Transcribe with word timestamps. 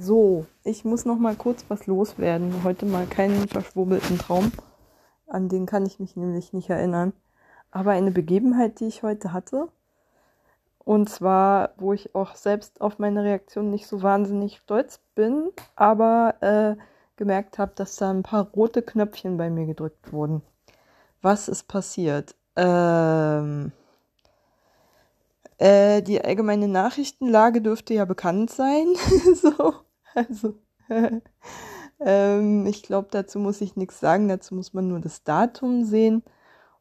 So, 0.00 0.46
ich 0.62 0.84
muss 0.84 1.04
noch 1.06 1.18
mal 1.18 1.34
kurz 1.34 1.64
was 1.66 1.88
loswerden. 1.88 2.62
Heute 2.62 2.86
mal 2.86 3.04
keinen 3.04 3.48
verschwurbelten 3.48 4.16
Traum. 4.16 4.52
An 5.26 5.48
den 5.48 5.66
kann 5.66 5.86
ich 5.86 5.98
mich 5.98 6.14
nämlich 6.14 6.52
nicht 6.52 6.70
erinnern. 6.70 7.12
Aber 7.72 7.90
eine 7.90 8.12
Begebenheit, 8.12 8.78
die 8.78 8.86
ich 8.86 9.02
heute 9.02 9.32
hatte. 9.32 9.66
Und 10.78 11.10
zwar, 11.10 11.70
wo 11.78 11.92
ich 11.94 12.14
auch 12.14 12.36
selbst 12.36 12.80
auf 12.80 13.00
meine 13.00 13.24
Reaktion 13.24 13.70
nicht 13.70 13.88
so 13.88 14.00
wahnsinnig 14.00 14.58
stolz 14.58 15.00
bin, 15.16 15.50
aber 15.74 16.36
äh, 16.42 16.76
gemerkt 17.16 17.58
habe, 17.58 17.72
dass 17.74 17.96
da 17.96 18.10
ein 18.10 18.22
paar 18.22 18.44
rote 18.52 18.82
Knöpfchen 18.82 19.36
bei 19.36 19.50
mir 19.50 19.66
gedrückt 19.66 20.12
wurden. 20.12 20.42
Was 21.22 21.48
ist 21.48 21.66
passiert? 21.66 22.36
Ähm, 22.54 23.72
äh, 25.58 26.02
die 26.02 26.24
allgemeine 26.24 26.68
Nachrichtenlage 26.68 27.60
dürfte 27.60 27.94
ja 27.94 28.04
bekannt 28.04 28.50
sein. 28.50 28.86
so, 29.34 29.74
also, 30.18 30.54
ähm, 32.00 32.66
ich 32.66 32.82
glaube, 32.82 33.08
dazu 33.10 33.38
muss 33.38 33.60
ich 33.60 33.76
nichts 33.76 34.00
sagen. 34.00 34.28
Dazu 34.28 34.54
muss 34.54 34.74
man 34.74 34.88
nur 34.88 35.00
das 35.00 35.22
Datum 35.22 35.84
sehen 35.84 36.22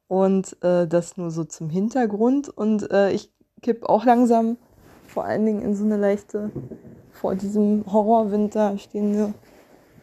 und 0.07 0.61
äh, 0.63 0.87
das 0.87 1.17
nur 1.17 1.31
so 1.31 1.43
zum 1.43 1.69
Hintergrund. 1.69 2.49
Und 2.49 2.89
äh, 2.91 3.11
ich 3.11 3.31
kipp 3.61 3.83
auch 3.85 4.05
langsam 4.05 4.57
vor 5.05 5.25
allen 5.25 5.45
Dingen 5.45 5.61
in 5.61 5.75
so 5.75 5.83
eine 5.83 5.97
leichte, 5.97 6.51
vor 7.11 7.35
diesem 7.35 7.85
Horrorwinter 7.91 8.77
stehende 8.77 9.33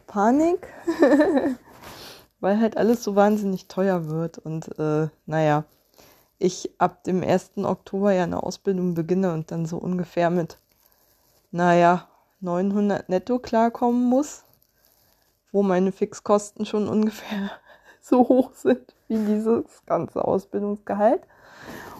Panik, 0.06 0.66
weil 2.40 2.60
halt 2.60 2.76
alles 2.76 3.04
so 3.04 3.14
wahnsinnig 3.14 3.68
teuer 3.68 4.08
wird. 4.08 4.38
Und 4.38 4.78
äh, 4.78 5.08
naja, 5.26 5.64
ich 6.38 6.72
ab 6.78 7.04
dem 7.04 7.22
1. 7.22 7.58
Oktober 7.58 8.12
ja 8.12 8.24
eine 8.24 8.42
Ausbildung 8.42 8.94
beginne 8.94 9.32
und 9.32 9.50
dann 9.50 9.66
so 9.66 9.78
ungefähr 9.78 10.30
mit, 10.30 10.58
naja, 11.50 12.08
900 12.44 13.08
netto 13.08 13.38
klarkommen 13.38 14.04
muss, 14.04 14.44
wo 15.50 15.62
meine 15.62 15.92
Fixkosten 15.92 16.66
schon 16.66 16.88
ungefähr 16.88 17.50
so 18.00 18.28
hoch 18.28 18.52
sind 18.54 18.94
wie 19.08 19.18
dieses 19.18 19.64
ganze 19.86 20.24
Ausbildungsgehalt. 20.24 21.22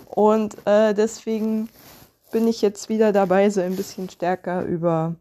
Und 0.06 0.56
äh, 0.66 0.94
deswegen 0.94 1.69
bin 2.30 2.46
ich 2.46 2.62
jetzt 2.62 2.88
wieder 2.88 3.12
dabei, 3.12 3.50
so 3.50 3.60
ein 3.60 3.77
bisschen 3.77 4.08
stärker 4.08 4.62
über 4.62 5.16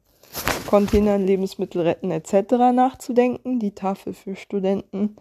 Container, 0.67 1.17
Lebensmittel 1.17 1.81
retten 1.81 2.11
etc. 2.11 2.53
nachzudenken, 2.73 3.59
die 3.59 3.76
Tafel 3.76 4.14
für 4.14 4.36
Studenten. 4.36 5.16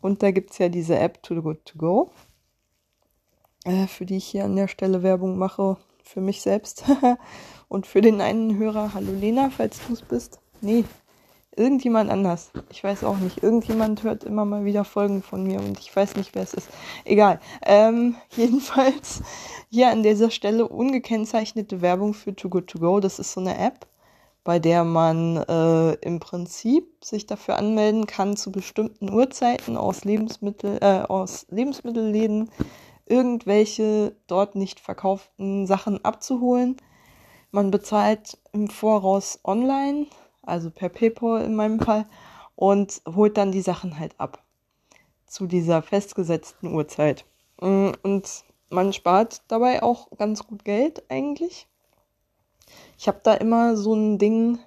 Und 0.00 0.22
da 0.22 0.30
gibt 0.30 0.52
es 0.52 0.58
ja 0.58 0.68
diese 0.68 0.98
App 0.98 1.22
Too 1.22 1.42
Good 1.42 1.64
To 1.66 1.78
Go, 1.78 2.10
äh, 3.64 3.86
für 3.86 4.06
die 4.06 4.16
ich 4.16 4.26
hier 4.26 4.44
an 4.44 4.56
der 4.56 4.68
Stelle 4.68 5.02
Werbung 5.02 5.38
mache, 5.38 5.76
für 6.02 6.20
mich 6.20 6.42
selbst 6.42 6.84
und 7.68 7.86
für 7.86 8.00
den 8.00 8.20
einen 8.20 8.56
Hörer. 8.56 8.94
Hallo 8.94 9.12
Lena, 9.12 9.50
falls 9.50 9.78
du 9.86 9.92
es 9.92 10.02
bist. 10.02 10.40
Nee, 10.60 10.84
irgendjemand 11.54 12.10
anders. 12.10 12.50
Ich 12.70 12.82
weiß 12.82 13.04
auch 13.04 13.18
nicht. 13.18 13.42
Irgendjemand 13.42 14.02
hört 14.02 14.24
immer 14.24 14.44
mal 14.44 14.64
wieder 14.64 14.84
Folgen 14.84 15.22
von 15.22 15.44
mir 15.44 15.58
und 15.58 15.78
ich 15.78 15.94
weiß 15.94 16.16
nicht, 16.16 16.34
wer 16.34 16.42
es 16.42 16.54
ist. 16.54 16.68
Egal. 17.04 17.40
Ähm, 17.64 18.16
jedenfalls 18.36 19.22
hier 19.70 19.90
an 19.90 20.02
dieser 20.02 20.30
Stelle 20.30 20.66
ungekennzeichnete 20.66 21.82
Werbung 21.82 22.14
für 22.14 22.34
Too 22.34 22.48
Good 22.48 22.68
To 22.68 22.78
Go. 22.78 23.00
Das 23.00 23.18
ist 23.18 23.32
so 23.32 23.40
eine 23.40 23.58
App, 23.58 23.86
bei 24.44 24.58
der 24.58 24.84
man 24.84 25.36
äh, 25.36 25.92
im 25.94 26.20
Prinzip 26.20 27.04
sich 27.04 27.26
dafür 27.26 27.58
anmelden 27.58 28.06
kann, 28.06 28.36
zu 28.36 28.50
bestimmten 28.50 29.12
Uhrzeiten 29.12 29.76
aus 29.76 30.04
Lebensmittel, 30.04 30.78
äh, 30.80 31.02
aus 31.02 31.46
Lebensmittelläden 31.50 32.50
irgendwelche 33.04 34.14
dort 34.26 34.54
nicht 34.54 34.80
verkauften 34.80 35.66
Sachen 35.66 36.04
abzuholen. 36.04 36.76
Man 37.50 37.70
bezahlt 37.70 38.38
im 38.52 38.68
Voraus 38.68 39.40
online 39.44 40.06
also 40.48 40.70
per 40.70 40.88
PayPal 40.88 41.44
in 41.44 41.54
meinem 41.54 41.78
Fall, 41.78 42.06
und 42.56 43.02
holt 43.06 43.36
dann 43.36 43.52
die 43.52 43.60
Sachen 43.60 44.00
halt 44.00 44.18
ab 44.18 44.42
zu 45.26 45.46
dieser 45.46 45.82
festgesetzten 45.82 46.74
Uhrzeit. 46.74 47.24
Mm, 47.60 47.90
und 48.02 48.44
man 48.70 48.92
spart 48.92 49.42
dabei 49.46 49.82
auch 49.82 50.08
ganz 50.16 50.44
gut 50.46 50.64
Geld 50.64 51.04
eigentlich. 51.08 51.68
Ich 52.98 53.06
habe 53.06 53.20
da 53.22 53.34
immer 53.34 53.76
so 53.76 53.94
ein 53.94 54.18
Ding, 54.18 54.58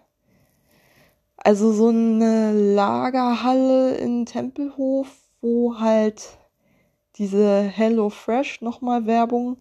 also 1.36 1.74
so 1.74 1.90
eine 1.90 2.53
Lagerhalle 2.53 3.96
in 3.97 4.25
Tempelhof, 4.25 5.09
wo 5.41 5.80
halt 5.80 6.38
diese 7.16 7.62
Hello 7.64 8.09
Fresh 8.09 8.62
nochmal 8.62 9.06
Werbung 9.06 9.58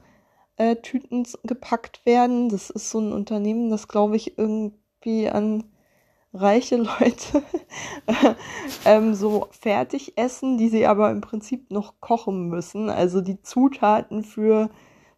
äh, 0.60 0.76
Tüten 0.76 1.26
gepackt 1.42 2.04
werden. 2.04 2.50
Das 2.50 2.68
ist 2.68 2.90
so 2.90 3.00
ein 3.00 3.12
Unternehmen, 3.12 3.70
das 3.70 3.88
glaube 3.88 4.16
ich 4.16 4.36
irgendwie 4.36 5.28
an 5.30 5.64
reiche 6.34 6.76
Leute 6.76 7.42
ähm, 8.84 9.14
so 9.14 9.48
fertig 9.50 10.18
essen, 10.18 10.58
die 10.58 10.68
sie 10.68 10.86
aber 10.86 11.10
im 11.10 11.22
Prinzip 11.22 11.70
noch 11.70 12.00
kochen 12.00 12.48
müssen. 12.48 12.90
Also 12.90 13.22
die 13.22 13.40
Zutaten 13.40 14.22
für 14.22 14.68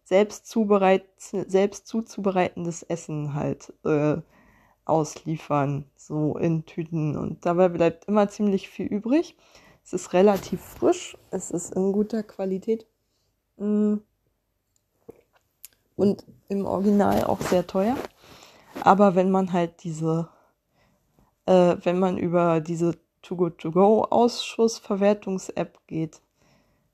selbst, 0.05 0.47
zubereit 0.47 1.05
selbst 1.17 1.87
zuzubereitendes 1.87 2.83
Essen 2.83 3.33
halt 3.33 3.73
äh, 3.83 4.17
ausliefern, 4.85 5.85
so 5.97 6.37
in 6.37 6.65
Tüten. 6.65 7.17
Und 7.17 7.45
dabei 7.45 7.67
bleibt 7.67 8.05
immer 8.05 8.29
ziemlich 8.29 8.69
viel 8.69 8.87
übrig. 8.87 9.35
Es 9.83 9.91
ist 9.91 10.13
relativ 10.13 10.61
frisch, 10.61 11.17
es 11.31 11.51
ist 11.51 11.75
in 11.75 11.91
guter 11.91 12.23
Qualität. 12.23 12.87
Mm. 13.57 13.97
Und 15.95 16.25
im 16.49 16.65
Original 16.65 17.23
auch 17.25 17.41
sehr 17.41 17.67
teuer. 17.67 17.95
Aber 18.81 19.15
wenn 19.15 19.29
man 19.29 19.53
halt 19.53 19.83
diese 19.83 20.29
äh, 21.45 21.75
wenn 21.83 21.99
man 21.99 22.17
über 22.17 22.61
diese 22.61 22.97
Too 23.21 23.35
Good 23.35 23.57
To 23.59 23.71
Go 23.71 24.03
Ausschussverwertungs-App 24.03 25.79
geht, 25.87 26.21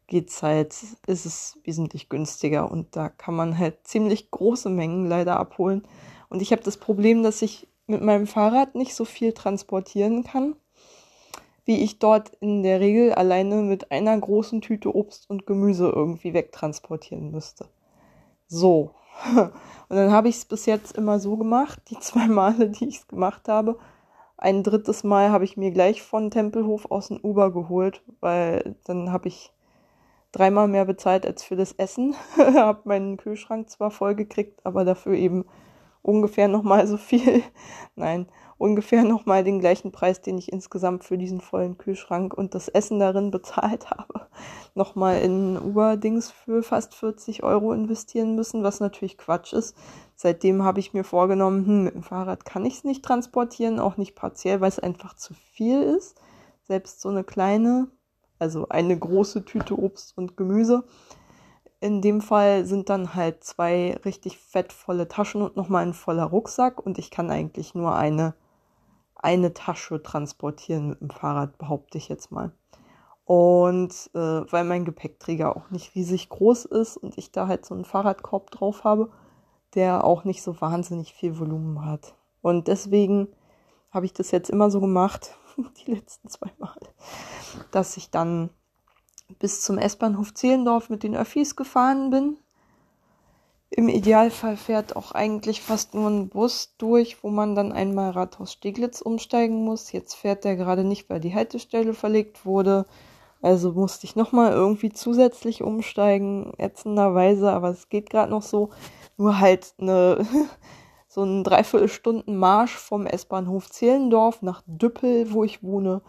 geht's 0.08 0.42
halt, 0.42 0.76
ist 1.08 1.26
es 1.26 1.60
wesentlich 1.64 2.10
günstiger 2.10 2.72
und 2.72 2.96
da 2.96 3.10
kann 3.10 3.36
man 3.36 3.58
halt 3.58 3.88
ziemlich 3.88 4.32
große 4.32 4.70
Mengen 4.70 5.08
leider 5.08 5.38
abholen. 5.38 5.88
Und 6.30 6.42
ich 6.42 6.52
habe 6.52 6.64
das 6.64 6.78
Problem, 6.78 7.24
dass 7.24 7.42
ich 7.42 7.68
mit 7.88 8.02
meinem 8.02 8.28
Fahrrad 8.28 8.76
nicht 8.76 8.96
so 8.96 9.06
viel 9.06 9.34
transportieren 9.34 10.24
kann, 10.24 10.56
wie 11.66 11.84
ich 11.84 12.00
dort 12.00 12.32
in 12.40 12.64
der 12.64 12.80
Regel 12.80 13.14
alleine 13.14 13.58
mit 13.58 13.92
einer 13.92 14.18
großen 14.18 14.62
Tüte 14.62 14.96
Obst 14.96 15.30
und 15.30 15.46
Gemüse 15.46 15.90
irgendwie 15.90 16.34
wegtransportieren 16.34 17.32
müsste. 17.32 17.68
So. 18.50 18.96
Und 19.90 19.96
dann 19.96 20.12
habe 20.12 20.28
ich 20.28 20.36
es 20.38 20.46
bis 20.46 20.66
jetzt 20.66 20.98
immer 20.98 21.20
so 21.20 21.38
gemacht, 21.38 21.82
die 21.90 21.98
zwei 22.00 22.28
Male, 22.28 22.70
die 22.70 22.88
ich 22.90 22.98
es 22.98 23.08
gemacht 23.08 23.48
habe, 23.48 23.80
ein 24.38 24.64
drittes 24.64 25.04
Mal 25.04 25.32
habe 25.32 25.44
ich 25.44 25.58
mir 25.58 25.72
gleich 25.72 26.02
von 26.02 26.32
Tempelhof 26.32 26.90
aus 26.92 27.10
ein 27.10 27.20
Uber 27.22 27.52
geholt, 27.52 28.02
weil 28.22 28.78
dann 28.86 29.12
habe 29.12 29.28
ich 29.28 29.52
dreimal 30.32 30.68
mehr 30.70 30.86
bezahlt 30.86 31.26
als 31.26 31.44
für 31.44 31.58
das 31.58 31.74
Essen. 31.74 32.16
habe 32.38 32.82
meinen 32.86 33.18
Kühlschrank 33.18 33.70
zwar 33.70 33.92
voll 33.92 34.16
gekriegt, 34.16 34.66
aber 34.66 34.86
dafür 34.86 35.14
eben 35.14 35.46
ungefähr 36.02 36.48
nochmal 36.48 36.88
so 36.88 36.98
viel. 36.98 37.44
Nein, 37.96 38.28
ungefähr 38.60 39.04
nochmal 39.04 39.44
den 39.44 39.60
gleichen 39.60 39.92
Preis, 39.92 40.22
den 40.22 40.38
ich 40.38 40.52
insgesamt 40.52 41.04
für 41.04 41.18
diesen 41.18 41.42
vollen 41.42 41.78
Kühlschrank 41.78 42.34
und 42.34 42.54
das 42.54 42.68
Essen 42.68 43.00
darin 43.00 43.32
bezahlt 43.32 43.90
habe, 43.90 44.28
nochmal 44.76 45.22
in 45.22 45.58
Uber-Dings 45.58 46.30
für 46.30 46.62
fast 46.62 46.94
40 46.94 47.42
Euro 47.44 47.74
investieren 47.74 48.36
müssen, 48.36 48.62
was 48.62 48.80
natürlich 48.80 49.18
Quatsch 49.18 49.54
ist. 49.54 49.76
Seitdem 50.16 50.64
habe 50.64 50.82
ich 50.82 50.94
mir 50.94 51.06
vorgenommen, 51.06 51.66
hm, 51.66 51.84
mit 51.86 51.96
dem 51.96 52.04
Fahrrad 52.04 52.46
kann 52.46 52.66
ich 52.66 52.76
es 52.76 52.84
nicht 52.84 53.04
transportieren, 53.04 53.80
auch 53.80 53.98
nicht 53.98 54.16
partiell, 54.16 54.62
weil 54.62 54.70
es 54.70 54.80
einfach 54.80 55.16
zu 55.16 55.34
viel 55.34 55.82
ist. 55.82 56.22
Selbst 56.64 57.02
so 57.02 57.10
eine 57.10 57.24
kleine, 57.24 57.88
also 58.38 58.68
eine 58.70 59.00
große 59.00 59.46
Tüte 59.46 59.80
Obst 59.80 60.18
und 60.18 60.36
Gemüse. 60.36 60.84
In 61.80 62.02
dem 62.02 62.20
Fall 62.20 62.66
sind 62.66 62.90
dann 62.90 63.16
halt 63.16 63.46
zwei 63.46 63.98
richtig 64.04 64.38
fettvolle 64.38 65.08
Taschen 65.08 65.42
und 65.42 65.56
nochmal 65.56 65.86
ein 65.86 65.94
voller 65.94 66.26
Rucksack 66.26 66.86
und 66.86 67.00
ich 67.00 67.10
kann 67.10 67.32
eigentlich 67.32 67.74
nur 67.74 67.96
eine 67.96 68.34
eine 69.20 69.54
Tasche 69.54 70.02
transportieren 70.02 70.90
mit 70.90 71.02
dem 71.02 71.10
Fahrrad, 71.10 71.58
behaupte 71.58 71.98
ich 71.98 72.10
jetzt 72.10 72.32
mal. 72.32 72.52
Und 73.26 74.10
äh, 74.16 74.20
weil 74.20 74.64
mein 74.64 74.86
Gepäckträger 74.86 75.56
auch 75.56 75.70
nicht 75.70 75.94
riesig 75.94 76.30
groß 76.30 76.66
ist 76.66 76.98
und 76.98 77.18
ich 77.18 77.32
da 77.32 77.48
halt 77.48 77.66
so 77.66 77.76
einen 77.76 77.86
Fahrradkorb 77.86 78.50
drauf 78.50 78.84
habe, 78.84 79.12
der 79.76 80.04
auch 80.04 80.24
nicht 80.24 80.42
so 80.42 80.60
wahnsinnig 80.62 81.14
viel 81.14 81.38
Volumen 81.38 81.86
hat. 81.86 82.16
Und 82.42 82.68
deswegen 82.68 83.28
habe 83.92 84.06
ich 84.06 84.14
das 84.14 84.32
jetzt 84.32 84.50
immer 84.50 84.72
so 84.72 84.80
gemacht, 84.80 85.38
die 85.86 85.92
letzten 85.92 86.30
zwei 86.30 86.52
Mal, 86.58 86.80
dass 87.72 87.98
ich 87.98 88.10
dann 88.10 88.50
bis 89.38 89.62
zum 89.62 89.78
S-Bahnhof 89.78 90.34
Zehlendorf 90.34 90.90
mit 90.90 91.04
den 91.04 91.16
Öffis 91.16 91.56
gefahren 91.56 92.10
bin 92.10 92.38
im 93.72 93.88
Idealfall 93.88 94.58
fährt 94.58 94.96
auch 94.96 95.12
eigentlich 95.12 95.62
fast 95.62 95.94
nur 95.94 96.10
ein 96.10 96.30
Bus 96.30 96.74
durch, 96.78 97.24
wo 97.24 97.30
man 97.30 97.54
dann 97.56 97.72
einmal 97.72 98.12
Rathaus 98.12 98.54
Steglitz 98.54 99.02
umsteigen 99.02 99.64
muss. 99.64 99.92
Jetzt 99.92 100.16
fährt 100.16 100.44
der 100.44 100.56
gerade 100.56 100.84
nicht, 100.84 101.10
weil 101.10 101.20
die 101.20 101.36
Haltestelle 101.36 101.94
verlegt 101.94 102.46
wurde. 102.46 102.88
Also 103.42 103.72
musste 103.72 104.06
ich 104.06 104.16
nochmal 104.16 104.52
irgendwie 104.52 104.92
zusätzlich 104.92 105.62
umsteigen, 105.62 106.52
ätzenderweise, 106.58 107.52
aber 107.52 107.70
es 107.70 107.90
geht 107.90 108.10
gerade 108.10 108.32
noch 108.32 108.42
so. 108.42 108.72
Nur 109.18 109.40
halt 109.40 109.74
eine 109.78 110.26
so 111.08 111.24
ein 111.24 111.44
Dreiviertelstunden 111.44 112.36
Marsch 112.36 112.76
vom 112.76 113.06
S-Bahnhof 113.06 113.70
Zehlendorf 113.70 114.42
nach 114.42 114.64
Düppel, 114.66 115.32
wo 115.32 115.44
ich 115.44 115.64
wohne, 115.64 116.02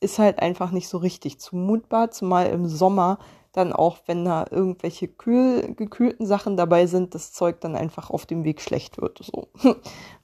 ist 0.00 0.18
halt 0.18 0.40
einfach 0.40 0.70
nicht 0.70 0.88
so 0.88 0.98
richtig 0.98 1.40
zumutbar, 1.40 2.10
zumal 2.10 2.46
im 2.48 2.66
Sommer 2.66 3.18
dann 3.56 3.72
auch, 3.72 3.98
wenn 4.06 4.24
da 4.24 4.46
irgendwelche 4.50 5.08
kühl, 5.08 5.74
gekühlten 5.74 6.26
Sachen 6.26 6.56
dabei 6.56 6.86
sind, 6.86 7.14
das 7.14 7.32
Zeug 7.32 7.60
dann 7.60 7.74
einfach 7.74 8.10
auf 8.10 8.26
dem 8.26 8.44
Weg 8.44 8.60
schlecht 8.60 9.00
wird. 9.00 9.18
So. 9.22 9.48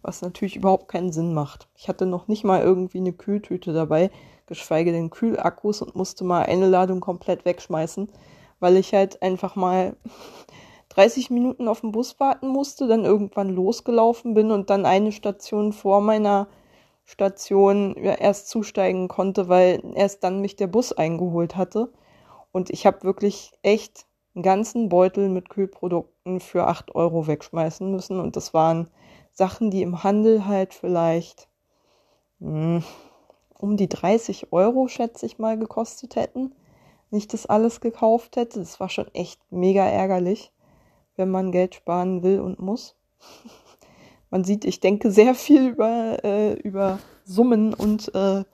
Was 0.03 0.23
natürlich 0.23 0.57
überhaupt 0.57 0.89
keinen 0.89 1.13
Sinn 1.13 1.35
macht. 1.35 1.69
Ich 1.77 1.89
hatte 1.89 2.07
noch 2.07 2.29
nicht 2.29 2.45
mal 2.45 2.63
irgendwie 2.63 2.99
eine 2.99 3.13
Kühltüte 3.13 3.73
dabei, 3.73 4.11
geschweige 4.47 4.93
denn 4.93 5.11
Kühlakkus 5.11 5.83
und 5.83 5.97
musste 5.97 6.25
mal 6.25 6.43
eine 6.43 6.69
Ladung 6.69 7.01
komplett 7.01 7.45
wegschmeißen, 7.45 8.09
weil 8.61 8.77
ich 8.77 8.93
halt 8.95 9.23
einfach 9.23 9.57
mal 9.57 9.97
30 10.91 11.31
Minuten 11.31 11.69
auf 11.69 11.81
den 11.81 11.93
Bus 11.93 12.21
warten 12.21 12.49
musste, 12.49 12.87
dann 12.87 13.05
irgendwann 13.05 13.49
losgelaufen 13.49 14.35
bin 14.35 14.51
und 14.51 14.69
dann 14.69 14.85
eine 14.85 15.13
Station 15.13 15.73
vor 15.73 16.03
meiner 16.03 16.49
Station 17.05 17.97
ja, 18.03 18.15
erst 18.15 18.49
zusteigen 18.49 19.09
konnte, 19.09 19.49
weil 19.49 19.83
erst 19.95 20.23
dann 20.23 20.41
mich 20.41 20.57
der 20.57 20.67
Bus 20.67 20.93
eingeholt 20.93 21.57
hatte. 21.57 21.93
Und 22.53 22.71
ich 22.71 22.87
habe 22.87 23.03
wirklich 23.03 23.53
echt 23.63 24.07
einen 24.35 24.43
ganzen 24.43 24.89
Beutel 24.89 25.29
mit 25.29 25.49
Kühlprodukten 25.49 26.41
für 26.41 26.67
8 26.67 26.95
Euro 26.95 27.27
wegschmeißen 27.27 27.91
müssen. 27.91 28.21
Und 28.21 28.37
das 28.37 28.55
waren 28.55 28.89
Sachen, 29.33 29.71
die 29.71 29.83
im 29.83 30.05
Handel 30.05 30.47
halt 30.47 30.75
vielleicht 30.75 31.49
mh, 32.39 32.77
hm, 32.77 32.85
um 33.59 33.77
die 33.77 33.89
30 33.89 34.53
Euro, 34.53 34.89
schätze 34.89 35.25
ich 35.25 35.39
mal, 35.39 35.59
gekostet 35.59 36.17
hätten. 36.17 36.55
Nicht 37.11 37.33
das 37.33 37.47
alles 37.47 37.81
gekauft 37.81 38.37
hätte. 38.37 38.59
Das 38.59 38.81
war 38.81 38.89
schon 38.89 39.07
echt 39.15 39.41
mega 39.51 39.85
ärgerlich, 39.85 40.53
wenn 41.17 41.31
man 41.31 41.53
Geld 41.53 41.75
sparen 41.75 42.23
will 42.23 42.41
und 42.41 42.59
muss. 42.59 42.97
man 44.31 44.45
sieht, 44.45 44.65
ich 44.65 44.81
denke 44.81 45.13
sehr 45.13 45.35
viel 45.35 45.69
über, 45.69 46.25
äh, 46.25 46.55
über 46.55 46.99
Summen 47.25 47.73
und 47.73 48.13
äh, 48.15 48.45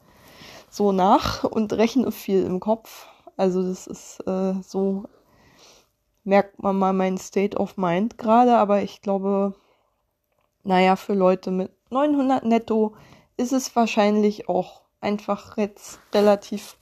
so 0.69 0.93
nach 0.93 1.45
und 1.45 1.73
rechne 1.73 2.13
viel 2.13 2.45
im 2.45 2.61
Kopf. 2.61 3.07
Also 3.39 3.63
das 3.63 3.87
ist 3.87 4.21
äh, 4.27 4.55
so, 4.63 5.05
merkt 6.25 6.61
man 6.61 6.77
mal 6.77 6.93
mein 6.93 7.17
State 7.19 7.57
of 7.57 7.77
Mind 7.77 8.19
gerade, 8.19 8.57
aber 8.57 8.83
ich 8.83 9.01
glaube, 9.01 9.55
naja, 10.65 10.97
für 10.97 11.15
Leute 11.15 11.53
mit 11.53 11.71
900 11.91 12.45
netto 12.45 12.95
ist 13.37 13.53
es 13.53 13.75
wahrscheinlich 13.77 14.49
auch 14.49 14.83
einfach 15.01 15.57
jetzt 15.57 16.01
relativ 16.13 16.77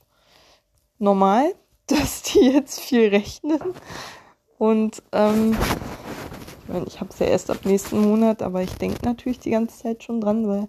normal, 0.97 1.53
dass 1.87 2.23
die 2.23 2.39
jetzt 2.39 2.79
viel 2.79 3.09
rechnen. 3.09 3.61
Und 4.57 5.03
ähm, 5.11 5.55
ich 6.63 6.73
meine, 6.73 6.87
ich 6.87 6.99
habe 6.99 7.11
es 7.11 7.19
ja 7.19 7.27
erst 7.27 7.51
ab 7.51 7.59
nächsten 7.65 8.01
Monat, 8.01 8.41
aber 8.41 8.63
ich 8.63 8.73
denke 8.73 9.05
natürlich 9.05 9.39
die 9.39 9.51
ganze 9.51 9.77
Zeit 9.77 10.03
schon 10.03 10.21
dran, 10.21 10.47
weil 10.47 10.67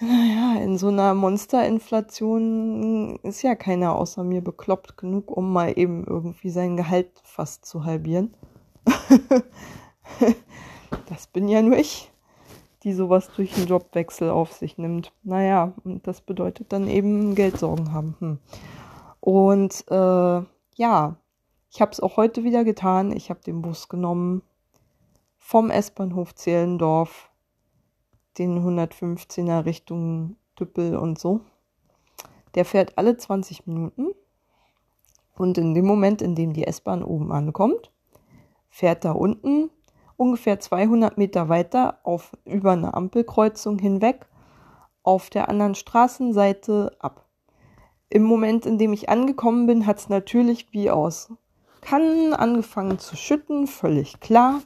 naja, 0.00 0.62
in 0.62 0.78
so 0.78 0.88
einer 0.88 1.14
Monsterinflation 1.14 3.18
ist 3.22 3.42
ja 3.42 3.54
keiner 3.54 3.96
außer 3.96 4.24
mir 4.24 4.42
bekloppt 4.42 4.96
genug, 4.96 5.30
um 5.30 5.52
mal 5.52 5.78
eben 5.78 6.04
irgendwie 6.06 6.50
sein 6.50 6.76
Gehalt 6.76 7.10
fast 7.22 7.66
zu 7.66 7.84
halbieren. 7.84 8.34
das 11.08 11.26
bin 11.26 11.48
ja 11.48 11.60
nur 11.60 11.76
ich, 11.76 12.10
die 12.82 12.94
sowas 12.94 13.30
durch 13.36 13.54
einen 13.56 13.66
Jobwechsel 13.66 14.30
auf 14.30 14.52
sich 14.52 14.78
nimmt. 14.78 15.12
Naja, 15.22 15.74
und 15.84 16.06
das 16.06 16.22
bedeutet 16.22 16.72
dann 16.72 16.88
eben 16.88 17.34
Geldsorgen 17.34 17.92
haben. 17.92 18.16
Hm. 18.20 18.38
Und 19.20 19.84
äh, 19.90 20.42
ja, 20.76 21.16
ich 21.70 21.80
habe 21.80 21.92
es 21.92 22.00
auch 22.00 22.16
heute 22.16 22.42
wieder 22.42 22.64
getan. 22.64 23.12
Ich 23.12 23.30
habe 23.30 23.40
den 23.40 23.62
Bus 23.62 23.88
genommen 23.88 24.42
vom 25.36 25.70
S-Bahnhof 25.70 26.34
Zehlendorf 26.34 27.29
den 28.38 28.58
115er 28.58 29.64
Richtung 29.64 30.36
Düppel 30.58 30.96
und 30.96 31.18
so. 31.18 31.40
Der 32.54 32.64
fährt 32.64 32.98
alle 32.98 33.16
20 33.16 33.66
Minuten. 33.66 34.08
Und 35.36 35.56
in 35.56 35.74
dem 35.74 35.86
Moment, 35.86 36.20
in 36.20 36.34
dem 36.34 36.52
die 36.52 36.66
S-Bahn 36.66 37.02
oben 37.02 37.32
ankommt, 37.32 37.90
fährt 38.68 39.04
da 39.04 39.12
unten 39.12 39.70
ungefähr 40.16 40.60
200 40.60 41.16
Meter 41.16 41.48
weiter 41.48 41.98
auf 42.02 42.32
über 42.44 42.72
eine 42.72 42.92
Ampelkreuzung 42.92 43.78
hinweg 43.78 44.26
auf 45.02 45.30
der 45.30 45.48
anderen 45.48 45.74
Straßenseite 45.74 46.94
ab. 46.98 47.24
Im 48.10 48.24
Moment, 48.24 48.66
in 48.66 48.76
dem 48.76 48.92
ich 48.92 49.08
angekommen 49.08 49.66
bin, 49.66 49.86
hat 49.86 49.98
es 49.98 50.08
natürlich 50.10 50.72
wie 50.72 50.90
aus 50.90 51.32
Kannen 51.80 52.34
angefangen 52.34 52.98
zu 52.98 53.16
schütten, 53.16 53.66
völlig 53.66 54.20
klar 54.20 54.60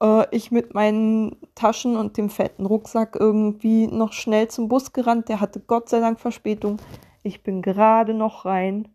äh, 0.00 0.26
ich 0.30 0.50
mit 0.50 0.74
meinen 0.74 1.36
Taschen 1.54 1.96
und 1.96 2.16
dem 2.16 2.30
fetten 2.30 2.66
Rucksack 2.66 3.16
irgendwie 3.18 3.86
noch 3.86 4.12
schnell 4.12 4.48
zum 4.48 4.68
Bus 4.68 4.92
gerannt. 4.92 5.28
Der 5.28 5.40
hatte 5.40 5.60
Gott 5.60 5.88
sei 5.88 6.00
Dank 6.00 6.20
Verspätung. 6.20 6.78
Ich 7.22 7.42
bin 7.42 7.62
gerade 7.62 8.14
noch 8.14 8.44
rein, 8.44 8.88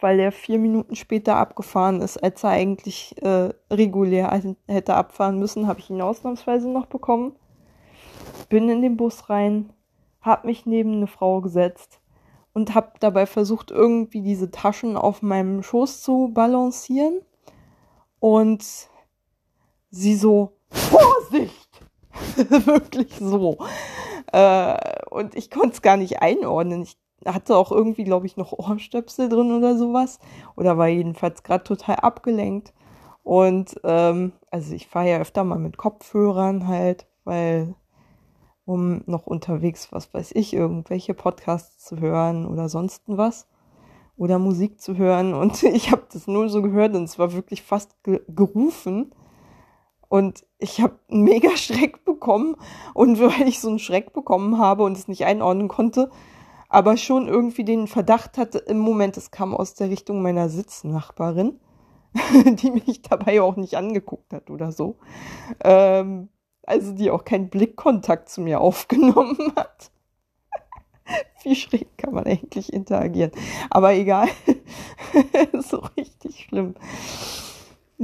weil 0.00 0.18
er 0.18 0.32
vier 0.32 0.58
Minuten 0.58 0.96
später 0.96 1.36
abgefahren 1.36 2.00
ist, 2.00 2.16
als 2.22 2.42
er 2.44 2.50
eigentlich 2.50 3.14
äh, 3.22 3.50
regulär 3.70 4.40
hätte 4.66 4.94
abfahren 4.94 5.38
müssen. 5.38 5.66
Habe 5.66 5.80
ich 5.80 5.90
ihn 5.90 6.00
ausnahmsweise 6.00 6.68
noch 6.68 6.86
bekommen. 6.86 7.36
Bin 8.48 8.68
in 8.68 8.82
den 8.82 8.96
Bus 8.96 9.28
rein, 9.30 9.72
habe 10.20 10.46
mich 10.46 10.66
neben 10.66 10.94
eine 10.94 11.06
Frau 11.06 11.40
gesetzt 11.40 12.00
und 12.52 12.74
habe 12.74 12.92
dabei 13.00 13.26
versucht, 13.26 13.70
irgendwie 13.70 14.22
diese 14.22 14.50
Taschen 14.50 14.96
auf 14.96 15.22
meinem 15.22 15.62
Schoß 15.62 16.02
zu 16.02 16.30
balancieren. 16.32 17.20
Und 18.20 18.88
sie 19.92 20.16
so, 20.16 20.56
Vorsicht! 20.70 21.68
Wirklich 22.66 23.14
so. 23.20 23.58
Äh, 24.32 24.76
und 25.10 25.36
ich 25.36 25.50
konnte 25.50 25.74
es 25.74 25.82
gar 25.82 25.96
nicht 25.96 26.20
einordnen. 26.20 26.82
Ich 26.82 26.96
hatte 27.24 27.56
auch 27.56 27.70
irgendwie, 27.70 28.04
glaube 28.04 28.26
ich, 28.26 28.36
noch 28.36 28.52
Ohrstöpsel 28.52 29.28
drin 29.28 29.52
oder 29.52 29.76
sowas. 29.76 30.18
Oder 30.56 30.78
war 30.78 30.88
jedenfalls 30.88 31.42
gerade 31.42 31.62
total 31.62 31.96
abgelenkt. 31.96 32.72
Und 33.22 33.80
ähm, 33.84 34.32
also 34.50 34.74
ich 34.74 34.88
fahre 34.88 35.10
ja 35.10 35.18
öfter 35.18 35.44
mal 35.44 35.58
mit 35.58 35.76
Kopfhörern 35.76 36.66
halt, 36.66 37.06
weil 37.24 37.74
um 38.64 39.02
noch 39.06 39.26
unterwegs, 39.26 39.92
was 39.92 40.12
weiß 40.12 40.32
ich, 40.34 40.54
irgendwelche 40.54 41.14
Podcasts 41.14 41.84
zu 41.84 42.00
hören 42.00 42.46
oder 42.46 42.68
sonst 42.68 43.02
was. 43.06 43.46
Oder 44.16 44.38
Musik 44.38 44.80
zu 44.80 44.96
hören. 44.96 45.34
Und 45.34 45.62
ich 45.62 45.92
habe 45.92 46.02
das 46.12 46.26
nur 46.26 46.48
so 46.48 46.62
gehört 46.62 46.94
und 46.94 47.04
es 47.04 47.18
war 47.18 47.32
wirklich 47.32 47.62
fast 47.62 48.02
ge 48.02 48.20
gerufen. 48.28 49.12
Und 50.12 50.44
ich 50.58 50.82
habe 50.82 50.98
einen 51.10 51.22
mega 51.22 51.48
Schreck 51.56 52.04
bekommen. 52.04 52.56
Und 52.92 53.18
weil 53.18 53.48
ich 53.48 53.60
so 53.60 53.70
einen 53.70 53.78
Schreck 53.78 54.12
bekommen 54.12 54.58
habe 54.58 54.82
und 54.82 54.94
es 54.94 55.08
nicht 55.08 55.24
einordnen 55.24 55.68
konnte, 55.68 56.10
aber 56.68 56.98
schon 56.98 57.28
irgendwie 57.28 57.64
den 57.64 57.86
Verdacht 57.86 58.36
hatte, 58.36 58.58
im 58.58 58.78
Moment, 58.78 59.16
es 59.16 59.30
kam 59.30 59.54
aus 59.54 59.72
der 59.72 59.88
Richtung 59.88 60.20
meiner 60.20 60.50
Sitznachbarin, 60.50 61.58
die 62.44 62.72
mich 62.72 63.00
dabei 63.00 63.40
auch 63.40 63.56
nicht 63.56 63.78
angeguckt 63.78 64.34
hat 64.34 64.50
oder 64.50 64.70
so. 64.70 64.98
Ähm, 65.64 66.28
also 66.66 66.92
die 66.92 67.10
auch 67.10 67.24
keinen 67.24 67.48
Blickkontakt 67.48 68.28
zu 68.28 68.42
mir 68.42 68.60
aufgenommen 68.60 69.54
hat. 69.56 69.90
Wie 71.42 71.56
schräg 71.56 71.96
kann 71.96 72.12
man 72.12 72.24
eigentlich 72.24 72.70
interagieren? 72.70 73.32
Aber 73.70 73.94
egal. 73.94 74.28
so 75.62 75.78
richtig 75.96 76.44
schlimm. 76.44 76.74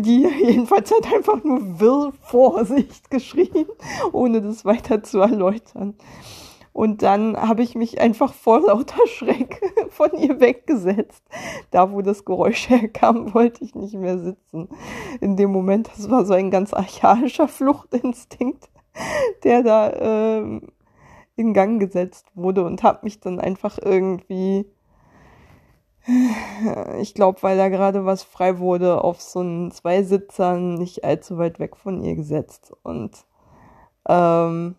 Die 0.00 0.28
jedenfalls 0.44 0.92
hat 0.92 1.12
einfach 1.12 1.42
nur 1.42 1.80
Will 1.80 2.12
Vorsicht 2.20 3.10
geschrien, 3.10 3.66
ohne 4.12 4.40
das 4.40 4.64
weiter 4.64 5.02
zu 5.02 5.18
erläutern. 5.18 5.94
Und 6.72 7.02
dann 7.02 7.36
habe 7.36 7.64
ich 7.64 7.74
mich 7.74 8.00
einfach 8.00 8.32
vor 8.32 8.60
lauter 8.60 9.04
Schreck 9.08 9.60
von 9.90 10.12
ihr 10.16 10.38
weggesetzt. 10.38 11.24
Da, 11.72 11.90
wo 11.90 12.00
das 12.00 12.24
Geräusch 12.24 12.68
herkam, 12.68 13.34
wollte 13.34 13.64
ich 13.64 13.74
nicht 13.74 13.94
mehr 13.94 14.20
sitzen. 14.20 14.68
In 15.20 15.36
dem 15.36 15.50
Moment, 15.50 15.90
das 15.96 16.08
war 16.08 16.24
so 16.24 16.34
ein 16.34 16.52
ganz 16.52 16.72
archaischer 16.72 17.48
Fluchtinstinkt, 17.48 18.68
der 19.42 19.64
da 19.64 19.92
ähm, 19.94 20.68
in 21.34 21.54
Gang 21.54 21.80
gesetzt 21.80 22.26
wurde 22.34 22.64
und 22.64 22.84
habe 22.84 23.00
mich 23.02 23.18
dann 23.18 23.40
einfach 23.40 23.78
irgendwie 23.82 24.70
ich 27.00 27.14
glaube, 27.14 27.42
weil 27.42 27.56
da 27.58 27.68
gerade 27.68 28.06
was 28.06 28.22
frei 28.22 28.58
wurde, 28.58 29.04
auf 29.04 29.20
so 29.20 29.40
einen 29.40 29.70
Zweisitzern 29.70 30.74
nicht 30.74 31.04
allzu 31.04 31.36
weit 31.38 31.58
weg 31.58 31.76
von 31.76 32.02
ihr 32.02 32.16
gesetzt. 32.16 32.72
Und 32.82 33.26
ähm, 34.08 34.76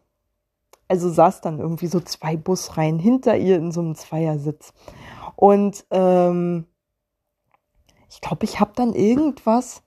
also 0.87 1.09
saß 1.09 1.41
dann 1.41 1.59
irgendwie 1.59 1.87
so 1.87 1.99
zwei 1.99 2.35
Busreihen 2.35 2.97
hinter 2.97 3.37
ihr 3.37 3.57
in 3.57 3.71
so 3.71 3.81
einem 3.81 3.95
Zweiersitz. 3.95 4.73
Und 5.35 5.85
ähm, 5.91 6.65
ich 8.09 8.21
glaube, 8.21 8.45
ich 8.45 8.59
habe 8.59 8.71
dann 8.75 8.93
irgendwas. 8.93 9.83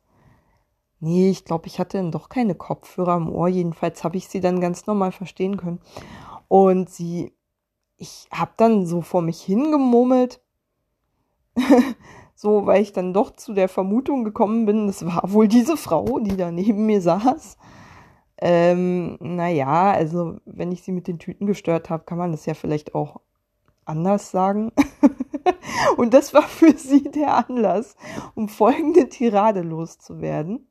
Nee, 1.01 1.31
ich 1.31 1.45
glaube, 1.45 1.67
ich 1.67 1.81
hatte 1.81 1.97
dann 1.97 2.13
doch 2.13 2.29
keine 2.29 2.55
Kopfhörer 2.55 3.17
im 3.17 3.29
Ohr. 3.35 3.49
Jedenfalls 3.49 4.05
habe 4.05 4.17
ich 4.17 4.29
sie 4.29 4.41
dann 4.41 4.61
ganz 4.61 4.87
normal 4.87 5.11
verstehen 5.11 5.57
können. 5.57 5.81
Und 6.47 6.89
sie, 6.89 7.33
ich 7.97 8.29
habe 8.31 8.53
dann 8.57 8.87
so 8.87 9.01
vor 9.03 9.23
mich 9.23 9.43
hingemurmelt 9.43 10.42
so, 12.35 12.67
weil 12.67 12.83
ich 12.83 12.93
dann 12.93 13.13
doch 13.13 13.31
zu 13.31 13.53
der 13.53 13.69
Vermutung 13.69 14.25
gekommen 14.25 14.67
bin, 14.67 14.87
das 14.87 15.05
war 15.05 15.33
wohl 15.33 15.49
diese 15.49 15.77
Frau, 15.77 16.19
die 16.21 16.37
da 16.37 16.51
neben 16.51 16.87
mir 16.87 17.01
saß. 17.01 17.57
Ähm, 18.39 19.19
naja, 19.21 19.93
also 19.93 20.37
wenn 20.45 20.73
ich 20.73 20.83
sie 20.83 20.93
mit 20.93 21.07
den 21.07 21.19
Tüten 21.19 21.47
gestört 21.47 21.91
habe, 21.91 22.05
kann 22.05 22.19
man 22.19 22.33
das 22.33 22.47
ja 22.47 22.55
vielleicht 22.55 22.95
auch 22.95 23.21
anders 23.85 24.31
sagen. 24.31 24.73
Und 25.97 26.15
das 26.15 26.35
war 26.35 26.43
für 26.43 26.77
sie 26.77 27.05
der 27.05 27.49
Anlass, 27.49 27.97
um 28.35 28.49
folgende 28.49 29.09
Tirade 29.09 29.63
loszuwerden. 29.63 30.69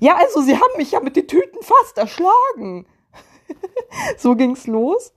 Ja, 0.00 0.16
also 0.16 0.42
sie 0.42 0.56
haben 0.56 0.76
mich 0.76 0.92
ja 0.92 1.00
mit 1.00 1.16
den 1.16 1.28
Tüten 1.28 1.62
fast 1.62 1.96
erschlagen. 1.96 2.86
so 4.18 4.34
ging's 4.34 4.66
los. 4.66 5.12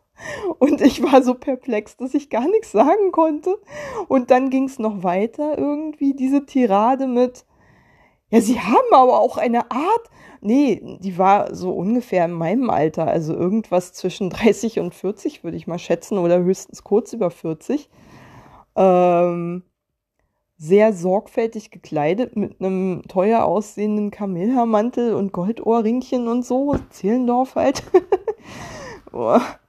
Und 0.60 0.82
ich 0.82 1.04
war 1.04 1.22
so 1.22 1.34
perplex, 1.34 1.98
dass 1.98 2.14
ich 2.14 2.30
gar 2.30 2.48
nichts 2.48 2.72
sagen 2.72 3.12
konnte. 3.12 3.58
Und 4.08 4.32
dann 4.32 4.50
ging's 4.50 4.80
noch 4.80 5.04
weiter 5.04 5.58
irgendwie, 5.58 6.14
diese 6.14 6.46
Tirade 6.46 7.08
mit, 7.08 7.46
ja, 8.30 8.42
sie 8.42 8.60
haben 8.60 8.94
aber 8.94 9.20
auch 9.20 9.38
eine 9.38 9.72
Art, 9.72 10.10
nee, 10.42 10.82
die 11.00 11.18
war 11.18 11.54
so 11.54 11.72
ungefähr 11.72 12.26
in 12.26 12.34
meinem 12.34 12.70
Alter, 12.70 13.08
also 13.08 13.34
irgendwas 13.34 13.94
zwischen 13.94 14.30
30 14.30 14.80
und 14.80 14.96
40 14.96 15.44
würde 15.44 15.58
ich 15.58 15.68
mal 15.68 15.80
schätzen 15.80 16.18
oder 16.18 16.40
höchstens 16.40 16.84
kurz 16.84 17.14
über 17.14 17.30
40. 17.30 17.90
Ähm, 18.76 19.64
sehr 20.58 20.94
sorgfältig 20.94 21.70
gekleidet 21.70 22.36
mit 22.36 22.60
einem 22.60 23.04
teuer 23.08 23.44
aussehenden 23.44 24.10
Kamelhaarmantel 24.12 25.14
und 25.14 25.34
Goldohrringchen 25.34 26.28
und 26.28 26.46
so, 26.46 26.76
Zehlendorf 26.90 27.56
halt. 27.56 27.84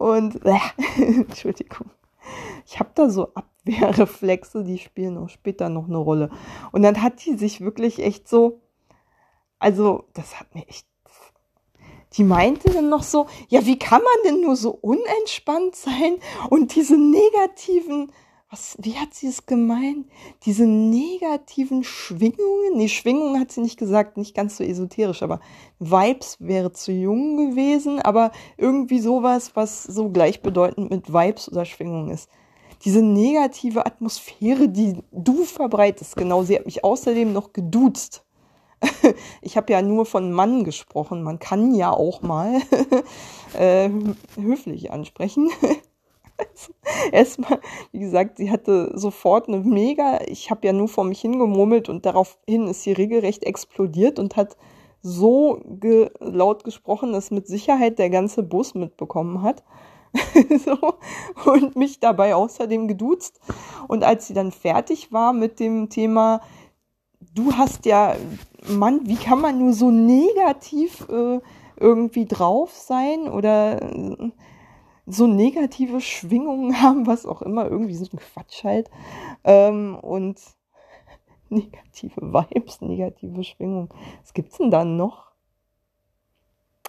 und, 0.00 0.46
äh, 0.46 0.58
Entschuldigung. 0.96 1.90
Ich 2.64 2.80
habe 2.80 2.88
da 2.94 3.10
so 3.10 3.34
Abwehrreflexe, 3.34 4.64
die 4.64 4.78
spielen 4.78 5.18
auch 5.18 5.28
später 5.28 5.68
noch 5.68 5.88
eine 5.88 5.98
Rolle. 5.98 6.30
Und 6.72 6.82
dann 6.82 7.02
hat 7.02 7.24
die 7.26 7.36
sich 7.36 7.60
wirklich 7.60 7.98
echt 7.98 8.26
so, 8.26 8.62
also 9.58 10.04
das 10.14 10.40
hat 10.40 10.54
mir 10.54 10.66
echt, 10.68 10.86
die 12.14 12.24
meinte 12.24 12.70
dann 12.70 12.88
noch 12.88 13.02
so, 13.02 13.26
ja, 13.48 13.66
wie 13.66 13.78
kann 13.78 14.00
man 14.00 14.32
denn 14.32 14.40
nur 14.40 14.56
so 14.56 14.70
unentspannt 14.70 15.76
sein 15.76 16.16
und 16.48 16.74
diese 16.74 16.96
negativen 16.96 18.10
was, 18.50 18.76
wie 18.80 18.98
hat 18.98 19.14
sie 19.14 19.28
es 19.28 19.46
gemeint? 19.46 20.06
Diese 20.44 20.66
negativen 20.66 21.84
Schwingungen, 21.84 22.76
nee, 22.76 22.88
Schwingungen 22.88 23.38
hat 23.38 23.52
sie 23.52 23.60
nicht 23.60 23.78
gesagt, 23.78 24.16
nicht 24.16 24.34
ganz 24.34 24.56
so 24.56 24.64
esoterisch, 24.64 25.22
aber 25.22 25.40
Vibes 25.78 26.36
wäre 26.40 26.72
zu 26.72 26.90
jung 26.90 27.36
gewesen, 27.50 28.00
aber 28.00 28.32
irgendwie 28.56 28.98
sowas, 28.98 29.52
was 29.54 29.84
so 29.84 30.10
gleichbedeutend 30.10 30.90
mit 30.90 31.12
Vibes 31.12 31.50
oder 31.50 31.64
Schwingungen 31.64 32.10
ist. 32.10 32.28
Diese 32.84 33.02
negative 33.02 33.86
Atmosphäre, 33.86 34.68
die 34.68 34.96
du 35.12 35.44
verbreitest, 35.44 36.16
genau, 36.16 36.42
sie 36.42 36.56
hat 36.56 36.66
mich 36.66 36.82
außerdem 36.82 37.32
noch 37.32 37.52
geduzt. 37.52 38.24
Ich 39.42 39.56
habe 39.56 39.72
ja 39.72 39.82
nur 39.82 40.06
von 40.06 40.32
Mann 40.32 40.64
gesprochen, 40.64 41.22
man 41.22 41.38
kann 41.38 41.74
ja 41.74 41.90
auch 41.90 42.22
mal 42.22 42.60
äh, 43.58 43.90
höflich 44.36 44.90
ansprechen. 44.90 45.50
Erstmal, 47.12 47.60
wie 47.92 48.00
gesagt, 48.00 48.36
sie 48.38 48.50
hatte 48.50 48.92
sofort 48.94 49.48
eine 49.48 49.60
mega, 49.60 50.20
ich 50.26 50.50
habe 50.50 50.66
ja 50.66 50.72
nur 50.72 50.88
vor 50.88 51.04
mich 51.04 51.20
hingemurmelt 51.20 51.88
und 51.88 52.06
daraufhin 52.06 52.68
ist 52.68 52.82
sie 52.82 52.92
regelrecht 52.92 53.44
explodiert 53.44 54.18
und 54.18 54.36
hat 54.36 54.56
so 55.02 55.60
ge 55.64 56.10
laut 56.20 56.64
gesprochen, 56.64 57.12
dass 57.12 57.30
mit 57.30 57.46
Sicherheit 57.46 57.98
der 57.98 58.10
ganze 58.10 58.42
Bus 58.42 58.74
mitbekommen 58.74 59.42
hat. 59.42 59.62
so, 60.64 60.76
und 61.50 61.76
mich 61.76 62.00
dabei 62.00 62.34
außerdem 62.34 62.88
geduzt. 62.88 63.40
Und 63.86 64.04
als 64.04 64.26
sie 64.26 64.34
dann 64.34 64.50
fertig 64.50 65.12
war 65.12 65.32
mit 65.32 65.60
dem 65.60 65.88
Thema, 65.88 66.40
du 67.34 67.52
hast 67.52 67.86
ja, 67.86 68.16
Mann, 68.68 69.00
wie 69.04 69.16
kann 69.16 69.40
man 69.40 69.58
nur 69.58 69.72
so 69.72 69.90
negativ 69.90 71.06
äh, 71.08 71.40
irgendwie 71.76 72.26
drauf 72.26 72.72
sein 72.76 73.28
oder 73.28 73.80
äh, 73.82 74.30
so 75.10 75.26
negative 75.26 76.00
Schwingungen 76.00 76.80
haben, 76.82 77.06
was 77.06 77.26
auch 77.26 77.42
immer, 77.42 77.66
irgendwie 77.66 77.94
so 77.94 78.06
ein 78.12 78.18
Quatsch 78.18 78.64
halt. 78.64 78.90
Ähm, 79.44 79.96
und 80.00 80.40
negative 81.48 82.20
Vibes, 82.20 82.80
negative 82.80 83.44
Schwingungen. 83.44 83.88
Was 84.20 84.34
gibt's 84.34 84.58
denn 84.58 84.70
dann 84.70 84.96
noch? 84.96 85.30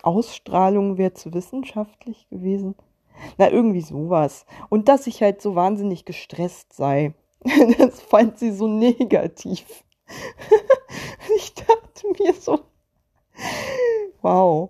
Ausstrahlung 0.03 0.97
wäre 0.97 1.13
zu 1.13 1.33
wissenschaftlich 1.33 2.27
gewesen. 2.29 2.75
Na, 3.37 3.51
irgendwie 3.51 3.81
sowas. 3.81 4.45
Und 4.69 4.87
dass 4.87 5.05
ich 5.07 5.21
halt 5.21 5.41
so 5.41 5.55
wahnsinnig 5.55 6.05
gestresst 6.05 6.73
sei. 6.73 7.13
Das 7.77 8.01
fand 8.01 8.37
sie 8.37 8.51
so 8.51 8.67
negativ. 8.67 9.83
ich 11.35 11.55
dachte 11.55 12.07
mir 12.19 12.33
so, 12.33 12.59
wow. 14.21 14.69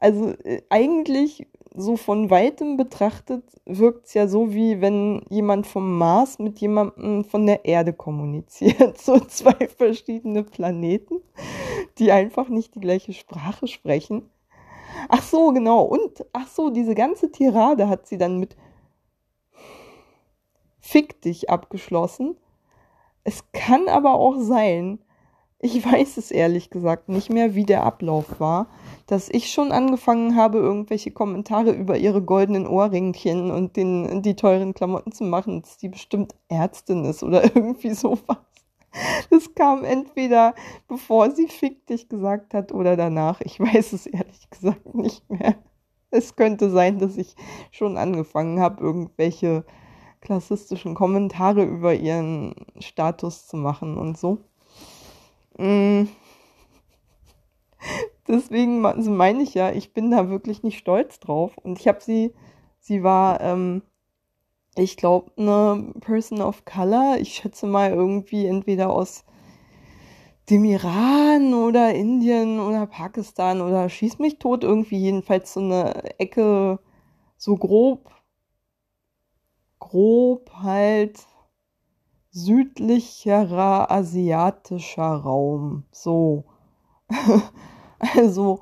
Also 0.00 0.30
äh, 0.30 0.62
eigentlich 0.70 1.46
so 1.74 1.96
von 1.96 2.30
weitem 2.30 2.76
betrachtet 2.76 3.44
wirkt 3.64 4.06
es 4.06 4.14
ja 4.14 4.26
so, 4.28 4.52
wie 4.52 4.80
wenn 4.80 5.24
jemand 5.30 5.66
vom 5.66 5.96
Mars 5.96 6.38
mit 6.38 6.58
jemandem 6.60 7.24
von 7.24 7.46
der 7.46 7.64
Erde 7.64 7.92
kommuniziert. 7.92 8.98
So 9.02 9.18
zwei 9.20 9.68
verschiedene 9.68 10.42
Planeten, 10.42 11.20
die 11.98 12.12
einfach 12.12 12.48
nicht 12.48 12.74
die 12.74 12.80
gleiche 12.80 13.12
Sprache 13.12 13.66
sprechen. 13.66 14.28
Ach 15.08 15.22
so, 15.22 15.52
genau. 15.52 15.82
Und 15.82 16.24
ach 16.32 16.46
so, 16.46 16.70
diese 16.70 16.94
ganze 16.94 17.32
Tirade 17.32 17.88
hat 17.88 18.06
sie 18.06 18.18
dann 18.18 18.38
mit 18.38 18.56
Fick 20.80 21.20
dich 21.22 21.48
abgeschlossen. 21.48 22.36
Es 23.24 23.50
kann 23.52 23.88
aber 23.88 24.14
auch 24.14 24.36
sein, 24.38 24.98
ich 25.64 25.86
weiß 25.86 26.16
es 26.16 26.32
ehrlich 26.32 26.70
gesagt 26.70 27.08
nicht 27.08 27.30
mehr, 27.30 27.54
wie 27.54 27.64
der 27.64 27.84
Ablauf 27.84 28.40
war, 28.40 28.66
dass 29.06 29.28
ich 29.28 29.52
schon 29.52 29.70
angefangen 29.70 30.34
habe, 30.34 30.58
irgendwelche 30.58 31.12
Kommentare 31.12 31.70
über 31.70 31.96
ihre 31.96 32.20
goldenen 32.20 32.66
Ohrringchen 32.66 33.52
und 33.52 33.76
den, 33.76 34.22
die 34.22 34.34
teuren 34.34 34.74
Klamotten 34.74 35.12
zu 35.12 35.22
machen, 35.22 35.62
dass 35.62 35.78
die 35.78 35.88
bestimmt 35.88 36.34
Ärztin 36.48 37.04
ist 37.04 37.22
oder 37.22 37.44
irgendwie 37.56 37.94
sowas. 37.94 38.38
Das 39.30 39.54
kam 39.54 39.84
entweder 39.84 40.54
bevor 40.88 41.30
sie 41.30 41.46
fick 41.46 41.86
dich 41.86 42.08
gesagt 42.08 42.54
hat 42.54 42.72
oder 42.72 42.96
danach. 42.96 43.40
Ich 43.40 43.60
weiß 43.60 43.92
es 43.92 44.06
ehrlich 44.06 44.50
gesagt 44.50 44.94
nicht 44.96 45.30
mehr. 45.30 45.54
Es 46.10 46.34
könnte 46.34 46.70
sein, 46.70 46.98
dass 46.98 47.16
ich 47.16 47.36
schon 47.70 47.96
angefangen 47.96 48.60
habe, 48.60 48.82
irgendwelche 48.82 49.64
klassistischen 50.20 50.94
Kommentare 50.94 51.62
über 51.62 51.94
ihren 51.94 52.54
Status 52.80 53.46
zu 53.46 53.56
machen 53.56 53.96
und 53.96 54.18
so. 54.18 54.38
Mm. 55.58 56.04
Deswegen 58.28 58.80
meine 58.80 59.42
ich 59.42 59.54
ja, 59.54 59.72
ich 59.72 59.92
bin 59.92 60.10
da 60.10 60.28
wirklich 60.28 60.62
nicht 60.62 60.78
stolz 60.78 61.20
drauf. 61.20 61.58
Und 61.58 61.80
ich 61.80 61.88
habe 61.88 62.00
sie, 62.00 62.32
sie 62.78 63.02
war, 63.02 63.40
ähm, 63.40 63.82
ich 64.76 64.96
glaube, 64.96 65.32
eine 65.36 65.92
Person 66.00 66.40
of 66.40 66.64
Color. 66.64 67.18
Ich 67.20 67.34
schätze 67.34 67.66
mal 67.66 67.90
irgendwie 67.90 68.46
entweder 68.46 68.90
aus 68.90 69.24
dem 70.50 70.64
Iran 70.64 71.54
oder 71.54 71.94
Indien 71.94 72.58
oder 72.60 72.86
Pakistan 72.86 73.60
oder 73.60 73.88
schieß 73.88 74.18
mich 74.18 74.38
tot 74.38 74.64
irgendwie 74.64 74.98
jedenfalls 74.98 75.52
so 75.52 75.60
eine 75.60 76.18
Ecke 76.18 76.78
so 77.36 77.56
grob 77.56 78.10
grob 79.78 80.50
halt 80.54 81.18
südlicherer 82.32 83.90
asiatischer 83.90 85.14
Raum. 85.14 85.84
So. 85.92 86.44
also 88.16 88.60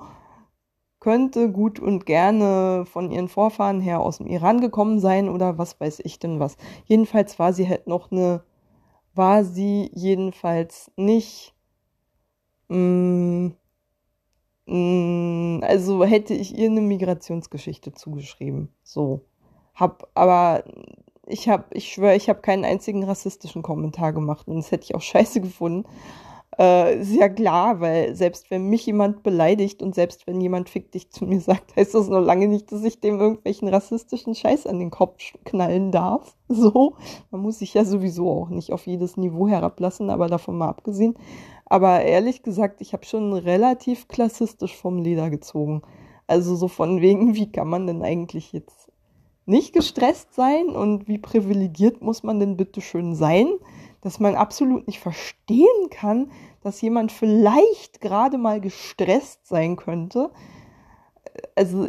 könnte 1.00 1.50
gut 1.50 1.80
und 1.80 2.04
gerne 2.04 2.84
von 2.84 3.10
ihren 3.10 3.28
Vorfahren 3.28 3.80
her 3.80 4.00
aus 4.00 4.18
dem 4.18 4.26
Iran 4.26 4.60
gekommen 4.60 5.00
sein 5.00 5.28
oder 5.30 5.56
was 5.56 5.80
weiß 5.80 6.00
ich 6.04 6.18
denn 6.18 6.38
was. 6.40 6.56
Jedenfalls 6.84 7.38
war 7.38 7.52
sie 7.54 7.68
halt 7.68 7.86
noch 7.86 8.12
eine, 8.12 8.44
war 9.14 9.44
sie 9.44 9.90
jedenfalls 9.94 10.90
nicht, 10.96 11.54
mm, 12.68 13.48
mm, 14.66 15.60
also 15.62 16.04
hätte 16.04 16.34
ich 16.34 16.56
ihr 16.56 16.68
eine 16.68 16.82
Migrationsgeschichte 16.82 17.92
zugeschrieben. 17.92 18.68
So. 18.82 19.22
Hab 19.74 20.10
aber 20.14 20.64
ich 21.30 21.48
habe, 21.48 21.64
ich 21.72 21.92
schwöre, 21.92 22.16
ich 22.16 22.28
habe 22.28 22.40
keinen 22.40 22.64
einzigen 22.64 23.04
rassistischen 23.04 23.62
Kommentar 23.62 24.12
gemacht 24.12 24.48
und 24.48 24.56
das 24.56 24.70
hätte 24.70 24.84
ich 24.84 24.94
auch 24.94 25.02
scheiße 25.02 25.40
gefunden. 25.40 25.86
Äh, 26.58 27.04
sehr 27.04 27.30
klar, 27.30 27.80
weil 27.80 28.14
selbst 28.16 28.50
wenn 28.50 28.68
mich 28.68 28.84
jemand 28.84 29.22
beleidigt 29.22 29.82
und 29.82 29.94
selbst 29.94 30.26
wenn 30.26 30.40
jemand 30.40 30.68
fick 30.68 30.90
dich 30.92 31.10
zu 31.10 31.24
mir 31.24 31.40
sagt, 31.40 31.74
heißt 31.76 31.94
das 31.94 32.08
noch 32.08 32.20
lange 32.20 32.48
nicht, 32.48 32.70
dass 32.72 32.84
ich 32.84 33.00
dem 33.00 33.20
irgendwelchen 33.20 33.68
rassistischen 33.68 34.34
Scheiß 34.34 34.66
an 34.66 34.78
den 34.78 34.90
Kopf 34.90 35.22
knallen 35.44 35.92
darf. 35.92 36.36
So, 36.52 36.96
man 37.30 37.42
muss 37.42 37.60
sich 37.60 37.74
ja 37.74 37.84
sowieso 37.84 38.28
auch 38.28 38.48
nicht 38.48 38.72
auf 38.72 38.88
jedes 38.88 39.16
Niveau 39.16 39.46
herablassen, 39.46 40.10
aber 40.10 40.26
davon 40.26 40.58
mal 40.58 40.68
abgesehen. 40.68 41.14
Aber 41.64 42.02
ehrlich 42.02 42.42
gesagt, 42.42 42.80
ich 42.80 42.92
habe 42.92 43.06
schon 43.06 43.32
relativ 43.32 44.08
klassistisch 44.08 44.76
vom 44.76 44.98
Leder 44.98 45.30
gezogen. 45.30 45.82
Also 46.26 46.56
so 46.56 46.66
von 46.66 47.00
wegen, 47.00 47.36
wie 47.36 47.52
kann 47.52 47.68
man 47.68 47.86
denn 47.86 48.02
eigentlich 48.02 48.52
jetzt 48.52 48.89
nicht 49.50 49.72
gestresst 49.74 50.34
sein 50.34 50.68
und 50.68 51.08
wie 51.08 51.18
privilegiert 51.18 52.00
muss 52.00 52.22
man 52.22 52.40
denn 52.40 52.56
bitte 52.56 52.80
schön 52.80 53.14
sein, 53.14 53.48
dass 54.00 54.18
man 54.18 54.34
absolut 54.34 54.86
nicht 54.86 55.00
verstehen 55.00 55.90
kann, 55.90 56.32
dass 56.62 56.80
jemand 56.80 57.12
vielleicht 57.12 58.00
gerade 58.00 58.38
mal 58.38 58.60
gestresst 58.60 59.46
sein 59.46 59.76
könnte. 59.76 60.30
Also, 61.54 61.86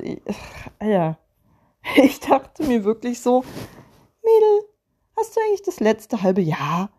Alter, 0.80 1.18
ich 1.96 2.20
dachte 2.20 2.64
mir 2.64 2.84
wirklich 2.84 3.22
so, 3.22 3.44
Mädel, 4.24 4.70
hast 5.18 5.36
du 5.36 5.40
eigentlich 5.42 5.64
das 5.64 5.80
letzte 5.80 6.22
halbe 6.22 6.42
Jahr 6.42 6.90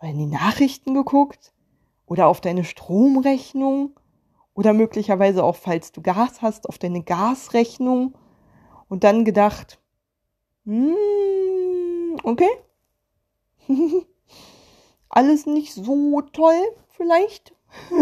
mal 0.00 0.10
in 0.10 0.18
die 0.18 0.26
Nachrichten 0.26 0.94
geguckt? 0.94 1.52
Oder 2.06 2.26
auf 2.26 2.40
deine 2.40 2.64
Stromrechnung? 2.64 3.98
Oder 4.54 4.72
möglicherweise 4.72 5.44
auch, 5.44 5.56
falls 5.56 5.92
du 5.92 6.02
Gas 6.02 6.42
hast, 6.42 6.68
auf 6.68 6.76
deine 6.76 7.02
Gasrechnung? 7.02 8.14
Und 8.88 9.04
dann 9.04 9.24
gedacht, 9.24 9.79
hm, 10.64 12.16
okay. 12.22 12.50
Alles 15.08 15.46
nicht 15.46 15.74
so 15.74 16.20
toll, 16.32 16.60
vielleicht. 16.88 17.54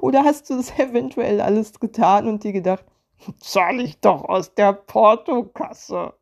Oder 0.00 0.24
hast 0.24 0.50
du 0.50 0.54
es 0.54 0.76
eventuell 0.78 1.40
alles 1.40 1.78
getan 1.78 2.26
und 2.26 2.42
dir 2.42 2.52
gedacht, 2.52 2.84
zahle 3.38 3.82
ich 3.82 4.00
doch 4.00 4.24
aus 4.24 4.54
der 4.54 4.72
Portokasse. 4.72 6.14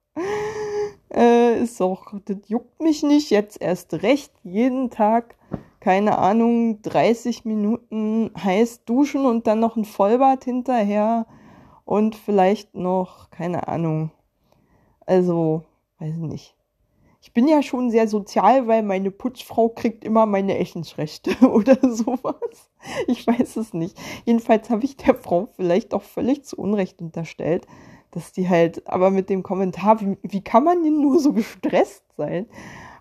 Äh, 1.12 1.62
ist 1.62 1.80
doch, 1.80 2.12
das 2.24 2.36
juckt 2.46 2.80
mich 2.80 3.02
nicht, 3.02 3.30
jetzt 3.30 3.60
erst 3.60 3.94
recht, 3.94 4.32
jeden 4.42 4.90
Tag, 4.90 5.36
keine 5.80 6.18
Ahnung, 6.18 6.82
30 6.82 7.44
Minuten 7.44 8.30
heiß 8.36 8.84
duschen 8.84 9.26
und 9.26 9.46
dann 9.46 9.60
noch 9.60 9.76
ein 9.76 9.84
Vollbad 9.84 10.44
hinterher 10.44 11.26
und 11.84 12.14
vielleicht 12.14 12.74
noch, 12.74 13.30
keine 13.30 13.68
Ahnung, 13.68 14.10
also, 15.06 15.64
weiß 15.98 16.14
ich 16.14 16.20
nicht. 16.20 16.56
Ich 17.20 17.32
bin 17.32 17.48
ja 17.48 17.62
schon 17.62 17.90
sehr 17.90 18.06
sozial, 18.06 18.66
weil 18.66 18.82
meine 18.82 19.10
Putzfrau 19.10 19.70
kriegt 19.70 20.04
immer 20.04 20.26
meine 20.26 20.58
Essensrechte 20.58 21.34
oder 21.48 21.78
sowas. 21.80 22.70
Ich 23.06 23.26
weiß 23.26 23.56
es 23.56 23.72
nicht. 23.72 23.98
Jedenfalls 24.26 24.68
habe 24.68 24.84
ich 24.84 24.96
der 24.96 25.14
Frau 25.14 25.48
vielleicht 25.56 25.94
auch 25.94 26.02
völlig 26.02 26.44
zu 26.44 26.58
Unrecht 26.58 27.00
unterstellt, 27.00 27.66
dass 28.10 28.32
die 28.32 28.48
halt, 28.48 28.86
aber 28.86 29.10
mit 29.10 29.30
dem 29.30 29.42
Kommentar, 29.42 30.00
wie, 30.00 30.18
wie 30.22 30.42
kann 30.42 30.64
man 30.64 30.82
denn 30.82 31.00
nur 31.00 31.18
so 31.18 31.32
gestresst 31.32 32.04
sein, 32.16 32.46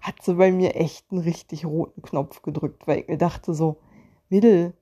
hat 0.01 0.21
sie 0.21 0.35
bei 0.35 0.51
mir 0.51 0.75
echt 0.75 1.11
einen 1.11 1.21
richtig 1.21 1.65
roten 1.65 2.01
Knopf 2.01 2.41
gedrückt, 2.41 2.87
weil 2.87 2.99
ich 2.99 3.07
mir 3.07 3.17
dachte 3.17 3.53
so, 3.53 3.77
Mädel, 4.29 4.73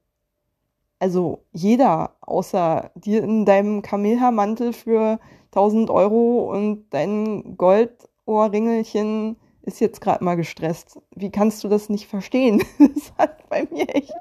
also 1.02 1.44
jeder 1.52 2.16
außer 2.22 2.92
dir 2.94 3.24
in 3.24 3.44
deinem 3.44 3.82
Kamelhaarmantel 3.82 4.72
für 4.72 5.20
1000 5.48 5.90
Euro 5.90 6.52
und 6.52 6.86
dein 6.92 7.58
Goldohrringelchen 7.58 9.36
ist 9.64 9.80
jetzt 9.80 10.00
gerade 10.00 10.24
mal 10.24 10.36
gestresst. 10.36 11.00
Wie 11.16 11.32
kannst 11.32 11.64
du 11.64 11.70
das 11.70 11.90
nicht 11.90 12.08
verstehen? 12.08 12.64
Das 12.78 13.14
hat 13.18 13.50
bei 13.50 13.68
mir 13.72 13.90
echt 13.96 14.14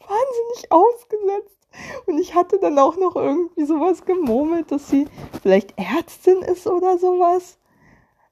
wahnsinnig 0.00 0.70
ausgesetzt. 0.70 1.68
Und 2.06 2.18
ich 2.18 2.34
hatte 2.34 2.58
dann 2.58 2.78
auch 2.80 2.96
noch 2.96 3.14
irgendwie 3.14 3.64
sowas 3.64 4.04
gemurmelt, 4.04 4.72
dass 4.72 4.88
sie 4.88 5.06
vielleicht 5.40 5.74
Ärztin 5.78 6.42
ist 6.42 6.66
oder 6.66 6.98
sowas. 6.98 7.58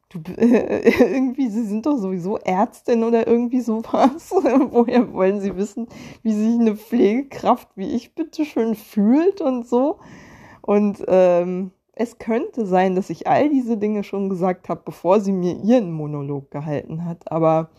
Du, 0.09 0.21
äh, 0.37 0.89
irgendwie, 1.15 1.49
sie 1.49 1.65
sind 1.65 1.87
doch 1.87 1.97
sowieso 1.97 2.39
Ärztin 2.39 3.03
oder 3.05 3.27
irgendwie 3.27 3.61
sowas. 3.61 4.31
Woher 4.71 5.13
wollen 5.13 5.41
sie 5.41 5.57
wissen, 5.57 5.89
wie 6.23 6.33
sich 6.33 6.59
eine 6.61 6.77
Pflegekraft 6.77 7.69
wie 7.77 7.95
ich 7.95 8.15
bitte 8.15 8.45
schön 8.45 8.75
fühlt 8.75 9.41
und 9.41 9.67
so? 9.67 9.99
Und 10.63 11.05
ähm, 11.09 11.73
es 11.93 12.19
könnte 12.19 12.67
sein, 12.67 12.95
dass 12.95 13.11
ich 13.11 13.27
all 13.27 13.49
diese 13.49 13.79
Dinge 13.79 14.05
schon 14.05 14.29
gesagt 14.29 14.69
habe, 14.69 14.83
bevor 14.85 15.21
sie 15.21 15.33
mir 15.33 15.57
ihren 15.65 15.91
Monolog 15.93 16.51
gehalten 16.51 17.05
hat. 17.05 17.31
Aber 17.33 17.71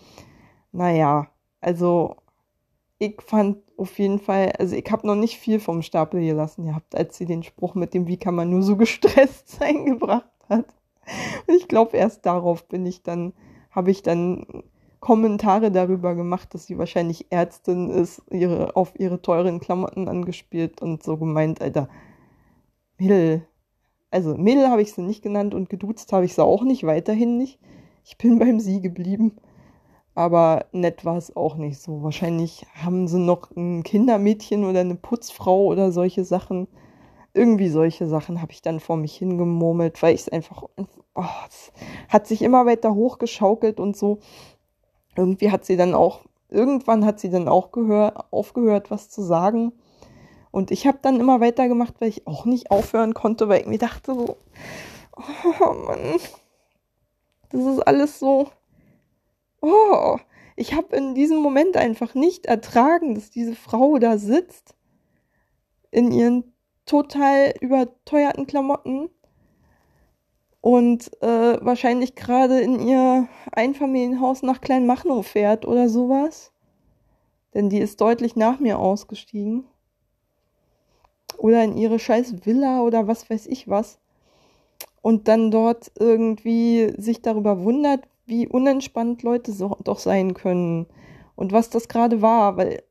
naja, 0.72 1.28
also 1.62 2.16
ich 3.00 3.22
fand 3.22 3.60
auf 3.78 4.00
jeden 4.00 4.20
Fall, 4.20 4.54
also 4.58 4.76
ich 4.76 4.86
habe 4.92 5.06
noch 5.08 5.16
nicht 5.16 5.38
viel 5.38 5.60
vom 5.60 5.82
Stapel 5.84 6.22
gelassen 6.22 6.66
gehabt, 6.66 6.96
als 6.96 7.18
sie 7.18 7.26
den 7.26 7.44
Spruch 7.44 7.76
mit 7.76 7.94
dem, 7.94 8.08
wie 8.08 8.18
kann 8.18 8.36
man 8.36 8.50
nur 8.50 8.64
so 8.64 8.76
gestresst 8.76 9.50
sein, 9.60 9.86
gebracht 9.86 10.30
hat. 10.50 10.66
Ich 11.48 11.68
glaube, 11.68 11.98
erst 11.98 12.26
darauf 12.26 12.68
bin 12.68 12.86
ich 12.86 13.04
dann, 13.04 13.34
habe 13.72 13.92
ich 13.92 14.04
dann 14.04 14.64
Kommentare 15.00 15.72
darüber 15.72 16.16
gemacht, 16.16 16.54
dass 16.54 16.66
sie 16.66 16.78
wahrscheinlich 16.78 17.28
Ärztin 17.30 17.90
ist, 17.90 18.22
ihre, 18.32 18.76
auf 18.76 19.00
ihre 19.00 19.22
teuren 19.22 19.60
Klamotten 19.60 20.08
angespielt 20.08 20.82
und 20.82 21.04
so 21.04 21.18
gemeint, 21.18 21.62
Alter, 21.62 21.88
Mädel, 22.98 23.48
also 24.12 24.36
Mädel 24.36 24.70
habe 24.70 24.82
ich 24.82 24.94
sie 24.94 25.02
nicht 25.02 25.22
genannt 25.22 25.54
und 25.54 25.70
geduzt 25.70 26.12
habe 26.14 26.26
ich 26.26 26.34
sie 26.34 26.44
auch 26.44 26.64
nicht, 26.64 26.84
weiterhin 26.84 27.38
nicht. 27.38 27.60
Ich 28.04 28.18
bin 28.18 28.40
beim 28.40 28.60
Sie 28.60 28.82
geblieben. 28.82 29.38
Aber 30.16 30.66
nett 30.72 31.06
war 31.06 31.18
es 31.18 31.36
auch 31.36 31.58
nicht 31.58 31.80
so. 31.80 32.02
Wahrscheinlich 32.02 32.66
haben 32.74 33.08
sie 33.08 33.20
noch 33.20 33.52
ein 33.56 33.84
Kindermädchen 33.84 34.66
oder 34.66 34.80
eine 34.80 34.96
Putzfrau 34.96 35.66
oder 35.66 35.92
solche 35.92 36.26
Sachen. 36.26 36.68
Irgendwie 37.38 37.70
solche 37.70 38.08
Sachen 38.08 38.42
habe 38.42 38.52
ich 38.52 38.62
dann 38.62 38.80
vor 38.80 38.98
mich 38.98 39.16
hingemurmelt, 39.16 40.02
weil 40.02 40.16
ich 40.16 40.22
es 40.22 40.30
einfach, 40.30 40.64
oh, 41.16 41.24
es 41.48 41.72
hat 42.10 42.28
sich 42.28 42.42
immer 42.42 42.66
weiter 42.66 42.94
hochgeschaukelt 42.94 43.80
und 43.80 43.96
so. 43.96 44.20
Irgendwie 45.16 45.52
hat 45.52 45.66
sie 45.66 45.78
dann 45.78 45.94
auch, 45.94 46.22
irgendwann 46.50 47.06
hat 47.06 47.20
sie 47.20 47.30
dann 47.30 47.48
auch 47.48 47.72
gehör, 47.72 48.26
aufgehört, 48.32 48.92
was 48.92 49.10
zu 49.10 49.22
sagen. 49.22 49.74
Und 50.52 50.72
ich 50.72 50.88
habe 50.88 51.00
dann 51.02 51.20
immer 51.20 51.40
weitergemacht, 51.40 51.96
weil 52.00 52.10
ich 52.10 52.28
auch 52.28 52.46
nicht 52.46 52.72
aufhören 52.72 53.14
konnte, 53.14 53.48
weil 53.48 53.62
ich 53.62 53.68
mir 53.68 53.78
dachte 53.78 54.14
so, 54.14 54.38
oh 55.16 55.74
Mann, 55.74 56.20
das 57.50 57.64
ist 57.64 57.80
alles 57.88 58.20
so 58.20 58.50
oh, 59.62 60.18
ich 60.56 60.74
habe 60.74 60.96
in 60.96 61.16
diesem 61.16 61.38
Moment 61.38 61.78
einfach 61.78 62.16
nicht 62.16 62.46
ertragen, 62.46 63.16
dass 63.16 63.30
diese 63.30 63.56
Frau 63.56 63.98
da 63.98 64.18
sitzt 64.18 64.76
in 65.92 66.12
ihren 66.12 66.54
total 66.88 67.54
überteuerten 67.62 68.48
Klamotten 68.48 69.10
und 70.62 71.12
äh, 71.22 71.58
wahrscheinlich 71.62 72.16
gerade 72.16 72.60
in 72.60 72.80
ihr 72.80 73.28
Einfamilienhaus 73.52 74.42
nach 74.42 74.60
Kleinmachnow 74.60 75.26
fährt 75.26 75.66
oder 75.68 75.88
sowas. 75.88 76.52
Denn 77.54 77.70
die 77.70 77.80
ist 77.80 78.02
deutlich 78.02 78.36
nach 78.36 78.60
mir 78.60 78.80
ausgestiegen. 78.80 79.66
Oder 81.38 81.64
in 81.64 81.78
ihre 81.78 82.00
scheiß 82.00 82.46
Villa 82.46 82.82
oder 82.82 83.08
was 83.08 83.30
weiß 83.30 83.46
ich 83.48 83.70
was. 83.70 84.00
Und 85.02 85.28
dann 85.28 85.52
dort 85.52 85.92
irgendwie 86.00 86.94
sich 86.98 87.22
darüber 87.22 87.64
wundert, 87.64 88.08
wie 88.26 88.48
unentspannt 88.48 89.24
Leute 89.24 89.52
so, 89.52 89.78
doch 89.84 90.00
sein 90.00 90.34
können 90.34 90.88
und 91.36 91.54
was 91.54 91.70
das 91.70 91.88
gerade 91.88 92.22
war, 92.22 92.58
weil 92.58 92.84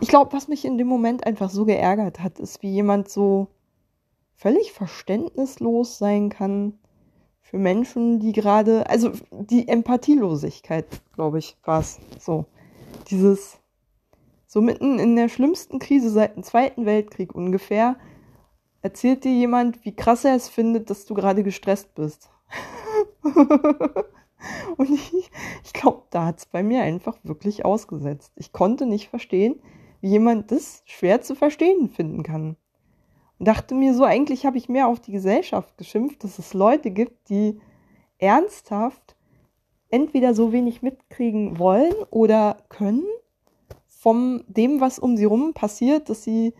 ich 0.00 0.08
glaube, 0.08 0.32
was 0.32 0.48
mich 0.48 0.64
in 0.64 0.78
dem 0.78 0.86
Moment 0.86 1.26
einfach 1.26 1.50
so 1.50 1.64
geärgert 1.64 2.20
hat, 2.20 2.38
ist, 2.38 2.62
wie 2.62 2.70
jemand 2.70 3.08
so 3.08 3.48
völlig 4.36 4.72
verständnislos 4.72 5.98
sein 5.98 6.28
kann 6.30 6.78
für 7.40 7.58
Menschen, 7.58 8.20
die 8.20 8.32
gerade, 8.32 8.88
also 8.88 9.10
die 9.30 9.68
Empathielosigkeit, 9.68 10.86
glaube 11.14 11.38
ich, 11.38 11.56
war 11.64 11.80
es 11.80 11.98
so. 12.18 12.44
Dieses, 13.10 13.58
so 14.46 14.60
mitten 14.60 14.98
in 14.98 15.16
der 15.16 15.28
schlimmsten 15.28 15.78
Krise 15.78 16.10
seit 16.10 16.36
dem 16.36 16.42
Zweiten 16.42 16.86
Weltkrieg 16.86 17.34
ungefähr, 17.34 17.96
erzählt 18.82 19.24
dir 19.24 19.32
jemand, 19.32 19.84
wie 19.84 19.96
krass 19.96 20.24
er 20.24 20.34
es 20.34 20.48
findet, 20.48 20.90
dass 20.90 21.04
du 21.04 21.14
gerade 21.14 21.42
gestresst 21.42 21.94
bist. 21.94 22.30
Und 24.76 24.90
ich, 24.90 25.30
ich 25.64 25.72
glaube, 25.72 26.02
da 26.10 26.26
hat 26.26 26.38
es 26.38 26.46
bei 26.46 26.62
mir 26.62 26.82
einfach 26.82 27.16
wirklich 27.24 27.64
ausgesetzt. 27.64 28.32
Ich 28.36 28.52
konnte 28.52 28.86
nicht 28.86 29.08
verstehen, 29.08 29.60
wie 30.00 30.08
jemand 30.08 30.50
das 30.50 30.82
schwer 30.84 31.22
zu 31.22 31.34
verstehen 31.34 31.88
finden 31.88 32.22
kann. 32.22 32.56
Und 33.38 33.48
dachte 33.48 33.74
mir 33.74 33.94
so, 33.94 34.04
eigentlich 34.04 34.46
habe 34.46 34.58
ich 34.58 34.68
mehr 34.68 34.88
auf 34.88 35.00
die 35.00 35.12
Gesellschaft 35.12 35.76
geschimpft, 35.78 36.24
dass 36.24 36.38
es 36.38 36.54
Leute 36.54 36.90
gibt, 36.90 37.28
die 37.28 37.60
ernsthaft 38.18 39.16
entweder 39.90 40.34
so 40.34 40.52
wenig 40.52 40.82
mitkriegen 40.82 41.58
wollen 41.58 41.94
oder 42.10 42.58
können 42.68 43.06
von 43.86 44.44
dem, 44.48 44.80
was 44.80 44.98
um 44.98 45.16
sie 45.16 45.24
rum 45.24 45.54
passiert, 45.54 46.08
dass 46.08 46.24
sie 46.24 46.52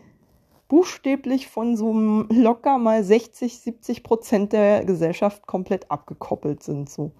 buchstäblich 0.67 1.47
von 1.47 1.75
so 1.75 1.91
locker 2.29 2.77
mal 2.77 3.03
60, 3.03 3.59
70 3.59 4.03
Prozent 4.03 4.53
der 4.53 4.85
Gesellschaft 4.85 5.47
komplett 5.47 5.89
abgekoppelt 5.91 6.63
sind. 6.63 6.89
So 6.89 7.11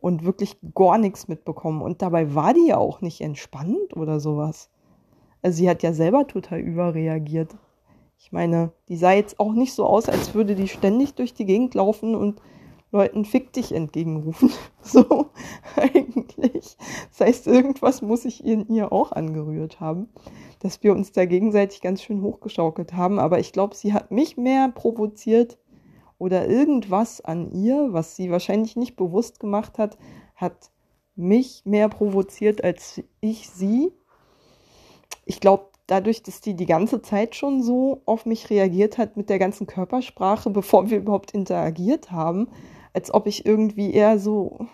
und 0.00 0.24
wirklich 0.24 0.56
gar 0.74 0.98
nichts 0.98 1.26
mitbekommen. 1.26 1.82
Und 1.82 2.00
dabei 2.00 2.34
war 2.34 2.54
die 2.54 2.68
ja 2.68 2.76
auch 2.76 3.00
nicht 3.00 3.20
entspannt 3.20 3.96
oder 3.96 4.20
sowas. 4.20 4.70
Also 5.46 5.58
sie 5.58 5.70
hat 5.70 5.84
ja 5.84 5.92
selber 5.92 6.26
total 6.26 6.58
überreagiert. 6.58 7.54
Ich 8.18 8.32
meine, 8.32 8.72
die 8.88 8.96
sah 8.96 9.12
jetzt 9.12 9.38
auch 9.38 9.52
nicht 9.52 9.74
so 9.74 9.86
aus, 9.86 10.08
als 10.08 10.34
würde 10.34 10.56
die 10.56 10.66
ständig 10.66 11.14
durch 11.14 11.34
die 11.34 11.44
Gegend 11.44 11.72
laufen 11.74 12.16
und 12.16 12.42
Leuten 12.90 13.24
fick 13.24 13.52
dich 13.52 13.70
entgegenrufen. 13.70 14.50
So 14.82 15.26
eigentlich. 15.76 16.76
Das 17.10 17.20
heißt, 17.20 17.46
irgendwas 17.46 18.02
muss 18.02 18.24
ich 18.24 18.44
in 18.44 18.66
ihr 18.66 18.92
auch 18.92 19.12
angerührt 19.12 19.78
haben, 19.78 20.08
dass 20.58 20.82
wir 20.82 20.92
uns 20.92 21.12
da 21.12 21.26
gegenseitig 21.26 21.80
ganz 21.80 22.02
schön 22.02 22.22
hochgeschaukelt 22.22 22.94
haben. 22.94 23.20
Aber 23.20 23.38
ich 23.38 23.52
glaube, 23.52 23.76
sie 23.76 23.92
hat 23.92 24.10
mich 24.10 24.36
mehr 24.36 24.68
provoziert 24.70 25.58
oder 26.18 26.48
irgendwas 26.48 27.20
an 27.20 27.52
ihr, 27.52 27.92
was 27.92 28.16
sie 28.16 28.32
wahrscheinlich 28.32 28.74
nicht 28.74 28.96
bewusst 28.96 29.38
gemacht 29.38 29.78
hat, 29.78 29.96
hat 30.34 30.72
mich 31.14 31.62
mehr 31.64 31.88
provoziert 31.88 32.64
als 32.64 33.00
ich 33.20 33.48
sie. 33.48 33.92
Ich 35.26 35.40
glaube, 35.40 35.66
dadurch, 35.86 36.22
dass 36.22 36.40
die 36.40 36.54
die 36.54 36.66
ganze 36.66 37.02
Zeit 37.02 37.34
schon 37.34 37.62
so 37.62 38.00
auf 38.06 38.26
mich 38.26 38.48
reagiert 38.48 38.96
hat 38.96 39.16
mit 39.16 39.28
der 39.28 39.38
ganzen 39.38 39.66
Körpersprache, 39.66 40.50
bevor 40.50 40.88
wir 40.88 40.98
überhaupt 40.98 41.32
interagiert 41.32 42.10
haben, 42.10 42.48
als 42.94 43.12
ob 43.12 43.26
ich 43.26 43.44
irgendwie 43.44 43.92
eher 43.92 44.18
so. 44.18 44.66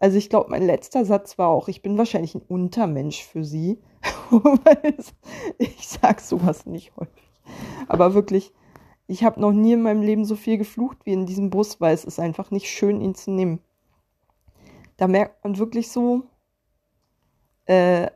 Also 0.00 0.16
ich 0.16 0.30
glaube, 0.30 0.50
mein 0.50 0.64
letzter 0.64 1.04
Satz 1.04 1.38
war 1.38 1.48
auch, 1.48 1.68
ich 1.68 1.82
bin 1.82 1.98
wahrscheinlich 1.98 2.34
ein 2.34 2.42
Untermensch 2.48 3.22
für 3.22 3.44
sie. 3.44 3.78
ich 5.58 5.88
sag 5.88 6.20
sowas 6.20 6.66
nicht 6.66 6.96
häufig. 6.96 7.30
Aber 7.86 8.14
wirklich, 8.14 8.52
ich 9.06 9.24
habe 9.24 9.40
noch 9.40 9.52
nie 9.52 9.74
in 9.74 9.82
meinem 9.82 10.02
Leben 10.02 10.24
so 10.24 10.36
viel 10.36 10.58
geflucht 10.58 10.98
wie 11.04 11.12
in 11.12 11.26
diesem 11.26 11.50
Bus, 11.50 11.80
weil 11.80 11.94
es 11.94 12.04
ist 12.04 12.18
einfach 12.18 12.50
nicht 12.50 12.68
schön, 12.68 13.00
ihn 13.00 13.14
zu 13.14 13.30
nehmen. 13.30 13.60
Da 14.96 15.06
merkt 15.06 15.44
man 15.44 15.58
wirklich 15.58 15.90
so, 15.90 16.22
äh, 17.66 18.08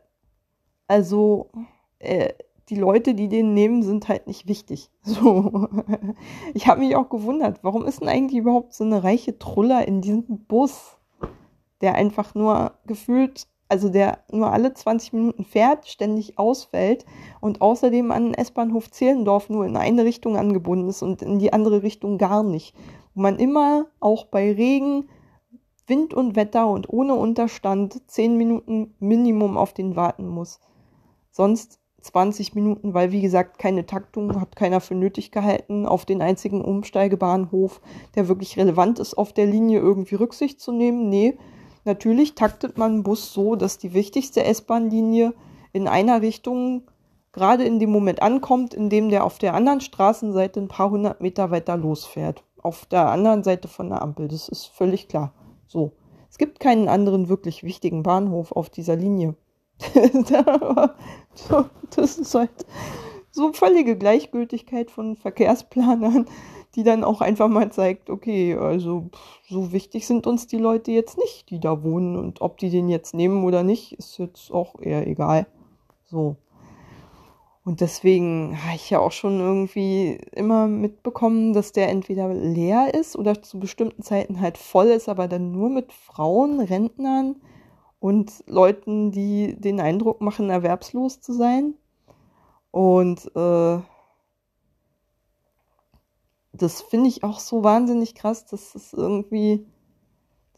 also 0.88 1.50
äh, 1.98 2.32
die 2.68 2.76
Leute, 2.76 3.14
die 3.14 3.28
den 3.28 3.54
nehmen, 3.54 3.82
sind 3.82 4.08
halt 4.08 4.26
nicht 4.26 4.48
wichtig. 4.48 4.90
So. 5.02 5.68
Ich 6.54 6.66
habe 6.66 6.80
mich 6.80 6.96
auch 6.96 7.08
gewundert, 7.08 7.60
warum 7.62 7.84
ist 7.84 8.00
denn 8.00 8.08
eigentlich 8.08 8.40
überhaupt 8.40 8.74
so 8.74 8.84
eine 8.84 9.04
reiche 9.04 9.38
Truller 9.38 9.86
in 9.86 10.00
diesem 10.00 10.24
Bus, 10.46 10.96
der 11.80 11.94
einfach 11.94 12.34
nur 12.34 12.72
gefühlt, 12.86 13.46
also 13.68 13.88
der 13.88 14.18
nur 14.32 14.52
alle 14.52 14.74
20 14.74 15.12
Minuten 15.12 15.44
fährt, 15.44 15.86
ständig 15.86 16.38
ausfällt 16.38 17.04
und 17.40 17.60
außerdem 17.60 18.10
an 18.10 18.24
den 18.24 18.34
S-Bahnhof 18.34 18.90
Zehlendorf 18.90 19.48
nur 19.48 19.64
in 19.64 19.76
eine 19.76 20.04
Richtung 20.04 20.36
angebunden 20.36 20.88
ist 20.88 21.02
und 21.02 21.22
in 21.22 21.38
die 21.38 21.52
andere 21.52 21.82
Richtung 21.82 22.18
gar 22.18 22.42
nicht. 22.42 22.74
Wo 23.14 23.22
man 23.22 23.38
immer 23.38 23.86
auch 24.00 24.24
bei 24.24 24.52
Regen, 24.52 25.08
Wind 25.86 26.14
und 26.14 26.34
Wetter 26.34 26.68
und 26.68 26.88
ohne 26.88 27.14
Unterstand 27.14 28.10
10 28.10 28.36
Minuten 28.36 28.94
Minimum 28.98 29.56
auf 29.56 29.72
den 29.72 29.94
warten 29.94 30.26
muss. 30.26 30.58
Sonst 31.36 31.80
20 32.00 32.54
Minuten, 32.54 32.94
weil 32.94 33.12
wie 33.12 33.20
gesagt 33.20 33.58
keine 33.58 33.84
Taktung 33.84 34.40
hat 34.40 34.56
keiner 34.56 34.80
für 34.80 34.94
nötig 34.94 35.32
gehalten, 35.32 35.84
auf 35.84 36.06
den 36.06 36.22
einzigen 36.22 36.64
Umsteigebahnhof, 36.64 37.82
der 38.14 38.28
wirklich 38.28 38.56
relevant 38.56 38.98
ist, 39.00 39.18
auf 39.18 39.34
der 39.34 39.44
Linie 39.44 39.80
irgendwie 39.80 40.14
Rücksicht 40.14 40.62
zu 40.62 40.72
nehmen. 40.72 41.10
Nee, 41.10 41.36
natürlich 41.84 42.36
taktet 42.36 42.78
man 42.78 42.92
einen 42.92 43.02
Bus 43.02 43.34
so, 43.34 43.54
dass 43.54 43.76
die 43.76 43.92
wichtigste 43.92 44.44
S-Bahn-Linie 44.44 45.34
in 45.74 45.88
einer 45.88 46.22
Richtung 46.22 46.84
gerade 47.32 47.64
in 47.64 47.80
dem 47.80 47.90
Moment 47.90 48.22
ankommt, 48.22 48.72
in 48.72 48.88
dem 48.88 49.10
der 49.10 49.22
auf 49.22 49.36
der 49.36 49.52
anderen 49.52 49.82
Straßenseite 49.82 50.58
ein 50.58 50.68
paar 50.68 50.88
hundert 50.88 51.20
Meter 51.20 51.50
weiter 51.50 51.76
losfährt. 51.76 52.44
Auf 52.62 52.86
der 52.86 53.10
anderen 53.10 53.44
Seite 53.44 53.68
von 53.68 53.90
der 53.90 54.00
Ampel. 54.00 54.28
Das 54.28 54.48
ist 54.48 54.64
völlig 54.64 55.06
klar. 55.06 55.34
So. 55.66 55.92
Es 56.30 56.38
gibt 56.38 56.60
keinen 56.60 56.88
anderen 56.88 57.28
wirklich 57.28 57.62
wichtigen 57.62 58.02
Bahnhof 58.02 58.52
auf 58.52 58.70
dieser 58.70 58.96
Linie. 58.96 59.34
das 61.96 62.18
ist 62.18 62.34
halt 62.34 62.66
so 63.30 63.52
völlige 63.52 63.96
Gleichgültigkeit 63.96 64.90
von 64.90 65.16
Verkehrsplanern, 65.16 66.26
die 66.74 66.84
dann 66.84 67.04
auch 67.04 67.20
einfach 67.20 67.48
mal 67.48 67.70
zeigt, 67.70 68.10
okay, 68.10 68.54
also 68.54 69.10
so 69.48 69.72
wichtig 69.72 70.06
sind 70.06 70.26
uns 70.26 70.46
die 70.46 70.58
Leute 70.58 70.90
jetzt 70.90 71.18
nicht, 71.18 71.50
die 71.50 71.60
da 71.60 71.82
wohnen 71.82 72.16
und 72.16 72.40
ob 72.40 72.58
die 72.58 72.70
den 72.70 72.88
jetzt 72.88 73.14
nehmen 73.14 73.44
oder 73.44 73.62
nicht, 73.62 73.92
ist 73.92 74.18
jetzt 74.18 74.50
auch 74.50 74.80
eher 74.80 75.06
egal. 75.06 75.46
So. 76.04 76.36
Und 77.64 77.80
deswegen 77.80 78.56
habe 78.62 78.76
ich 78.76 78.90
ja 78.90 79.00
auch 79.00 79.10
schon 79.10 79.40
irgendwie 79.40 80.20
immer 80.32 80.68
mitbekommen, 80.68 81.52
dass 81.52 81.72
der 81.72 81.88
entweder 81.88 82.32
leer 82.32 82.94
ist 82.94 83.16
oder 83.16 83.42
zu 83.42 83.58
bestimmten 83.58 84.02
Zeiten 84.02 84.40
halt 84.40 84.56
voll 84.56 84.86
ist, 84.86 85.08
aber 85.08 85.26
dann 85.26 85.50
nur 85.50 85.68
mit 85.68 85.92
Frauen, 85.92 86.60
Rentnern 86.60 87.36
und 88.00 88.44
Leuten, 88.46 89.10
die 89.10 89.56
den 89.58 89.80
Eindruck 89.80 90.20
machen, 90.20 90.50
erwerbslos 90.50 91.20
zu 91.20 91.32
sein. 91.32 91.74
Und 92.70 93.30
äh, 93.34 93.78
das 96.52 96.82
finde 96.82 97.08
ich 97.08 97.24
auch 97.24 97.40
so 97.40 97.64
wahnsinnig 97.64 98.14
krass, 98.14 98.46
dass 98.46 98.74
es 98.74 98.92
irgendwie, 98.92 99.66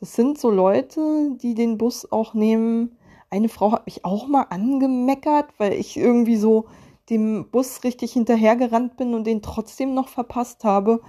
das 0.01 0.15
sind 0.15 0.39
so 0.39 0.51
Leute, 0.51 1.37
die 1.37 1.55
den 1.55 1.79
Bus 1.79 2.11
auch 2.11 2.35
nehmen. 2.35 2.97
Eine 3.31 3.49
Frau 3.49 3.73
hat 3.73 3.87
mich 3.87 4.05
auch 4.05 4.27
mal 4.27 4.47
angemeckert, 4.51 5.47
weil 5.59 5.73
ich 5.73 5.97
irgendwie 5.97 6.37
so 6.37 6.67
dem 7.11 7.51
Bus 7.51 7.85
richtig 7.85 8.13
hinterhergerannt 8.13 8.97
bin 8.97 9.15
und 9.15 9.27
den 9.27 9.43
trotzdem 9.43 9.95
noch 9.95 10.09
verpasst 10.09 10.65
habe 10.65 11.01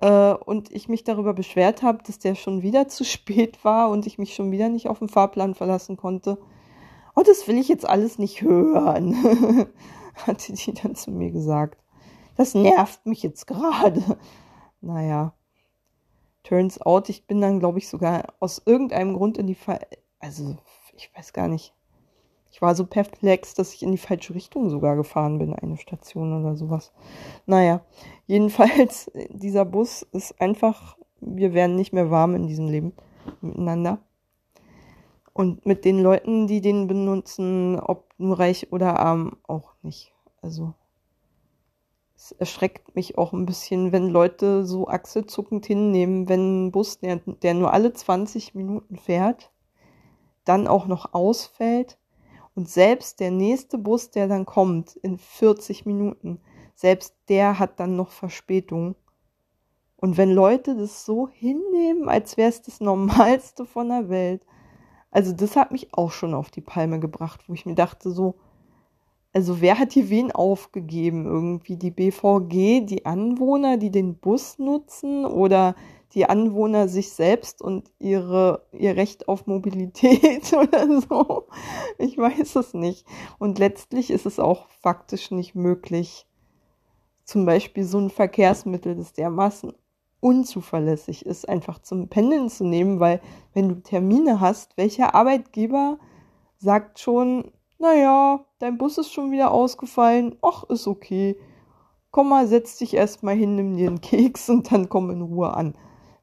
äh, 0.00 0.32
und 0.32 0.72
ich 0.72 0.88
mich 0.88 1.04
darüber 1.04 1.34
beschwert 1.34 1.82
habe, 1.82 2.02
dass 2.02 2.18
der 2.18 2.34
schon 2.34 2.62
wieder 2.62 2.88
zu 2.88 3.04
spät 3.04 3.64
war 3.64 3.90
und 3.90 4.06
ich 4.06 4.18
mich 4.18 4.34
schon 4.34 4.50
wieder 4.50 4.68
nicht 4.68 4.88
auf 4.88 4.98
den 4.98 5.08
Fahrplan 5.08 5.54
verlassen 5.54 5.96
konnte. 5.96 6.38
Oh, 7.16 7.22
das 7.22 7.48
will 7.48 7.58
ich 7.58 7.68
jetzt 7.68 7.88
alles 7.88 8.18
nicht 8.18 8.42
hören, 8.42 9.16
hatte 10.26 10.52
die 10.52 10.74
dann 10.74 10.94
zu 10.94 11.10
mir 11.10 11.30
gesagt. 11.30 11.82
Das 12.36 12.54
nervt 12.54 13.04
mich 13.06 13.22
jetzt 13.22 13.46
gerade. 13.46 14.02
Naja, 14.82 15.34
turns 16.42 16.80
out, 16.80 17.10
ich 17.10 17.26
bin 17.26 17.42
dann, 17.42 17.60
glaube 17.60 17.76
ich, 17.76 17.86
sogar 17.86 18.32
aus 18.40 18.62
irgendeinem 18.64 19.12
Grund 19.12 19.36
in 19.36 19.46
die 19.46 19.54
Fall, 19.54 19.86
also 20.20 20.56
ich 20.96 21.10
weiß 21.14 21.34
gar 21.34 21.48
nicht. 21.48 21.74
Ich 22.50 22.60
war 22.60 22.74
so 22.74 22.84
perplex, 22.84 23.54
dass 23.54 23.72
ich 23.72 23.82
in 23.82 23.92
die 23.92 23.98
falsche 23.98 24.34
Richtung 24.34 24.70
sogar 24.70 24.96
gefahren 24.96 25.38
bin, 25.38 25.54
eine 25.54 25.76
Station 25.76 26.38
oder 26.40 26.56
sowas. 26.56 26.92
Naja, 27.46 27.82
jedenfalls, 28.26 29.10
dieser 29.30 29.64
Bus 29.64 30.02
ist 30.12 30.40
einfach, 30.40 30.98
wir 31.20 31.54
werden 31.54 31.76
nicht 31.76 31.92
mehr 31.92 32.10
warm 32.10 32.34
in 32.34 32.48
diesem 32.48 32.68
Leben 32.68 32.92
miteinander. 33.40 33.98
Und 35.32 35.64
mit 35.64 35.84
den 35.84 36.02
Leuten, 36.02 36.48
die 36.48 36.60
den 36.60 36.88
benutzen, 36.88 37.78
ob 37.78 38.12
nur 38.18 38.40
reich 38.40 38.72
oder 38.72 38.98
arm, 38.98 39.36
auch 39.46 39.74
nicht. 39.82 40.12
Also, 40.42 40.74
es 42.16 42.32
erschreckt 42.32 42.96
mich 42.96 43.16
auch 43.16 43.32
ein 43.32 43.46
bisschen, 43.46 43.92
wenn 43.92 44.08
Leute 44.08 44.66
so 44.66 44.88
achselzuckend 44.88 45.66
hinnehmen, 45.66 46.28
wenn 46.28 46.66
ein 46.66 46.72
Bus, 46.72 46.98
der, 46.98 47.16
der 47.16 47.54
nur 47.54 47.72
alle 47.72 47.92
20 47.92 48.54
Minuten 48.56 48.96
fährt, 48.96 49.52
dann 50.44 50.66
auch 50.66 50.86
noch 50.86 51.14
ausfällt 51.14 51.99
und 52.54 52.68
selbst 52.68 53.20
der 53.20 53.30
nächste 53.30 53.78
Bus, 53.78 54.10
der 54.10 54.28
dann 54.28 54.44
kommt 54.44 54.96
in 54.96 55.18
40 55.18 55.86
Minuten, 55.86 56.40
selbst 56.74 57.14
der 57.28 57.58
hat 57.58 57.78
dann 57.78 57.96
noch 57.96 58.10
Verspätung. 58.10 58.96
Und 59.96 60.16
wenn 60.16 60.32
Leute 60.32 60.76
das 60.76 61.04
so 61.04 61.28
hinnehmen, 61.28 62.08
als 62.08 62.36
wäre 62.36 62.48
es 62.48 62.62
das 62.62 62.80
Normalste 62.80 63.66
von 63.66 63.88
der 63.88 64.08
Welt, 64.08 64.44
also 65.10 65.32
das 65.32 65.56
hat 65.56 65.72
mich 65.72 65.92
auch 65.92 66.10
schon 66.10 66.34
auf 66.34 66.50
die 66.50 66.60
Palme 66.60 67.00
gebracht, 67.00 67.42
wo 67.46 67.52
ich 67.52 67.66
mir 67.66 67.74
dachte 67.74 68.10
so, 68.10 68.36
also 69.32 69.60
wer 69.60 69.78
hat 69.78 69.92
hier 69.92 70.08
wen 70.10 70.32
aufgegeben? 70.32 71.24
Irgendwie 71.26 71.76
die 71.76 71.90
BVG, 71.90 72.84
die 72.84 73.06
Anwohner, 73.06 73.76
die 73.76 73.90
den 73.90 74.16
Bus 74.16 74.58
nutzen 74.58 75.24
oder 75.24 75.76
die 76.14 76.28
Anwohner 76.28 76.88
sich 76.88 77.12
selbst 77.12 77.62
und 77.62 77.90
ihre, 77.98 78.66
ihr 78.72 78.96
Recht 78.96 79.28
auf 79.28 79.46
Mobilität 79.46 80.52
oder 80.52 81.00
so. 81.00 81.46
Ich 81.98 82.18
weiß 82.18 82.56
es 82.56 82.74
nicht. 82.74 83.06
Und 83.38 83.58
letztlich 83.58 84.10
ist 84.10 84.26
es 84.26 84.40
auch 84.40 84.68
faktisch 84.80 85.30
nicht 85.30 85.54
möglich, 85.54 86.26
zum 87.24 87.46
Beispiel 87.46 87.84
so 87.84 87.98
ein 87.98 88.10
Verkehrsmittel, 88.10 88.96
das 88.96 89.12
dermaßen 89.12 89.72
unzuverlässig 90.18 91.24
ist, 91.24 91.48
einfach 91.48 91.78
zum 91.78 92.08
Pendeln 92.08 92.50
zu 92.50 92.64
nehmen, 92.64 93.00
weil 93.00 93.20
wenn 93.54 93.68
du 93.68 93.76
Termine 93.76 94.40
hast, 94.40 94.76
welcher 94.76 95.14
Arbeitgeber 95.14 95.98
sagt 96.58 96.98
schon, 96.98 97.52
naja, 97.78 98.44
dein 98.58 98.76
Bus 98.76 98.98
ist 98.98 99.12
schon 99.12 99.30
wieder 99.30 99.52
ausgefallen, 99.52 100.36
ach, 100.42 100.64
ist 100.64 100.86
okay. 100.86 101.36
Komm 102.10 102.28
mal, 102.28 102.46
setz 102.46 102.76
dich 102.76 102.94
erstmal 102.94 103.36
hin, 103.36 103.54
nimm 103.54 103.76
dir 103.76 103.88
einen 103.88 104.00
Keks 104.00 104.50
und 104.50 104.70
dann 104.70 104.88
komm 104.88 105.10
in 105.10 105.22
Ruhe 105.22 105.54
an. 105.54 105.74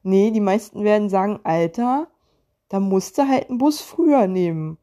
Nee, 0.02 0.30
die 0.30 0.40
meisten 0.40 0.84
werden 0.84 1.08
sagen, 1.08 1.40
Alter, 1.42 2.08
da 2.68 2.80
musst 2.80 3.18
du 3.18 3.26
halt 3.26 3.48
einen 3.48 3.58
Bus 3.58 3.80
früher 3.80 4.26
nehmen. 4.26 4.78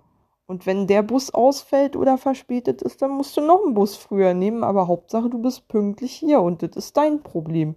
Und 0.48 0.66
wenn 0.66 0.86
der 0.88 1.02
Bus 1.02 1.34
ausfällt 1.34 1.96
oder 1.96 2.18
verspätet 2.18 2.82
ist, 2.82 3.02
dann 3.02 3.12
musst 3.12 3.36
du 3.36 3.42
noch 3.42 3.64
einen 3.64 3.74
Bus 3.74 3.96
früher 3.96 4.34
nehmen. 4.34 4.64
Aber 4.64 4.88
Hauptsache, 4.88 5.30
du 5.30 5.40
bist 5.40 5.68
pünktlich 5.68 6.12
hier 6.14 6.42
und 6.42 6.62
das 6.62 6.76
ist 6.76 6.98
dein 6.98 7.22
Problem. 7.24 7.76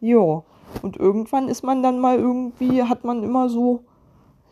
Ja. 0.00 0.42
Und 0.82 0.96
irgendwann 0.96 1.48
ist 1.48 1.62
man 1.62 1.82
dann 1.82 2.00
mal 2.00 2.18
irgendwie, 2.18 2.82
hat 2.84 3.04
man 3.04 3.22
immer 3.22 3.48
so, 3.48 3.84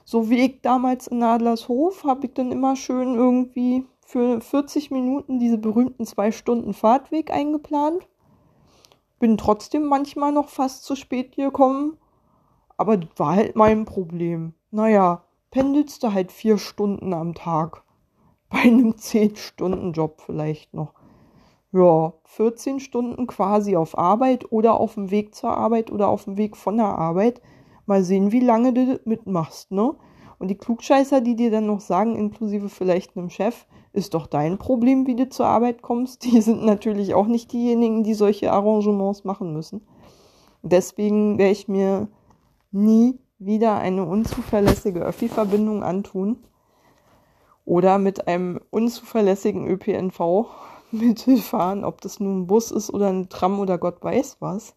so 0.05 0.31
wie 0.31 0.41
ich 0.41 0.63
damals 0.63 1.07
in 1.07 1.23
Adlershof, 1.23 2.05
habe 2.05 2.27
ich 2.27 2.35
dann 2.35 2.53
immer 2.53 2.77
schön 2.77 3.15
irgendwie 3.15 3.87
für 4.05 4.41
40 4.41 4.91
Minuten 4.91 5.39
diese 5.39 5.59
berühmten 5.59 6.07
zwei 6.07 6.33
Stunden 6.33 6.75
Fahrtweg 6.75 7.31
eingeplant. 7.31 8.09
Bin 9.21 9.37
trotzdem 9.37 9.85
manchmal 9.85 10.33
noch 10.33 10.49
fast 10.49 10.85
zu 10.85 10.97
spät 10.97 11.37
gekommen 11.37 11.99
aber 12.79 12.97
das 12.97 13.11
war 13.17 13.37
halt 13.37 13.57
mein 13.57 13.85
Problem. 13.85 14.55
Naja, 14.71 15.25
pendelst 15.51 16.03
du 16.03 16.15
halt 16.15 16.33
vier 16.33 16.57
Stunden 16.57 17.13
am 17.13 17.35
Tag. 17.35 17.83
Bei 18.49 18.61
einem 18.61 18.93
10-Stunden-Job 18.93 20.23
vielleicht 20.25 20.73
noch. 20.73 20.95
Ja, 21.71 22.15
14 22.25 22.81
Stunden 22.81 23.27
quasi 23.27 23.77
auf 23.77 23.99
Arbeit 23.99 24.51
oder 24.51 24.81
auf 24.81 24.95
dem 24.95 25.11
Weg 25.11 25.35
zur 25.35 25.51
Arbeit 25.51 25.93
oder 25.93 26.09
auf 26.09 26.25
dem 26.25 26.39
Weg 26.39 26.57
von 26.57 26.79
der 26.79 26.87
Arbeit. 26.87 27.43
Mal 27.85 28.03
sehen, 28.05 28.33
wie 28.33 28.41
lange 28.41 28.73
du 28.73 28.87
das 28.87 29.05
mitmachst, 29.05 29.71
ne? 29.71 29.95
Und 30.39 30.49
die 30.49 30.57
Klugscheißer, 30.57 31.21
die 31.21 31.35
dir 31.35 31.51
dann 31.51 31.67
noch 31.67 31.81
sagen, 31.81 32.15
inklusive 32.15 32.69
vielleicht 32.69 33.17
einem 33.17 33.29
Chef, 33.29 33.67
ist 33.93 34.15
doch 34.15 34.27
dein 34.27 34.57
Problem, 34.57 35.07
wie 35.07 35.17
du 35.17 35.29
zur 35.29 35.47
Arbeit 35.47 35.83
kommst, 35.83 36.25
die 36.25 36.41
sind 36.41 36.65
natürlich 36.65 37.13
auch 37.13 37.27
nicht 37.27 37.53
diejenigen, 37.53 38.03
die 38.03 38.15
solche 38.15 38.53
Arrangements 38.53 39.25
machen 39.25 39.53
müssen. 39.53 39.83
Deswegen 40.63 41.39
werde 41.39 41.53
ich 41.53 41.69
mir 41.69 42.09
nie 42.71 43.19
wieder 43.39 43.79
eine 43.79 44.05
unzuverlässige 44.05 45.01
Öffi-Verbindung 45.01 45.83
antun 45.83 46.45
oder 47.65 47.99
mit 47.99 48.27
einem 48.27 48.61
unzuverlässigen 48.71 49.67
ÖPNV 49.67 50.47
mitfahren, 50.91 51.85
ob 51.85 52.01
das 52.01 52.21
nun 52.21 52.41
ein 52.43 52.47
Bus 52.47 52.71
ist 52.71 52.93
oder 52.93 53.09
ein 53.09 53.29
Tram 53.29 53.61
oder 53.61 53.79
Gott 53.79 54.03
weiß 54.03 54.39
was. 54.41 54.75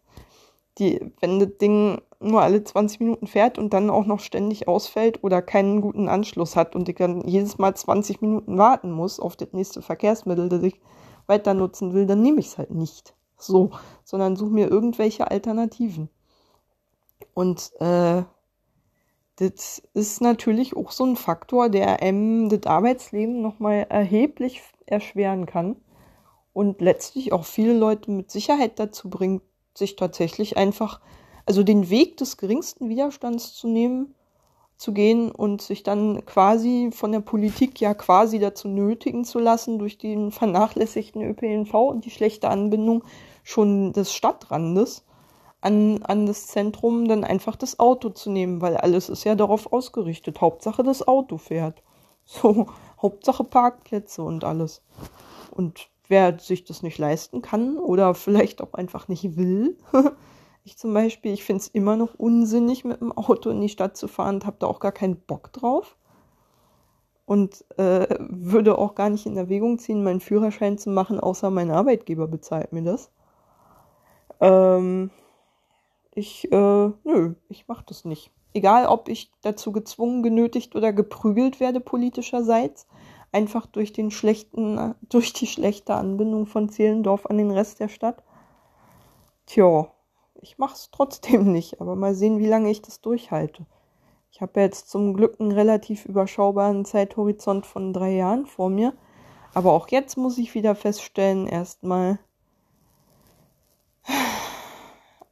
Die, 0.77 1.11
wenn 1.19 1.39
das 1.39 1.57
Ding 1.57 2.01
nur 2.19 2.41
alle 2.41 2.63
20 2.63 2.99
Minuten 2.99 3.27
fährt 3.27 3.57
und 3.57 3.73
dann 3.73 3.89
auch 3.89 4.05
noch 4.05 4.19
ständig 4.19 4.67
ausfällt 4.67 5.23
oder 5.23 5.41
keinen 5.41 5.81
guten 5.81 6.07
Anschluss 6.07 6.55
hat 6.55 6.75
und 6.75 6.87
ich 6.87 6.95
dann 6.95 7.27
jedes 7.27 7.57
Mal 7.57 7.75
20 7.75 8.21
Minuten 8.21 8.57
warten 8.57 8.91
muss 8.91 9.19
auf 9.19 9.35
das 9.35 9.53
nächste 9.53 9.81
Verkehrsmittel, 9.81 10.47
das 10.47 10.63
ich 10.63 10.79
weiter 11.27 11.53
nutzen 11.53 11.93
will, 11.93 12.05
dann 12.05 12.21
nehme 12.21 12.39
ich 12.39 12.47
es 12.47 12.57
halt 12.57 12.71
nicht 12.71 13.15
so, 13.37 13.71
sondern 14.03 14.35
suche 14.35 14.51
mir 14.51 14.69
irgendwelche 14.69 15.29
Alternativen. 15.29 16.09
Und 17.33 17.71
äh, 17.79 18.23
das 19.37 19.81
ist 19.93 20.21
natürlich 20.21 20.75
auch 20.75 20.91
so 20.91 21.05
ein 21.05 21.15
Faktor, 21.15 21.69
der 21.69 22.01
einem 22.01 22.49
das 22.49 22.63
Arbeitsleben 22.65 23.41
nochmal 23.41 23.87
erheblich 23.89 24.61
erschweren 24.85 25.45
kann 25.45 25.77
und 26.53 26.81
letztlich 26.81 27.33
auch 27.33 27.45
viele 27.45 27.73
Leute 27.73 28.11
mit 28.11 28.29
Sicherheit 28.29 28.77
dazu 28.77 29.09
bringt, 29.09 29.41
sich 29.73 29.95
tatsächlich 29.95 30.57
einfach, 30.57 30.99
also 31.45 31.63
den 31.63 31.89
Weg 31.89 32.17
des 32.17 32.37
geringsten 32.37 32.89
Widerstands 32.89 33.53
zu 33.53 33.67
nehmen, 33.67 34.13
zu 34.77 34.93
gehen 34.93 35.31
und 35.31 35.61
sich 35.61 35.83
dann 35.83 36.25
quasi 36.25 36.89
von 36.91 37.11
der 37.11 37.19
Politik 37.21 37.79
ja 37.79 37.93
quasi 37.93 38.39
dazu 38.39 38.67
nötigen 38.67 39.23
zu 39.23 39.39
lassen, 39.39 39.79
durch 39.79 39.97
den 39.97 40.31
vernachlässigten 40.31 41.21
ÖPNV 41.21 41.73
und 41.73 42.05
die 42.05 42.09
schlechte 42.09 42.49
Anbindung 42.49 43.03
schon 43.43 43.93
des 43.93 44.13
Stadtrandes 44.13 45.05
an, 45.61 46.01
an 46.03 46.25
das 46.25 46.47
Zentrum 46.47 47.07
dann 47.07 47.23
einfach 47.23 47.55
das 47.55 47.79
Auto 47.79 48.09
zu 48.09 48.31
nehmen, 48.31 48.61
weil 48.61 48.77
alles 48.77 49.09
ist 49.09 49.23
ja 49.23 49.35
darauf 49.35 49.71
ausgerichtet. 49.71 50.41
Hauptsache 50.41 50.83
das 50.83 51.07
Auto 51.07 51.37
fährt. 51.37 51.81
So, 52.23 52.67
Hauptsache 53.01 53.43
Parkplätze 53.43 54.21
und 54.21 54.43
alles. 54.43 54.83
Und 55.49 55.89
wer 56.07 56.37
sich 56.39 56.63
das 56.63 56.83
nicht 56.83 56.99
leisten 56.99 57.41
kann 57.41 57.77
oder 57.77 58.13
vielleicht 58.13 58.61
auch 58.61 58.73
einfach 58.73 59.07
nicht 59.07 59.35
will, 59.37 59.75
ich 60.63 60.77
zum 60.77 60.93
Beispiel, 60.93 61.33
ich 61.33 61.43
finde 61.43 61.61
es 61.61 61.67
immer 61.67 61.97
noch 61.97 62.13
unsinnig, 62.13 62.85
mit 62.85 63.01
dem 63.01 63.11
Auto 63.11 63.49
in 63.49 63.59
die 63.59 63.69
Stadt 63.69 63.97
zu 63.97 64.07
fahren 64.07 64.35
und 64.35 64.45
habe 64.45 64.57
da 64.59 64.67
auch 64.67 64.79
gar 64.79 64.91
keinen 64.91 65.17
Bock 65.17 65.51
drauf. 65.51 65.97
Und 67.25 67.65
äh, 67.77 68.07
würde 68.19 68.77
auch 68.77 68.93
gar 68.93 69.09
nicht 69.09 69.25
in 69.25 69.35
Erwägung 69.35 69.79
ziehen, 69.79 70.03
meinen 70.03 70.19
Führerschein 70.19 70.77
zu 70.77 70.89
machen, 70.89 71.19
außer 71.19 71.49
mein 71.49 71.71
Arbeitgeber 71.71 72.27
bezahlt 72.27 72.71
mir 72.71 72.83
das. 72.83 73.09
Ähm, 74.39 75.11
ich, 76.13 76.51
äh, 76.51 76.55
nö, 77.03 77.35
ich 77.49 77.67
mach 77.67 77.81
das 77.83 78.05
nicht. 78.05 78.31
Egal, 78.53 78.85
ob 78.87 79.07
ich 79.07 79.31
dazu 79.41 79.71
gezwungen, 79.71 80.23
genötigt 80.23 80.75
oder 80.75 80.91
geprügelt 80.91 81.59
werde 81.59 81.79
politischerseits, 81.79 82.87
einfach 83.31 83.65
durch 83.65 83.93
den 83.93 84.11
schlechten, 84.11 84.95
durch 85.09 85.33
die 85.33 85.47
schlechte 85.47 85.95
Anbindung 85.95 86.45
von 86.45 86.69
Zehlendorf 86.69 87.25
an 87.25 87.37
den 87.37 87.51
Rest 87.51 87.79
der 87.79 87.87
Stadt. 87.87 88.23
Tja, 89.45 89.91
ich 90.41 90.57
mach's 90.57 90.89
trotzdem 90.91 91.51
nicht, 91.51 91.79
aber 91.79 91.95
mal 91.95 92.15
sehen, 92.15 92.39
wie 92.39 92.47
lange 92.47 92.69
ich 92.69 92.81
das 92.81 93.01
durchhalte. 93.01 93.65
Ich 94.31 94.41
habe 94.41 94.61
jetzt 94.61 94.89
zum 94.89 95.13
Glück 95.13 95.39
einen 95.39 95.51
relativ 95.51 96.05
überschaubaren 96.05 96.85
Zeithorizont 96.85 97.65
von 97.65 97.93
drei 97.93 98.13
Jahren 98.13 98.45
vor 98.45 98.69
mir. 98.69 98.93
Aber 99.53 99.73
auch 99.73 99.89
jetzt 99.89 100.17
muss 100.17 100.37
ich 100.37 100.53
wieder 100.55 100.73
feststellen, 100.73 101.47
erstmal, 101.47 102.19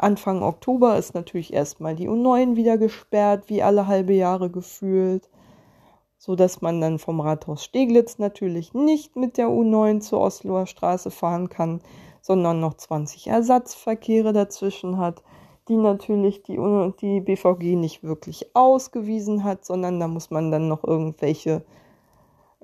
Anfang 0.01 0.43
Oktober 0.43 0.97
ist 0.97 1.13
natürlich 1.13 1.51
erstmal 1.51 1.93
die 1.93 2.07
U9 2.07 2.55
wieder 2.55 2.77
gesperrt, 2.77 3.49
wie 3.49 3.61
alle 3.61 3.85
halbe 3.85 4.13
Jahre 4.13 4.49
gefühlt, 4.49 5.29
so 6.17 6.37
dass 6.37 6.61
man 6.61 6.79
dann 6.79 6.99
vom 6.99 7.19
Rathaus 7.19 7.65
Steglitz 7.65 8.17
natürlich 8.17 8.73
nicht 8.73 9.17
mit 9.17 9.37
der 9.37 9.47
U9 9.47 9.99
zur 9.99 10.21
Osloer 10.21 10.67
Straße 10.67 11.11
fahren 11.11 11.49
kann, 11.49 11.81
sondern 12.21 12.61
noch 12.61 12.75
20 12.75 13.27
Ersatzverkehre 13.27 14.31
dazwischen 14.31 14.97
hat, 14.97 15.21
die 15.67 15.75
natürlich 15.75 16.43
die, 16.43 16.57
die 17.01 17.19
BVG 17.19 17.75
nicht 17.75 18.01
wirklich 18.01 18.55
ausgewiesen 18.55 19.43
hat, 19.43 19.65
sondern 19.65 19.99
da 19.99 20.07
muss 20.07 20.31
man 20.31 20.49
dann 20.49 20.69
noch 20.69 20.85
irgendwelche 20.85 21.65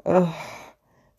äh, 0.05 0.23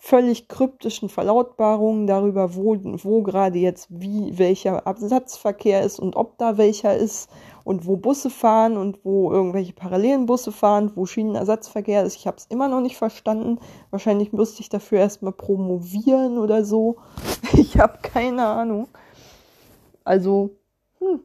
völlig 0.07 0.47
kryptischen 0.47 1.09
Verlautbarungen 1.09 2.07
darüber, 2.07 2.55
wo, 2.55 2.77
wo 3.03 3.23
gerade 3.23 3.59
jetzt 3.59 3.89
wie 3.91 4.39
welcher 4.39 4.87
Absatzverkehr 4.87 5.83
ist 5.83 5.99
und 5.99 6.15
ob 6.15 6.39
da 6.39 6.57
welcher 6.59 6.97
ist 6.97 7.29
und 7.65 7.87
wo 7.87 7.97
Busse 7.97 8.31
fahren 8.31 8.77
und 8.77 9.05
wo 9.05 9.33
irgendwelche 9.33 9.73
parallelen 9.73 10.27
Busse 10.27 10.53
fahren, 10.53 10.93
wo 10.95 11.07
Schienenersatzverkehr 11.07 12.05
ist. 12.05 12.15
Ich 12.15 12.29
habe 12.29 12.37
es 12.37 12.47
immer 12.47 12.69
noch 12.69 12.81
nicht 12.81 12.97
verstanden. 12.97 13.59
Wahrscheinlich 13.91 14.33
müsste 14.33 14.61
ich 14.61 14.69
dafür 14.69 15.01
erstmal 15.01 15.33
promovieren 15.33 16.39
oder 16.39 16.65
so. 16.65 16.97
Ich 17.55 17.79
habe 17.79 17.99
keine 18.03 18.47
Ahnung. 18.47 18.89
Also, 20.05 20.51
hm. 20.99 21.21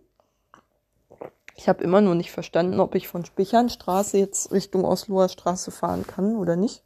ich 1.56 1.68
habe 1.68 1.84
immer 1.84 2.02
noch 2.02 2.16
nicht 2.16 2.32
verstanden, 2.32 2.80
ob 2.80 2.96
ich 2.96 3.08
von 3.08 3.26
Spichernstraße 3.26 4.18
jetzt 4.18 4.52
Richtung 4.52 4.86
Osloer 4.86 5.30
Straße 5.30 5.72
fahren 5.72 6.08
kann 6.08 6.36
oder 6.36 6.56
nicht 6.56 6.84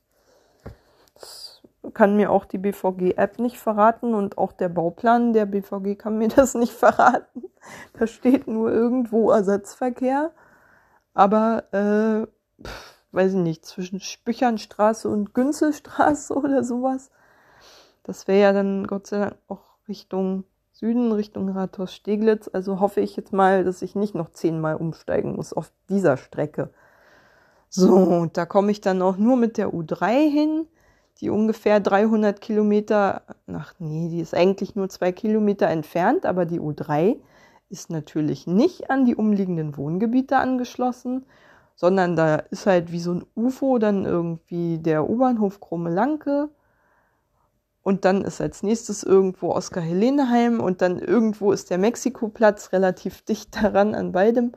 kann 1.94 2.16
mir 2.16 2.32
auch 2.32 2.46
die 2.46 2.58
BVG-App 2.58 3.40
nicht 3.40 3.58
verraten 3.58 4.14
und 4.14 4.38
auch 4.38 4.52
der 4.52 4.70
Bauplan 4.70 5.34
der 5.34 5.46
BVG 5.46 5.98
kann 5.98 6.18
mir 6.18 6.28
das 6.36 6.56
nicht 6.56 6.74
verraten. 6.74 7.44
Da 7.94 8.08
steht 8.08 8.48
nur 8.48 8.72
irgendwo 8.72 9.32
Ersatzverkehr. 9.32 10.32
Aber, 11.14 11.64
äh, 11.72 12.28
pff, 12.64 12.96
weiß 13.12 13.34
ich 13.34 13.40
nicht, 13.40 13.66
zwischen 13.66 14.00
Spüchernstraße 14.00 15.10
und 15.10 15.34
Günzelstraße 15.34 16.34
oder 16.36 16.64
sowas. 16.64 17.12
Das 18.04 18.28
wäre 18.28 18.42
ja 18.42 18.54
dann 18.54 18.86
Gott 18.88 19.08
sei 19.08 19.20
Dank 19.20 19.38
auch 19.48 19.78
Richtung 19.88 20.44
Süden, 20.72 21.12
Richtung 21.12 21.50
Rathaus 21.50 21.94
Steglitz. 21.94 22.50
Also 22.52 22.80
hoffe 22.80 23.00
ich 23.00 23.16
jetzt 23.16 23.32
mal, 23.32 23.64
dass 23.64 23.82
ich 23.82 23.96
nicht 23.96 24.14
noch 24.14 24.30
zehnmal 24.30 24.76
umsteigen 24.76 25.36
muss 25.36 25.54
auf 25.54 25.72
dieser 25.90 26.18
Strecke. 26.18 26.70
So, 27.70 28.28
da 28.32 28.46
komme 28.46 28.72
ich 28.72 28.82
dann 28.82 29.02
auch 29.02 29.18
nur 29.18 29.38
mit 29.38 29.58
der 29.58 29.70
U3 29.70 30.30
hin 30.30 30.68
die 31.22 31.30
ungefähr 31.30 31.80
300 31.80 32.42
Kilometer, 32.42 33.22
ach 33.48 33.74
nee, 33.80 34.10
die 34.10 34.20
ist 34.20 34.34
eigentlich 34.34 34.76
nur 34.76 34.90
zwei 34.90 35.12
Kilometer 35.12 35.68
entfernt, 35.68 36.26
aber 36.26 36.46
die 36.46 36.60
U3 36.60 37.18
ist 37.70 37.90
natürlich 37.90 38.48
nicht 38.48 38.90
an 38.90 39.06
die 39.06 39.16
umliegenden 39.16 39.78
Wohngebiete 39.78 40.38
angeschlossen, 40.38 41.26
sondern 41.76 42.16
da 42.16 42.36
ist 42.36 42.66
halt 42.66 42.92
wie 42.92 43.00
so 43.00 43.14
ein 43.14 43.26
UFO 43.36 43.80
dann 43.80 44.06
irgendwie 44.06 44.78
der 44.78 45.10
U-Bahnhof 45.10 45.60
Krumme-Lanke 45.60 46.50
und 47.82 48.04
dann 48.06 48.24
ist 48.24 48.42
als 48.42 48.64
nächstes 48.64 49.04
irgendwo 49.04 49.52
Oskar-Heleneheim 49.52 50.60
und 50.60 50.82
dann 50.82 51.00
irgendwo 51.00 51.52
ist 51.52 51.70
der 51.70 51.78
Mexikoplatz 51.78 52.72
relativ 52.74 53.22
dicht 53.22 53.56
daran 53.62 53.94
an 53.96 54.12
beidem 54.12 54.54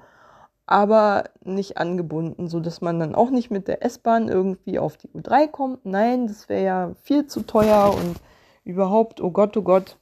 aber 0.69 1.25
nicht 1.43 1.79
angebunden, 1.79 2.47
so 2.47 2.61
dass 2.61 2.83
man 2.83 3.01
dann 3.01 3.15
auch 3.15 3.31
nicht 3.31 3.51
mit 3.51 3.69
der 3.69 3.83
S-Bahn 3.83 4.29
irgendwie 4.29 4.79
auf 4.79 4.99
die 4.99 5.09
U3 5.09 5.49
kommt. 5.49 5.87
Nein, 5.87 6.27
das 6.27 6.51
wäre 6.51 6.63
ja 6.63 6.91
viel 7.03 7.27
zu 7.27 7.41
teuer 7.41 7.95
und 7.95 8.17
überhaupt, 8.65 9.23
oh 9.23 9.31
Gott, 9.31 9.57
oh 9.57 9.63
Gott, 9.63 9.97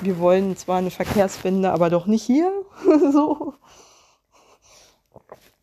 wir 0.00 0.18
wollen 0.18 0.56
zwar 0.56 0.78
eine 0.78 0.90
Verkehrswende, 0.90 1.70
aber 1.70 1.90
doch 1.90 2.06
nicht 2.06 2.24
hier. 2.24 2.50
so. 3.12 3.54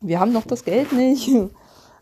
Wir 0.00 0.18
haben 0.18 0.32
doch 0.32 0.46
das 0.46 0.64
Geld 0.64 0.92
nicht. 0.94 1.30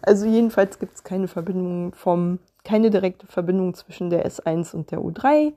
Also 0.00 0.26
jedenfalls 0.26 0.78
gibt 0.78 0.94
es 0.94 1.02
keine 1.02 1.26
Verbindung 1.26 1.94
vom, 1.94 2.38
keine 2.62 2.90
direkte 2.90 3.26
Verbindung 3.26 3.74
zwischen 3.74 4.10
der 4.10 4.24
S1 4.24 4.72
und 4.72 4.92
der 4.92 5.00
U3, 5.00 5.52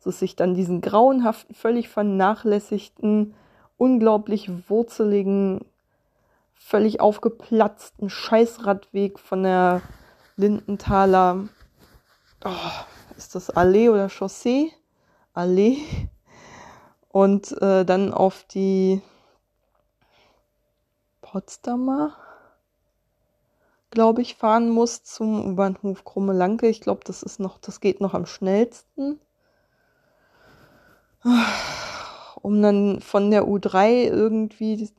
so 0.00 0.10
dass 0.10 0.20
ich 0.20 0.34
dann 0.34 0.54
diesen 0.54 0.80
grauenhaften, 0.80 1.54
völlig 1.54 1.88
vernachlässigten, 1.88 3.34
unglaublich 3.76 4.50
wurzeligen 4.68 5.60
völlig 6.64 7.00
aufgeplatzten 7.00 8.08
Scheißradweg 8.08 9.18
von 9.18 9.42
der 9.42 9.82
Lindenthaler, 10.36 11.48
oh, 12.44 12.84
ist 13.16 13.34
das 13.34 13.50
Allee 13.50 13.88
oder 13.88 14.08
Chaussee? 14.08 14.72
Allee. 15.34 15.78
Und 17.08 17.52
äh, 17.60 17.84
dann 17.84 18.14
auf 18.14 18.44
die 18.44 19.02
Potsdamer, 21.20 22.16
glaube 23.90 24.22
ich, 24.22 24.36
fahren 24.36 24.70
muss 24.70 25.04
zum 25.04 25.52
U-Bahnhof 25.52 26.04
Krumme 26.04 26.32
Lanke. 26.32 26.68
Ich 26.68 26.80
glaube, 26.80 27.02
das 27.04 27.22
ist 27.22 27.38
noch, 27.38 27.58
das 27.58 27.80
geht 27.80 28.00
noch 28.00 28.14
am 28.14 28.24
schnellsten. 28.24 29.20
Um 32.42 32.60
dann 32.62 33.00
von 33.00 33.30
der 33.30 33.44
U3 33.44 34.08
irgendwie 34.08 34.90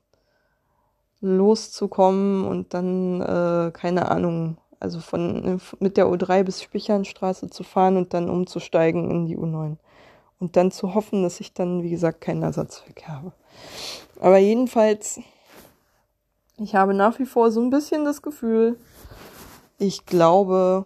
loszukommen 1.24 2.46
und 2.46 2.74
dann, 2.74 3.22
äh, 3.22 3.72
keine 3.72 4.12
Ahnung, 4.12 4.58
also 4.80 5.00
von 5.00 5.62
mit 5.80 5.96
der 5.96 6.08
U3 6.08 6.44
bis 6.44 6.62
Spichernstraße 6.62 7.50
zu 7.50 7.64
fahren 7.64 7.96
und 7.96 8.14
dann 8.14 8.30
umzusteigen 8.30 9.10
in 9.10 9.26
die 9.26 9.38
U9. 9.38 9.78
Und 10.40 10.58
dann 10.58 10.72
zu 10.72 10.94
hoffen, 10.94 11.24
dass 11.24 11.40
ich 11.40 11.54
dann, 11.54 11.84
wie 11.84 11.90
gesagt, 11.90 12.20
keinen 12.20 12.44
Ersatzverkehr 12.44 13.08
habe. 13.08 13.32
Aber 14.20 14.38
jedenfalls, 14.38 15.22
ich 16.58 16.76
habe 16.76 16.94
nach 16.94 17.18
wie 17.20 17.26
vor 17.26 17.52
so 17.52 17.62
ein 17.62 17.70
bisschen 17.70 18.04
das 18.04 18.22
Gefühl, 18.22 18.78
ich 19.78 20.06
glaube, 20.06 20.86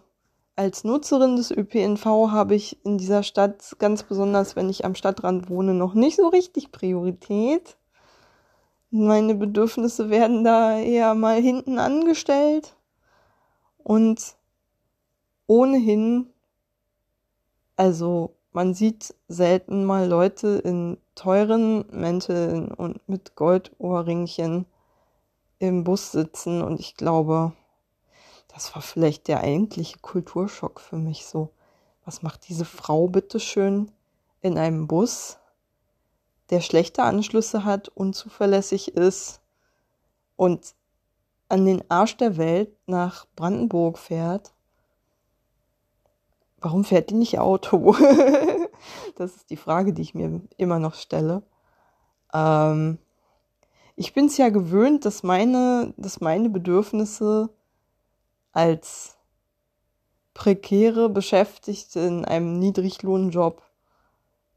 als 0.54 0.84
Nutzerin 0.84 1.34
des 1.34 1.50
ÖPNV 1.50 2.04
habe 2.30 2.54
ich 2.54 2.84
in 2.84 2.98
dieser 2.98 3.24
Stadt, 3.24 3.76
ganz 3.80 4.04
besonders 4.04 4.54
wenn 4.54 4.70
ich 4.70 4.84
am 4.84 4.94
Stadtrand 4.94 5.50
wohne, 5.50 5.74
noch 5.74 5.94
nicht 5.94 6.16
so 6.16 6.28
richtig 6.28 6.70
Priorität. 6.70 7.77
Meine 8.90 9.34
Bedürfnisse 9.34 10.08
werden 10.10 10.44
da 10.44 10.78
eher 10.78 11.14
mal 11.14 11.40
hinten 11.40 11.78
angestellt. 11.78 12.74
Und 13.78 14.36
ohnehin, 15.46 16.30
also 17.76 18.34
man 18.52 18.74
sieht 18.74 19.14
selten 19.28 19.84
mal 19.84 20.08
Leute 20.08 20.60
in 20.64 20.98
teuren 21.14 21.84
Mänteln 21.90 22.68
und 22.72 23.06
mit 23.08 23.34
Goldohrringchen 23.34 24.66
im 25.58 25.84
Bus 25.84 26.12
sitzen 26.12 26.62
und 26.62 26.80
ich 26.80 26.94
glaube, 26.94 27.52
das 28.48 28.74
war 28.74 28.82
vielleicht 28.82 29.28
der 29.28 29.40
eigentliche 29.40 29.98
Kulturschock 29.98 30.80
für 30.80 30.96
mich 30.96 31.26
so. 31.26 31.50
Was 32.04 32.22
macht 32.22 32.48
diese 32.48 32.64
Frau 32.64 33.08
bitteschön 33.08 33.90
in 34.40 34.56
einem 34.56 34.86
Bus, 34.86 35.38
der 36.50 36.60
schlechte 36.60 37.02
Anschlüsse 37.02 37.64
hat, 37.64 37.88
unzuverlässig 37.88 38.94
ist 38.94 39.40
und 40.36 40.74
an 41.48 41.64
den 41.64 41.82
Arsch 41.90 42.16
der 42.16 42.36
Welt 42.36 42.70
nach 42.86 43.26
Brandenburg 43.36 43.98
fährt? 43.98 44.52
Warum 46.60 46.84
fährt 46.84 47.10
die 47.10 47.14
nicht 47.14 47.38
Auto? 47.38 47.94
das 49.16 49.36
ist 49.36 49.50
die 49.50 49.56
Frage, 49.56 49.92
die 49.92 50.02
ich 50.02 50.14
mir 50.14 50.40
immer 50.56 50.78
noch 50.78 50.94
stelle. 50.94 51.42
Ähm, 52.32 52.98
ich 53.96 54.12
bin 54.12 54.26
es 54.26 54.36
ja 54.36 54.48
gewöhnt, 54.48 55.04
dass 55.04 55.22
meine, 55.22 55.94
dass 55.96 56.20
meine 56.20 56.48
Bedürfnisse 56.50 57.50
als 58.52 59.16
prekäre 60.34 61.08
Beschäftigte 61.08 62.00
in 62.00 62.24
einem 62.24 62.58
Niedriglohnjob, 62.58 63.62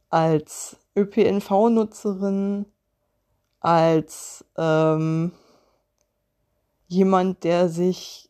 als 0.10 0.78
ÖPNV-Nutzerin, 0.96 2.66
als 3.60 4.46
ähm, 4.58 5.32
jemand, 6.88 7.44
der 7.44 7.70
sich 7.70 8.30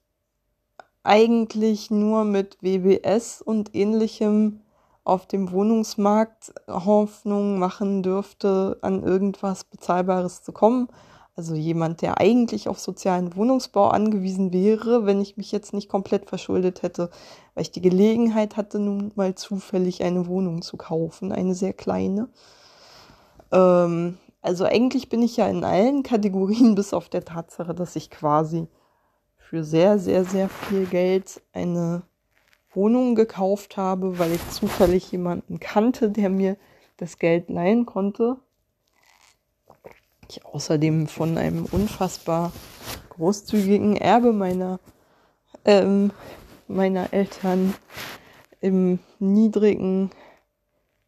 eigentlich 1.04 1.90
nur 1.90 2.26
mit 2.26 2.58
WBS 2.62 3.42
und 3.42 3.74
ähnlichem 3.76 4.62
auf 5.04 5.26
dem 5.26 5.52
Wohnungsmarkt 5.52 6.54
Hoffnung 6.68 7.58
machen 7.58 8.04
dürfte, 8.04 8.78
an 8.82 9.02
irgendwas 9.04 9.64
Bezahlbares 9.64 10.44
zu 10.44 10.52
kommen 10.52 10.90
also 11.36 11.56
jemand, 11.56 12.02
der 12.02 12.20
eigentlich 12.20 12.68
auf 12.68 12.80
sozialen 12.80 13.36
Wohnungsbau 13.36 13.88
angewiesen 13.88 14.52
wäre, 14.52 15.06
wenn 15.06 15.22
ich 15.22 15.38
mich 15.38 15.52
jetzt 15.52 15.74
nicht 15.74 15.90
komplett 15.90 16.28
verschuldet 16.28 16.82
hätte, 16.82 17.10
weil 17.54 17.64
ich 17.64 17.72
die 17.72 17.82
Gelegenheit 17.82 18.58
hatte, 18.58 18.80
nun 18.80 19.12
mal 19.16 19.36
zufällig 19.36 20.04
eine 20.04 20.28
Wohnung 20.28 20.62
zu 20.62 20.78
kaufen, 20.78 21.32
eine 21.32 21.56
sehr 21.56 21.74
kleine. 21.74 22.28
Ähm, 23.52 24.18
also 24.42 24.66
eigentlich 24.66 25.08
bin 25.10 25.22
ich 25.22 25.38
ja 25.38 25.48
in 25.48 25.64
allen 25.64 26.04
Kategorien, 26.04 26.76
bis 26.76 26.94
auf 26.94 27.08
der 27.08 27.24
Tatsache, 27.24 27.74
dass 27.74 27.96
ich 27.96 28.10
quasi 28.10 28.68
für 29.38 29.64
sehr, 29.64 30.00
sehr, 30.00 30.26
sehr 30.26 30.50
viel 30.50 30.86
Geld 30.86 31.42
eine 31.54 32.04
Wohnung 32.74 33.16
gekauft 33.16 33.78
habe, 33.78 34.20
weil 34.20 34.34
ich 34.34 34.50
zufällig 34.50 35.12
jemanden 35.12 35.60
kannte, 35.60 36.10
der 36.10 36.30
mir 36.30 36.58
das 36.98 37.18
Geld 37.18 37.50
leihen 37.50 37.86
konnte 37.86 38.38
ich 40.32 40.46
außerdem 40.46 41.08
von 41.08 41.38
einem 41.38 41.66
unfassbar 41.66 42.52
großzügigen 43.10 43.98
Erbe 43.98 44.32
meiner, 44.32 44.80
ähm, 45.66 46.12
meiner 46.68 47.14
Eltern 47.14 47.74
im 48.62 49.00
niedrigen 49.20 50.12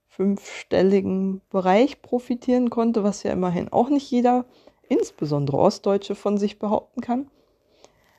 fünfstelligen 0.10 1.42
Bereich 1.50 2.02
profitieren 2.02 2.70
konnte, 2.70 3.04
was 3.04 3.24
ja 3.24 3.32
immerhin 3.32 3.72
auch 3.72 3.90
nicht 3.90 4.12
jeder, 4.12 4.46
insbesondere 4.90 5.58
Ostdeutsche, 5.58 6.16
von 6.16 6.38
sich 6.38 6.60
behaupten 6.60 7.02
kann. 7.02 7.32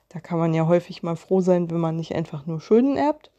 Da 0.08 0.20
kann 0.20 0.38
man 0.38 0.54
ja 0.54 0.66
häufig 0.66 1.02
mal 1.02 1.16
froh 1.16 1.40
sein, 1.40 1.70
wenn 1.70 1.80
man 1.80 1.96
nicht 1.96 2.14
einfach 2.14 2.46
nur 2.46 2.60
Schulden 2.60 2.96
erbt 2.96 3.30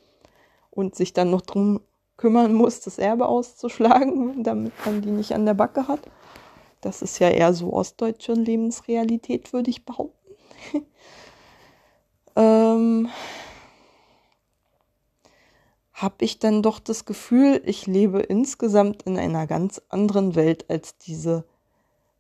und 0.70 0.96
sich 0.96 1.14
dann 1.14 1.32
noch 1.32 1.42
drum 1.42 1.82
kümmern 2.18 2.54
muss, 2.54 2.82
das 2.82 2.98
Erbe 2.98 3.28
auszuschlagen, 3.28 4.44
damit 4.44 4.74
man 4.86 5.02
die 5.02 5.12
nicht 5.12 5.34
an 5.34 5.46
der 5.46 5.56
Backe 5.56 5.88
hat. 5.88 6.02
Das 6.86 7.02
ist 7.02 7.18
ja 7.18 7.30
eher 7.30 7.52
so 7.56 7.74
ostdeutsche 7.74 8.34
Lebensrealität, 8.34 9.54
würde 9.54 9.72
ich 9.72 9.86
behaupten. 9.86 10.36
ähm, 12.36 13.10
habe 15.94 16.16
ich 16.24 16.38
dann 16.38 16.62
doch 16.62 16.78
das 16.80 17.06
Gefühl, 17.06 17.60
ich 17.66 17.88
lebe 17.88 18.20
insgesamt 18.20 19.02
in 19.02 19.18
einer 19.18 19.48
ganz 19.48 19.82
anderen 19.90 20.36
Welt 20.36 20.70
als 20.70 20.96
diese 20.98 21.44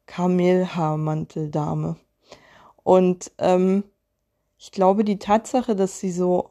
Kamelhaarmanteldame. 0.07 1.97
Und 2.83 3.33
ähm, 3.37 3.83
ich 4.57 4.71
glaube, 4.71 5.03
die 5.03 5.19
Tatsache, 5.19 5.75
dass 5.75 5.99
sie 5.99 6.11
so 6.11 6.49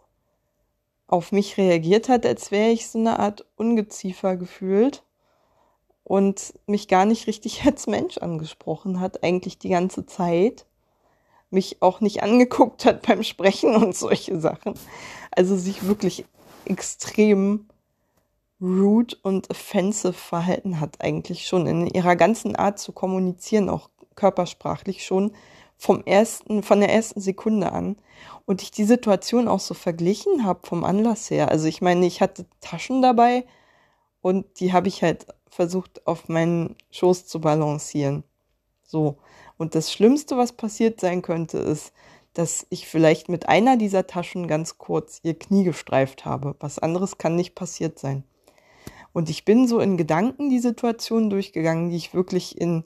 auf 1.09 1.33
mich 1.33 1.59
reagiert 1.59 2.09
hat, 2.09 2.24
als 2.27 2.53
wäre 2.53 2.70
ich 2.70 2.87
so 2.88 3.00
eine 3.00 3.18
Art 3.18 3.44
Ungeziefer 3.57 4.37
gefühlt, 4.37 5.04
und 6.05 6.53
mich 6.67 6.87
gar 6.88 7.07
nicht 7.07 7.27
richtig 7.27 7.62
als 7.67 7.87
Mensch 7.87 8.19
angesprochen 8.19 9.01
hat, 9.01 9.25
eigentlich 9.25 9.59
die 9.59 9.71
ganze 9.71 10.07
Zeit. 10.07 10.67
Mich 11.51 11.83
auch 11.83 12.01
nicht 12.01 12.23
angeguckt 12.23 12.85
hat 12.85 13.07
beim 13.07 13.23
Sprechen 13.23 13.77
und 13.77 13.97
solche 13.97 14.38
Sachen. 14.40 14.75
Also 15.31 15.57
sich 15.57 15.87
wirklich 15.87 16.25
extrem 16.64 17.69
rude 18.61 19.17
und 19.23 19.51
offensive 19.51 20.12
verhalten 20.12 20.81
hat, 20.81 21.01
eigentlich 21.01 21.47
schon 21.47 21.67
in 21.67 21.87
ihrer 21.87 22.17
ganzen 22.17 22.57
Art 22.57 22.79
zu 22.79 22.93
kommunizieren, 22.93 23.69
auch 23.69 23.90
körpersprachlich 24.14 25.05
schon 25.05 25.33
vom 25.77 26.03
ersten, 26.05 26.62
von 26.62 26.81
der 26.81 26.93
ersten 26.93 27.21
Sekunde 27.21 27.73
an. 27.73 27.97
Und 28.47 28.62
ich 28.62 28.71
die 28.71 28.85
Situation 28.85 29.49
auch 29.49 29.61
so 29.61 29.75
verglichen 29.75 30.45
habe 30.45 30.67
vom 30.67 30.85
Anlass 30.85 31.31
her. 31.31 31.51
Also 31.51 31.67
ich 31.67 31.83
meine, 31.83 32.07
ich 32.07 32.21
hatte 32.21 32.47
Taschen 32.61 33.03
dabei 33.03 33.45
und 34.25 34.59
die 34.59 34.73
habe 34.73 34.89
ich 34.89 35.03
halt 35.03 35.27
versucht, 35.51 36.07
auf 36.07 36.31
meinen 36.31 36.77
Schoß 36.91 37.27
zu 37.27 37.43
balancieren. 37.43 38.25
So. 38.83 39.19
Und 39.59 39.75
das 39.75 39.93
Schlimmste, 39.93 40.39
was 40.39 40.53
passiert 40.53 40.99
sein 40.99 41.21
könnte, 41.21 41.59
ist, 41.59 41.93
dass 42.33 42.67
ich 42.71 42.89
vielleicht 42.89 43.29
mit 43.29 43.51
einer 43.51 43.77
dieser 43.77 44.07
Taschen 44.07 44.49
ganz 44.49 44.79
kurz 44.79 45.21
ihr 45.25 45.39
Knie 45.39 45.63
gestreift 45.63 46.25
habe. 46.25 46.57
Was 46.59 46.79
anderes 46.79 47.19
kann 47.19 47.37
nicht 47.37 47.55
passiert 47.55 47.99
sein. 47.99 48.25
Und 49.13 49.29
ich 49.29 49.45
bin 49.45 49.69
so 49.69 49.79
in 49.79 49.99
Gedanken 49.99 50.49
die 50.49 50.59
Situation 50.59 51.29
durchgegangen, 51.29 51.91
die 51.91 51.97
ich 51.97 52.15
wirklich 52.15 52.59
in 52.59 52.85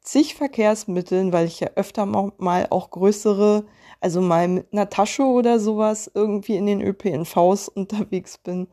zig 0.00 0.34
Verkehrsmitteln, 0.34 1.32
weil 1.32 1.46
ich 1.46 1.60
ja 1.60 1.68
öfter 1.76 2.04
mal 2.04 2.66
auch 2.70 2.90
größere, 2.90 3.64
also 4.00 4.20
mal 4.20 4.48
mit 4.48 4.72
einer 4.72 4.90
Tasche 4.90 5.22
oder 5.22 5.60
sowas 5.60 6.10
irgendwie 6.12 6.56
in 6.56 6.66
den 6.66 6.82
ÖPNVs 6.82 7.68
unterwegs 7.76 8.38
bin 8.38 8.66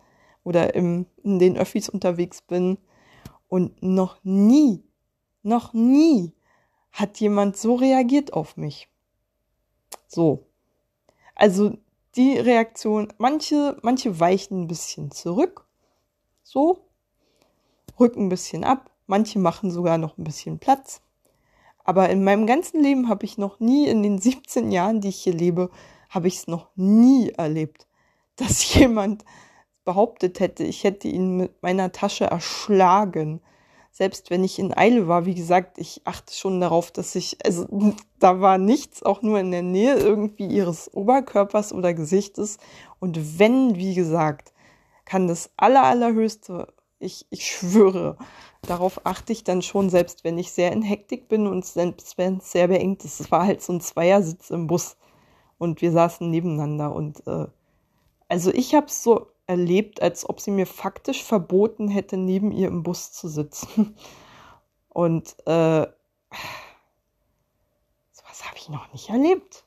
oder 0.47 0.75
im, 0.75 1.05
in 1.23 1.39
den 1.39 1.57
Öffis 1.57 1.89
unterwegs 1.89 2.41
bin, 2.41 2.77
und 3.49 3.83
noch 3.83 4.17
nie, 4.23 4.81
noch 5.43 5.73
nie 5.73 6.33
hat 6.91 7.19
jemand 7.19 7.57
so 7.57 7.75
reagiert 7.75 8.31
auf 8.31 8.55
mich. 8.55 8.88
So. 10.07 10.47
Also 11.36 11.77
die 12.15 12.38
Reaktion, 12.38 13.12
manche, 13.17 13.77
manche 13.81 14.21
weichen 14.21 14.63
ein 14.63 14.67
bisschen 14.67 15.12
zurück. 15.12 15.65
So. 16.43 16.85
Rücken 18.00 18.25
ein 18.25 18.29
bisschen 18.29 18.63
ab. 18.63 18.89
Manche 19.06 19.39
machen 19.39 19.69
sogar 19.69 19.98
noch 19.98 20.17
ein 20.17 20.23
bisschen 20.23 20.60
Platz. 20.60 21.02
Aber 21.83 22.10
in 22.10 22.23
meinem 22.23 22.48
ganzen 22.48 22.81
Leben 22.81 23.10
habe 23.10 23.25
ich 23.25 23.37
noch 23.37 23.60
nie, 23.60 23.87
in 23.87 24.02
den 24.02 24.19
17 24.19 24.71
Jahren, 24.71 25.02
die 25.02 25.10
ich 25.10 25.23
hier 25.23 25.33
lebe, 25.33 25.69
habe 26.10 26.27
ich 26.29 26.35
es 26.35 26.48
noch 26.48 26.69
nie 26.75 27.31
erlebt, 27.31 27.85
dass 28.37 28.73
jemand 28.73 29.25
behauptet 29.88 30.42
hätte, 30.42 30.65
ich 30.65 30.83
hätte 30.83 31.08
ihn 31.08 31.38
mit 31.38 31.63
meiner 31.63 31.94
Tasche 31.94 32.25
erschlagen. 32.25 33.42
Selbst 33.92 34.29
wenn 34.29 34.44
ich 34.44 34.60
in 34.60 34.75
Eile 34.75 35.08
war, 35.08 35.25
wie 35.25 35.33
gesagt, 35.33 35.77
ich 35.77 36.02
achte 36.04 36.33
schon 36.35 36.60
darauf, 36.60 36.92
dass 36.92 37.15
ich, 37.15 37.38
also 37.46 37.65
da 38.19 38.42
war 38.42 38.58
nichts 38.58 39.02
auch 39.02 39.21
nur 39.21 39.40
in 39.40 39.50
der 39.50 39.62
Nähe 39.63 39.96
irgendwie 39.96 40.46
ihres 40.46 40.94
Oberkörpers 40.94 41.71
oder 41.71 41.94
Gesichtes. 41.94 42.58
Und 43.00 43.40
wenn, 43.40 43.77
wie 43.77 43.96
gesagt, 43.96 44.54
kann 45.06 45.29
das 45.29 45.52
aller, 45.56 45.83
allerhöchste 45.83 46.67
ich, 47.00 47.25
ich 47.29 47.46
schwöre, 47.46 48.17
darauf 48.63 49.06
achte 49.06 49.31
ich 49.31 49.46
dann 49.46 49.62
schon, 49.62 49.90
selbst 49.90 50.25
wenn 50.25 50.38
ich 50.38 50.52
sehr 50.52 50.73
in 50.73 50.81
Hektik 50.81 51.29
bin 51.29 51.48
und 51.48 51.65
selbst 51.65 52.17
wenn 52.17 52.38
es 52.38 52.52
sehr 52.52 52.67
beengt 52.67 53.06
ist. 53.06 53.21
Es 53.21 53.31
war 53.31 53.46
halt 53.46 53.62
so 53.62 53.71
ein 53.71 53.79
Zweiersitz 53.79 54.50
im 54.50 54.67
Bus 54.67 54.98
und 55.58 55.81
wir 55.81 55.94
saßen 55.94 56.29
nebeneinander 56.29 56.94
und 56.94 57.25
äh, 57.25 57.46
also 58.27 58.52
ich 58.52 58.75
habe 58.75 58.88
so 58.90 59.27
erlebt, 59.48 60.02
als 60.02 60.27
ob 60.29 60.39
sie 60.39 60.52
mir 60.52 60.67
faktisch 60.67 61.23
verboten 61.23 61.87
hätte, 61.87 62.17
neben 62.17 62.52
ihr 62.52 62.67
im 62.67 62.83
Bus 62.83 63.12
zu 63.13 63.27
sitzen. 63.27 63.95
Und 64.89 65.35
äh, 65.45 65.87
sowas 68.12 68.45
habe 68.45 68.58
ich 68.58 68.69
noch 68.69 68.91
nicht 68.93 69.10
erlebt. 69.10 69.63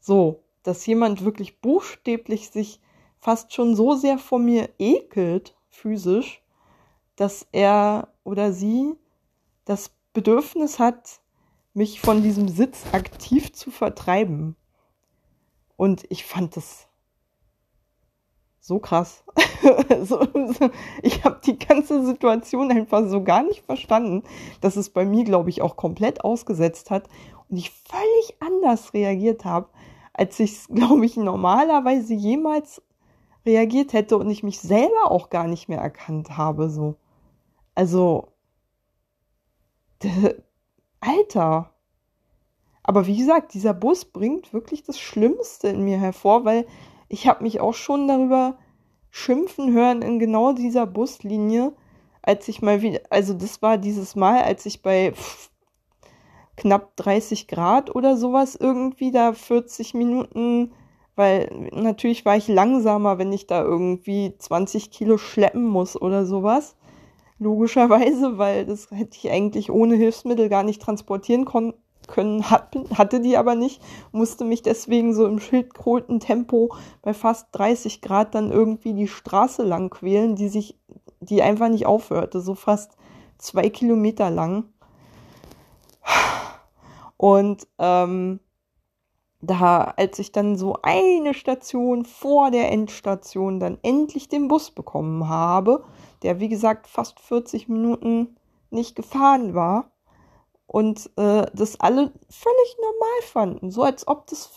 So, 0.00 0.42
dass 0.62 0.86
jemand 0.86 1.24
wirklich 1.24 1.60
buchstäblich 1.60 2.50
sich 2.50 2.80
fast 3.20 3.52
schon 3.52 3.74
so 3.74 3.94
sehr 3.94 4.18
vor 4.18 4.38
mir 4.38 4.68
ekelt, 4.78 5.56
physisch, 5.68 6.42
dass 7.16 7.46
er 7.52 8.08
oder 8.24 8.52
sie 8.52 8.94
das 9.64 9.90
Bedürfnis 10.12 10.78
hat, 10.78 11.20
mich 11.74 12.00
von 12.00 12.22
diesem 12.22 12.48
Sitz 12.48 12.84
aktiv 12.92 13.52
zu 13.52 13.70
vertreiben. 13.70 14.56
Und 15.76 16.04
ich 16.10 16.24
fand 16.24 16.56
das 16.56 16.85
so 18.66 18.80
krass. 18.80 19.22
so, 20.02 20.20
ich 21.02 21.24
habe 21.24 21.40
die 21.44 21.56
ganze 21.56 22.04
Situation 22.04 22.72
einfach 22.72 23.06
so 23.06 23.22
gar 23.22 23.44
nicht 23.44 23.64
verstanden, 23.64 24.24
dass 24.60 24.74
es 24.74 24.90
bei 24.90 25.04
mir, 25.04 25.22
glaube 25.22 25.50
ich, 25.50 25.62
auch 25.62 25.76
komplett 25.76 26.24
ausgesetzt 26.24 26.90
hat 26.90 27.04
und 27.48 27.58
ich 27.58 27.70
völlig 27.70 28.36
anders 28.40 28.92
reagiert 28.92 29.44
habe, 29.44 29.68
als 30.12 30.40
ich 30.40 30.52
es, 30.52 30.68
glaube 30.68 31.06
ich, 31.06 31.16
normalerweise 31.16 32.14
jemals 32.14 32.82
reagiert 33.44 33.92
hätte 33.92 34.16
und 34.16 34.28
ich 34.30 34.42
mich 34.42 34.58
selber 34.58 35.12
auch 35.12 35.30
gar 35.30 35.46
nicht 35.46 35.68
mehr 35.68 35.80
erkannt 35.80 36.36
habe. 36.36 36.68
So. 36.68 36.96
Also, 37.76 38.32
Alter. 40.98 41.70
Aber 42.82 43.06
wie 43.06 43.16
gesagt, 43.16 43.54
dieser 43.54 43.74
Bus 43.74 44.04
bringt 44.04 44.52
wirklich 44.52 44.82
das 44.82 44.98
Schlimmste 44.98 45.68
in 45.68 45.84
mir 45.84 45.98
hervor, 45.98 46.44
weil 46.44 46.66
ich 47.08 47.26
habe 47.26 47.42
mich 47.42 47.60
auch 47.60 47.74
schon 47.74 48.08
darüber 48.08 48.56
schimpfen 49.10 49.72
hören 49.72 50.02
in 50.02 50.18
genau 50.18 50.52
dieser 50.52 50.86
Buslinie, 50.86 51.72
als 52.22 52.48
ich 52.48 52.62
mal 52.62 52.82
wieder, 52.82 53.00
also 53.10 53.34
das 53.34 53.62
war 53.62 53.78
dieses 53.78 54.16
Mal, 54.16 54.42
als 54.42 54.66
ich 54.66 54.82
bei 54.82 55.12
pff, 55.12 55.50
knapp 56.56 56.96
30 56.96 57.48
Grad 57.48 57.94
oder 57.94 58.16
sowas 58.16 58.56
irgendwie 58.56 59.10
da 59.10 59.32
40 59.32 59.94
Minuten, 59.94 60.72
weil 61.14 61.68
natürlich 61.72 62.24
war 62.24 62.36
ich 62.36 62.48
langsamer, 62.48 63.18
wenn 63.18 63.32
ich 63.32 63.46
da 63.46 63.62
irgendwie 63.62 64.34
20 64.38 64.90
Kilo 64.90 65.18
schleppen 65.18 65.64
muss 65.64 66.00
oder 66.00 66.26
sowas. 66.26 66.76
Logischerweise, 67.38 68.38
weil 68.38 68.66
das 68.66 68.90
hätte 68.90 69.16
ich 69.16 69.30
eigentlich 69.30 69.70
ohne 69.70 69.94
Hilfsmittel 69.94 70.48
gar 70.48 70.62
nicht 70.62 70.82
transportieren 70.82 71.44
können 71.44 71.74
können, 72.06 72.48
hatte 72.50 73.20
die 73.20 73.36
aber 73.36 73.54
nicht, 73.54 73.82
musste 74.12 74.44
mich 74.44 74.62
deswegen 74.62 75.14
so 75.14 75.26
im 75.26 75.38
schildkröten 75.38 76.20
Tempo 76.20 76.74
bei 77.02 77.14
fast 77.14 77.48
30 77.52 78.02
Grad 78.02 78.34
dann 78.34 78.50
irgendwie 78.50 78.92
die 78.94 79.08
Straße 79.08 79.62
lang 79.62 79.90
quälen, 79.90 80.36
die 80.36 80.48
sich, 80.48 80.78
die 81.20 81.42
einfach 81.42 81.68
nicht 81.68 81.86
aufhörte, 81.86 82.40
so 82.40 82.54
fast 82.54 82.96
zwei 83.38 83.68
Kilometer 83.68 84.30
lang. 84.30 84.64
Und 87.16 87.66
ähm, 87.78 88.40
da, 89.40 89.94
als 89.96 90.18
ich 90.18 90.32
dann 90.32 90.56
so 90.56 90.78
eine 90.82 91.34
Station 91.34 92.04
vor 92.04 92.50
der 92.50 92.70
Endstation 92.70 93.60
dann 93.60 93.78
endlich 93.82 94.28
den 94.28 94.48
Bus 94.48 94.70
bekommen 94.70 95.28
habe, 95.28 95.84
der 96.22 96.40
wie 96.40 96.48
gesagt 96.48 96.86
fast 96.86 97.20
40 97.20 97.68
Minuten 97.68 98.36
nicht 98.70 98.96
gefahren 98.96 99.54
war, 99.54 99.90
und 100.66 101.10
äh, 101.16 101.46
das 101.54 101.80
alle 101.80 102.12
völlig 102.28 102.76
normal 102.80 103.22
fanden, 103.22 103.70
so 103.70 103.82
als 103.82 104.06
ob 104.08 104.26
das 104.26 104.50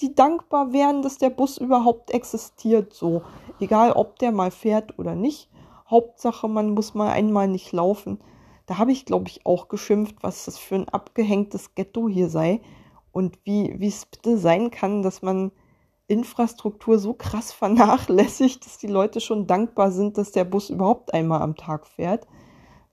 die 0.00 0.14
dankbar 0.14 0.72
wären, 0.72 1.00
dass 1.02 1.18
der 1.18 1.30
Bus 1.30 1.56
überhaupt 1.56 2.10
existiert, 2.10 2.92
so 2.92 3.22
egal 3.60 3.92
ob 3.92 4.18
der 4.18 4.30
mal 4.30 4.50
fährt 4.50 4.98
oder 4.98 5.14
nicht. 5.14 5.48
Hauptsache, 5.88 6.48
man 6.48 6.70
muss 6.70 6.94
mal 6.94 7.10
einmal 7.10 7.48
nicht 7.48 7.72
laufen. 7.72 8.18
Da 8.66 8.78
habe 8.78 8.92
ich, 8.92 9.06
glaube 9.06 9.28
ich, 9.28 9.46
auch 9.46 9.68
geschimpft, 9.68 10.16
was 10.20 10.44
das 10.44 10.58
für 10.58 10.74
ein 10.74 10.88
abgehängtes 10.88 11.74
Ghetto 11.74 12.08
hier 12.08 12.28
sei 12.28 12.60
und 13.12 13.38
wie 13.44 13.74
wie 13.78 13.86
es 13.86 14.04
bitte 14.04 14.36
sein 14.36 14.70
kann, 14.70 15.02
dass 15.02 15.22
man 15.22 15.52
Infrastruktur 16.08 16.98
so 16.98 17.14
krass 17.14 17.52
vernachlässigt, 17.54 18.66
dass 18.66 18.78
die 18.78 18.88
Leute 18.88 19.20
schon 19.20 19.46
dankbar 19.46 19.92
sind, 19.92 20.18
dass 20.18 20.32
der 20.32 20.44
Bus 20.44 20.70
überhaupt 20.70 21.14
einmal 21.14 21.40
am 21.40 21.56
Tag 21.56 21.86
fährt. 21.86 22.26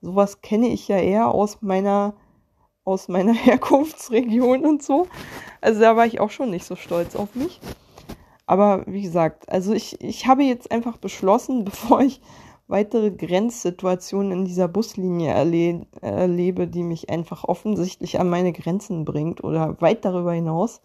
Sowas 0.00 0.40
kenne 0.40 0.68
ich 0.68 0.88
ja 0.88 0.98
eher 0.98 1.28
aus 1.28 1.60
meiner 1.60 2.14
aus 2.84 3.08
meiner 3.08 3.32
Herkunftsregion 3.34 4.64
und 4.64 4.82
so. 4.82 5.06
Also 5.60 5.80
da 5.80 5.96
war 5.96 6.06
ich 6.06 6.20
auch 6.20 6.30
schon 6.30 6.50
nicht 6.50 6.64
so 6.64 6.76
stolz 6.76 7.16
auf 7.16 7.34
mich. 7.34 7.60
Aber 8.46 8.84
wie 8.86 9.02
gesagt, 9.02 9.48
also 9.48 9.72
ich, 9.72 10.00
ich 10.02 10.26
habe 10.26 10.42
jetzt 10.42 10.70
einfach 10.70 10.98
beschlossen, 10.98 11.64
bevor 11.64 12.00
ich 12.00 12.20
weitere 12.66 13.10
Grenzsituationen 13.10 14.32
in 14.32 14.44
dieser 14.46 14.68
Buslinie 14.68 15.32
erle 15.32 15.86
erlebe, 16.00 16.66
die 16.66 16.82
mich 16.82 17.10
einfach 17.10 17.44
offensichtlich 17.44 18.18
an 18.18 18.30
meine 18.30 18.52
Grenzen 18.52 19.04
bringt 19.04 19.44
oder 19.44 19.80
weit 19.80 20.04
darüber 20.04 20.32
hinaus. 20.32 20.80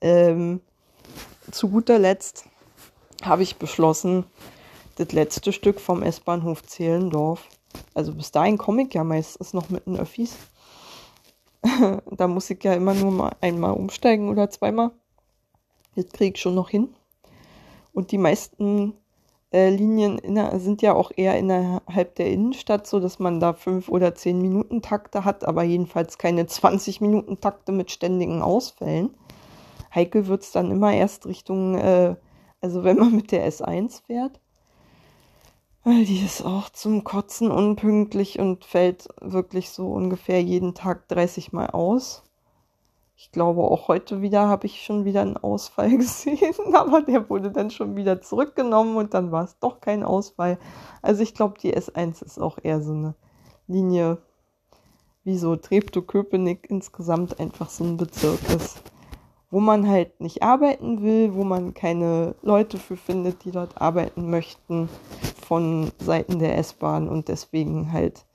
Ähm, 0.00 0.60
zu 1.50 1.70
guter 1.70 1.98
Letzt 1.98 2.48
habe 3.22 3.44
ich 3.44 3.56
beschlossen, 3.56 4.24
das 4.96 5.12
letzte 5.12 5.52
Stück 5.52 5.80
vom 5.80 6.02
S-Bahnhof 6.02 6.64
Zehlendorf, 6.64 7.48
also 7.94 8.14
bis 8.14 8.32
dahin 8.32 8.58
komme 8.58 8.82
ich 8.82 8.94
ja 8.94 9.04
meistens 9.04 9.52
noch 9.52 9.68
mit 9.70 9.86
den 9.86 9.96
Öffis, 9.96 10.36
da 12.10 12.28
muss 12.28 12.50
ich 12.50 12.62
ja 12.62 12.74
immer 12.74 12.94
nur 12.94 13.10
mal 13.10 13.36
einmal 13.40 13.72
umsteigen 13.72 14.28
oder 14.28 14.50
zweimal. 14.50 14.90
Das 15.94 16.08
kriege 16.08 16.34
ich 16.34 16.40
schon 16.40 16.54
noch 16.54 16.70
hin. 16.70 16.94
Und 17.92 18.12
die 18.12 18.18
meisten 18.18 18.94
äh, 19.52 19.70
Linien 19.70 20.18
inner, 20.18 20.58
sind 20.60 20.82
ja 20.82 20.94
auch 20.94 21.10
eher 21.16 21.38
innerhalb 21.38 22.14
der 22.16 22.30
Innenstadt, 22.30 22.86
so 22.86 23.00
dass 23.00 23.18
man 23.18 23.40
da 23.40 23.54
fünf 23.54 23.88
oder 23.88 24.14
zehn 24.14 24.40
Minuten 24.40 24.82
Takte 24.82 25.24
hat, 25.24 25.44
aber 25.44 25.62
jedenfalls 25.62 26.18
keine 26.18 26.46
20 26.46 27.00
Minuten 27.00 27.40
Takte 27.40 27.72
mit 27.72 27.90
ständigen 27.90 28.42
Ausfällen. 28.42 29.14
Heikel 29.94 30.26
wird 30.26 30.42
es 30.42 30.52
dann 30.52 30.70
immer 30.70 30.92
erst 30.92 31.26
Richtung, 31.26 31.76
äh, 31.76 32.16
also 32.60 32.84
wenn 32.84 32.98
man 32.98 33.14
mit 33.14 33.32
der 33.32 33.50
S1 33.50 34.02
fährt, 34.04 34.40
weil 35.86 36.04
die 36.04 36.18
ist 36.18 36.44
auch 36.44 36.68
zum 36.68 37.04
Kotzen 37.04 37.48
unpünktlich 37.48 38.40
und 38.40 38.64
fällt 38.64 39.06
wirklich 39.20 39.70
so 39.70 39.92
ungefähr 39.92 40.42
jeden 40.42 40.74
Tag 40.74 41.06
30 41.06 41.52
Mal 41.52 41.68
aus. 41.70 42.24
Ich 43.16 43.30
glaube, 43.30 43.62
auch 43.62 43.86
heute 43.86 44.20
wieder 44.20 44.48
habe 44.48 44.66
ich 44.66 44.82
schon 44.82 45.04
wieder 45.04 45.22
einen 45.22 45.36
Ausfall 45.36 45.90
gesehen, 45.96 46.74
aber 46.74 47.02
der 47.02 47.30
wurde 47.30 47.52
dann 47.52 47.70
schon 47.70 47.94
wieder 47.94 48.20
zurückgenommen 48.20 48.96
und 48.96 49.14
dann 49.14 49.30
war 49.30 49.44
es 49.44 49.60
doch 49.60 49.80
kein 49.80 50.02
Ausfall. 50.02 50.58
Also 51.02 51.22
ich 51.22 51.34
glaube, 51.34 51.54
die 51.62 51.72
S1 51.72 52.24
ist 52.24 52.40
auch 52.40 52.58
eher 52.60 52.82
so 52.82 52.92
eine 52.92 53.14
Linie, 53.68 54.18
wie 55.22 55.38
so 55.38 55.54
Treptow-Köpenick 55.54 56.68
insgesamt 56.68 57.38
einfach 57.38 57.70
so 57.70 57.84
ein 57.84 57.96
Bezirk 57.96 58.40
ist 58.50 58.82
wo 59.50 59.60
man 59.60 59.88
halt 59.88 60.20
nicht 60.20 60.42
arbeiten 60.42 61.02
will, 61.02 61.34
wo 61.34 61.44
man 61.44 61.74
keine 61.74 62.34
Leute 62.42 62.78
für 62.78 62.96
findet, 62.96 63.44
die 63.44 63.52
dort 63.52 63.80
arbeiten 63.80 64.28
möchten 64.30 64.88
von 65.46 65.92
Seiten 65.98 66.38
der 66.38 66.58
S-Bahn 66.58 67.08
und 67.08 67.28
deswegen 67.28 67.92
halt 67.92 68.26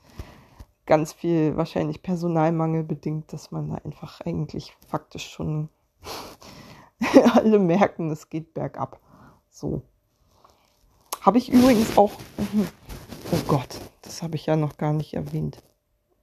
ganz 0.86 1.14
viel 1.14 1.58
wahrscheinlich 1.58 2.02
Personalmangel 2.02 2.84
bedingt, 2.84 3.32
dass 3.34 3.52
man 3.52 3.70
da 3.70 3.76
einfach 3.76 4.22
eigentlich 4.22 4.74
faktisch 4.88 5.30
schon 5.30 5.70
alle 7.34 7.60
merken, 7.60 8.10
es 8.10 8.30
geht 8.30 8.54
bergab. 8.54 9.00
So. 9.50 9.82
Habe 11.22 11.38
ich 11.38 11.52
übrigens 11.52 11.98
auch. 11.98 12.14
Oh 13.32 13.40
Gott, 13.48 13.80
das 14.02 14.24
habe 14.24 14.36
ich 14.36 14.46
ja 14.46 14.56
noch 14.56 14.78
gar 14.78 14.94
nicht 14.94 15.14
erwähnt. 15.14 15.62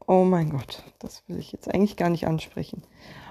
Oh 0.07 0.25
mein 0.25 0.51
Gott, 0.51 0.83
das 0.99 1.23
will 1.29 1.39
ich 1.39 1.53
jetzt 1.53 1.73
eigentlich 1.73 1.97
gar 1.97 2.09
nicht 2.09 2.27
ansprechen 2.27 2.83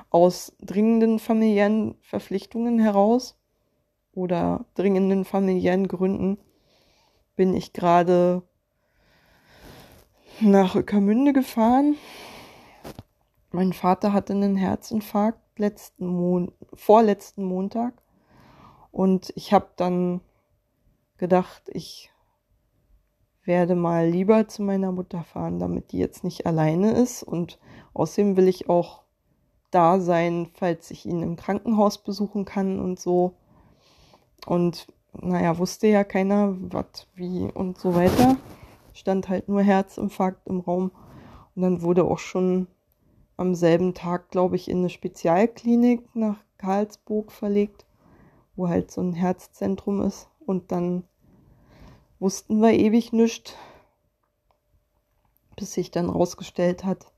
aus 0.09 0.55
dringenden 0.61 1.19
familiären 1.19 1.95
Verpflichtungen 2.01 2.79
heraus 2.79 3.37
oder 4.13 4.65
dringenden 4.75 5.25
familiären 5.25 5.87
Gründen 5.87 6.37
bin 7.35 7.53
ich 7.53 7.73
gerade 7.73 8.41
nach 10.39 10.75
Öckermünde 10.75 11.33
gefahren. 11.33 11.95
Mein 13.51 13.73
Vater 13.73 14.13
hatte 14.13 14.33
einen 14.33 14.55
Herzinfarkt 14.55 15.59
letzten 15.59 16.07
Mon 16.07 16.51
vorletzten 16.73 17.43
Montag 17.43 17.93
und 18.91 19.31
ich 19.35 19.53
habe 19.53 19.69
dann 19.75 20.21
gedacht, 21.17 21.63
ich 21.73 22.11
werde 23.43 23.75
mal 23.75 24.07
lieber 24.07 24.47
zu 24.47 24.61
meiner 24.61 24.91
Mutter 24.91 25.23
fahren, 25.23 25.57
damit 25.59 25.91
die 25.91 25.97
jetzt 25.97 26.23
nicht 26.23 26.45
alleine 26.45 26.91
ist 26.91 27.23
und 27.23 27.59
außerdem 27.93 28.37
will 28.37 28.47
ich 28.47 28.69
auch 28.69 29.03
da 29.71 29.99
sein, 29.99 30.49
falls 30.53 30.91
ich 30.91 31.05
ihn 31.05 31.21
im 31.21 31.35
Krankenhaus 31.35 31.97
besuchen 31.97 32.45
kann 32.45 32.79
und 32.79 32.99
so. 32.99 33.33
Und 34.45 34.87
naja, 35.13 35.57
wusste 35.57 35.87
ja 35.87 36.03
keiner, 36.03 36.55
was, 36.59 37.07
wie 37.15 37.51
und 37.51 37.77
so 37.77 37.95
weiter. 37.95 38.37
Stand 38.93 39.29
halt 39.29 39.49
nur 39.49 39.61
Herzinfarkt 39.61 40.47
im 40.47 40.59
Raum. 40.59 40.91
Und 41.55 41.61
dann 41.61 41.81
wurde 41.81 42.05
auch 42.05 42.19
schon 42.19 42.67
am 43.35 43.55
selben 43.55 43.93
Tag, 43.93 44.29
glaube 44.29 44.55
ich, 44.55 44.69
in 44.69 44.79
eine 44.79 44.89
Spezialklinik 44.89 46.15
nach 46.15 46.37
Karlsburg 46.57 47.31
verlegt, 47.31 47.85
wo 48.55 48.67
halt 48.67 48.91
so 48.91 49.01
ein 49.01 49.13
Herzzentrum 49.13 50.01
ist. 50.01 50.29
Und 50.45 50.71
dann 50.71 51.03
wussten 52.19 52.59
wir 52.61 52.73
ewig 52.73 53.13
nichts, 53.13 53.53
bis 55.55 55.73
sich 55.73 55.91
dann 55.91 56.09
rausgestellt 56.09 56.83
hat, 56.83 57.11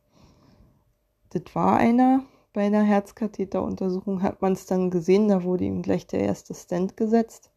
das 1.31 1.43
war 1.53 1.77
einer. 1.77 2.23
Bei 2.59 2.65
einer 2.65 2.83
Herzkatheteruntersuchung 2.83 4.21
hat 4.21 4.41
man 4.41 4.51
es 4.51 4.65
dann 4.65 4.91
gesehen, 4.91 5.29
da 5.29 5.43
wurde 5.45 5.63
ihm 5.63 5.81
gleich 5.81 6.07
der 6.07 6.19
erste 6.19 6.53
Stent 6.53 6.97
gesetzt. 6.97 7.51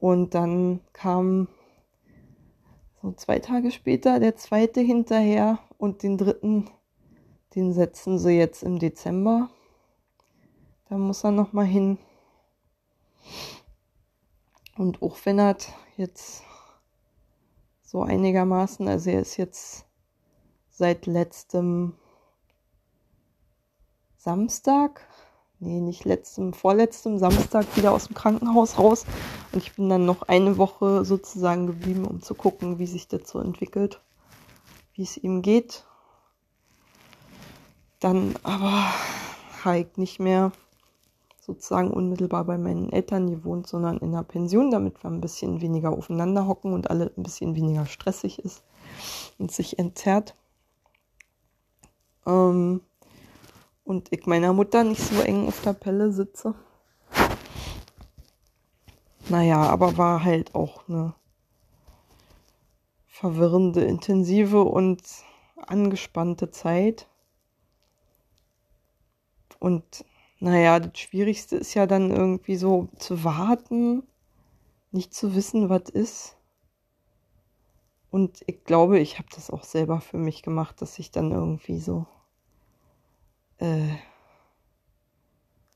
Und 0.00 0.34
dann 0.34 0.80
kam 0.92 1.46
so 3.00 3.12
zwei 3.12 3.38
Tage 3.38 3.70
später 3.70 4.18
der 4.18 4.34
zweite 4.34 4.80
hinterher 4.80 5.60
und 5.78 6.02
den 6.02 6.18
dritten, 6.18 6.68
den 7.54 7.72
setzen 7.72 8.18
sie 8.18 8.32
jetzt 8.32 8.64
im 8.64 8.80
Dezember. 8.80 9.50
Da 10.88 10.98
muss 10.98 11.22
er 11.22 11.30
noch 11.30 11.52
mal 11.52 11.64
hin. 11.64 11.98
Und 14.78 15.00
auch 15.00 15.16
wenn 15.22 15.38
er 15.38 15.56
jetzt 15.96 16.42
so 17.84 18.02
einigermaßen, 18.02 18.88
also 18.88 19.10
er 19.10 19.20
ist 19.20 19.36
jetzt 19.36 19.86
seit 20.70 21.06
letztem 21.06 21.94
Samstag, 24.22 25.00
nee, 25.60 25.80
nicht 25.80 26.04
letztem, 26.04 26.52
vorletztem 26.52 27.18
Samstag 27.18 27.64
wieder 27.74 27.92
aus 27.92 28.08
dem 28.08 28.14
Krankenhaus 28.14 28.78
raus. 28.78 29.06
Und 29.50 29.62
ich 29.62 29.74
bin 29.76 29.88
dann 29.88 30.04
noch 30.04 30.20
eine 30.22 30.58
Woche 30.58 31.06
sozusagen 31.06 31.66
geblieben, 31.66 32.04
um 32.04 32.20
zu 32.20 32.34
gucken, 32.34 32.78
wie 32.78 32.86
sich 32.86 33.08
das 33.08 33.30
so 33.30 33.38
entwickelt, 33.38 34.02
wie 34.92 35.04
es 35.04 35.16
ihm 35.16 35.40
geht. 35.40 35.86
Dann 37.98 38.34
aber 38.42 38.92
halt 39.64 39.96
nicht 39.96 40.20
mehr 40.20 40.52
sozusagen 41.40 41.90
unmittelbar 41.90 42.44
bei 42.44 42.58
meinen 42.58 42.92
Eltern 42.92 43.30
gewohnt, 43.30 43.66
sondern 43.68 43.96
in 43.98 44.08
einer 44.08 44.22
Pension, 44.22 44.70
damit 44.70 45.02
wir 45.02 45.10
ein 45.10 45.22
bisschen 45.22 45.62
weniger 45.62 45.92
aufeinander 45.92 46.46
hocken 46.46 46.74
und 46.74 46.90
alle 46.90 47.10
ein 47.16 47.22
bisschen 47.22 47.54
weniger 47.54 47.86
stressig 47.86 48.38
ist 48.38 48.62
und 49.38 49.50
sich 49.50 49.78
entzerrt. 49.78 50.34
Ähm, 52.26 52.82
und 53.90 54.12
ich 54.12 54.24
meiner 54.26 54.52
Mutter 54.52 54.84
nicht 54.84 55.02
so 55.02 55.20
eng 55.20 55.48
auf 55.48 55.62
der 55.62 55.72
Pelle 55.72 56.12
sitze. 56.12 56.54
Naja, 59.28 59.62
aber 59.62 59.98
war 59.98 60.22
halt 60.22 60.54
auch 60.54 60.88
eine 60.88 61.12
verwirrende, 63.08 63.82
intensive 63.82 64.62
und 64.62 65.02
angespannte 65.56 66.52
Zeit. 66.52 67.08
Und 69.58 70.04
naja, 70.38 70.78
das 70.78 70.96
Schwierigste 70.96 71.56
ist 71.56 71.74
ja 71.74 71.86
dann 71.86 72.12
irgendwie 72.12 72.54
so 72.54 72.86
zu 72.96 73.24
warten, 73.24 74.04
nicht 74.92 75.12
zu 75.12 75.34
wissen, 75.34 75.68
was 75.68 75.88
ist. 75.88 76.36
Und 78.12 78.44
ich 78.46 78.62
glaube, 78.62 79.00
ich 79.00 79.18
habe 79.18 79.28
das 79.34 79.50
auch 79.50 79.64
selber 79.64 80.00
für 80.00 80.16
mich 80.16 80.44
gemacht, 80.44 80.80
dass 80.80 81.00
ich 81.00 81.10
dann 81.10 81.32
irgendwie 81.32 81.80
so. 81.80 82.06
Äh, 83.60 83.96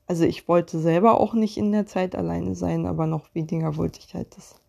also 0.07 0.23
ich 0.25 0.47
wollte 0.47 0.79
selber 0.79 1.19
auch 1.19 1.33
nicht 1.33 1.57
in 1.57 1.71
der 1.71 1.85
Zeit 1.85 2.15
alleine 2.15 2.55
sein, 2.55 2.85
aber 2.85 3.07
noch 3.07 3.33
weniger 3.33 3.77
wollte 3.77 3.99
ich 3.99 4.13
halt, 4.13 4.35
dass 4.37 4.61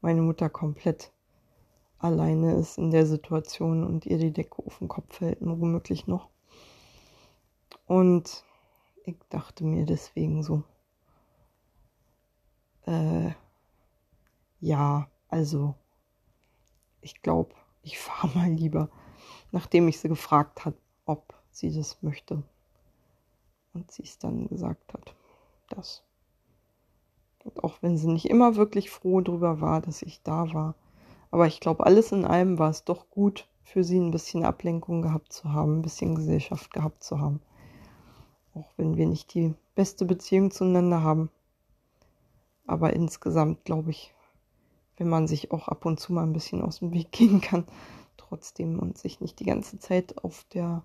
meine 0.00 0.22
Mutter 0.22 0.48
komplett 0.48 1.12
alleine 1.98 2.54
ist 2.54 2.78
in 2.78 2.90
der 2.90 3.06
Situation 3.06 3.84
und 3.84 4.06
ihr 4.06 4.18
die 4.18 4.32
Decke 4.32 4.64
auf 4.64 4.78
den 4.78 4.88
Kopf 4.88 5.16
fällt, 5.16 5.38
womöglich 5.40 6.06
noch. 6.06 6.28
Und 7.86 8.44
ich 9.04 9.16
dachte 9.28 9.64
mir 9.64 9.86
deswegen 9.86 10.42
so, 10.42 10.62
äh, 12.86 13.32
ja, 14.60 15.08
also, 15.28 15.74
ich 17.00 17.22
glaube, 17.22 17.54
ich 17.82 17.98
fahre 18.00 18.36
mal 18.36 18.50
lieber, 18.50 18.90
nachdem 19.52 19.88
ich 19.88 19.98
sie 19.98 20.08
gefragt 20.08 20.64
hat, 20.64 20.74
ob 21.06 21.34
sie 21.50 21.74
das 21.74 22.02
möchte. 22.02 22.42
Und 23.76 23.90
sie 23.90 24.04
es 24.04 24.18
dann 24.18 24.48
gesagt 24.48 24.94
hat, 24.94 25.14
das. 25.68 26.02
Und 27.44 27.62
auch 27.62 27.82
wenn 27.82 27.98
sie 27.98 28.08
nicht 28.08 28.30
immer 28.30 28.56
wirklich 28.56 28.88
froh 28.88 29.20
darüber 29.20 29.60
war, 29.60 29.82
dass 29.82 30.00
ich 30.00 30.22
da 30.22 30.50
war. 30.54 30.74
Aber 31.30 31.46
ich 31.46 31.60
glaube, 31.60 31.84
alles 31.84 32.10
in 32.10 32.24
allem 32.24 32.58
war 32.58 32.70
es 32.70 32.84
doch 32.84 33.10
gut 33.10 33.46
für 33.64 33.84
sie, 33.84 34.00
ein 34.00 34.12
bisschen 34.12 34.46
Ablenkung 34.46 35.02
gehabt 35.02 35.30
zu 35.30 35.52
haben, 35.52 35.78
ein 35.78 35.82
bisschen 35.82 36.14
Gesellschaft 36.14 36.72
gehabt 36.72 37.04
zu 37.04 37.20
haben. 37.20 37.42
Auch 38.54 38.72
wenn 38.78 38.96
wir 38.96 39.06
nicht 39.06 39.34
die 39.34 39.52
beste 39.74 40.06
Beziehung 40.06 40.50
zueinander 40.50 41.02
haben. 41.02 41.28
Aber 42.66 42.94
insgesamt 42.94 43.66
glaube 43.66 43.90
ich, 43.90 44.14
wenn 44.96 45.10
man 45.10 45.28
sich 45.28 45.50
auch 45.50 45.68
ab 45.68 45.84
und 45.84 46.00
zu 46.00 46.14
mal 46.14 46.22
ein 46.22 46.32
bisschen 46.32 46.62
aus 46.62 46.78
dem 46.78 46.94
Weg 46.94 47.12
gehen 47.12 47.42
kann, 47.42 47.66
trotzdem 48.16 48.78
und 48.78 48.96
sich 48.96 49.20
nicht 49.20 49.38
die 49.38 49.44
ganze 49.44 49.78
Zeit 49.78 50.24
auf 50.24 50.46
der, 50.54 50.82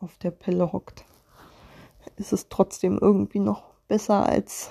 auf 0.00 0.18
der 0.18 0.32
Pelle 0.32 0.72
hockt, 0.72 1.04
ist 2.16 2.32
es 2.32 2.48
trotzdem 2.48 2.98
irgendwie 2.98 3.40
noch 3.40 3.64
besser 3.88 4.26
als 4.26 4.70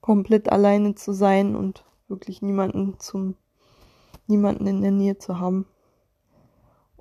komplett 0.00 0.50
alleine 0.50 0.94
zu 0.94 1.12
sein 1.12 1.56
und 1.56 1.84
wirklich 2.08 2.42
niemanden 2.42 2.98
zum 2.98 3.36
niemanden 4.28 4.66
in 4.66 4.82
der 4.82 4.90
Nähe 4.90 5.18
zu 5.18 5.38
haben. 5.38 5.66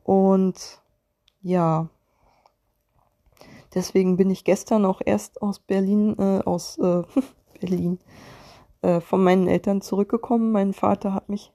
Und 0.03 0.82
ja, 1.41 1.89
Deswegen 3.76 4.16
bin 4.16 4.30
ich 4.30 4.45
gestern 4.45 4.86
auch 4.86 5.01
erst 5.06 5.41
aus 5.41 5.60
Berlin, 5.60 6.16
äh, 6.18 6.41
aus 6.45 6.78
äh, 6.78 7.03
Berlin, 7.60 7.99
äh, 8.82 9.01
von 9.01 9.22
meinen 9.22 9.49
Eltern 9.49 9.82
zurückgekommen. 9.82 10.53
Mein 10.53 10.74
Vater 10.74 11.14
hat 11.14 11.28
mich 11.28 11.51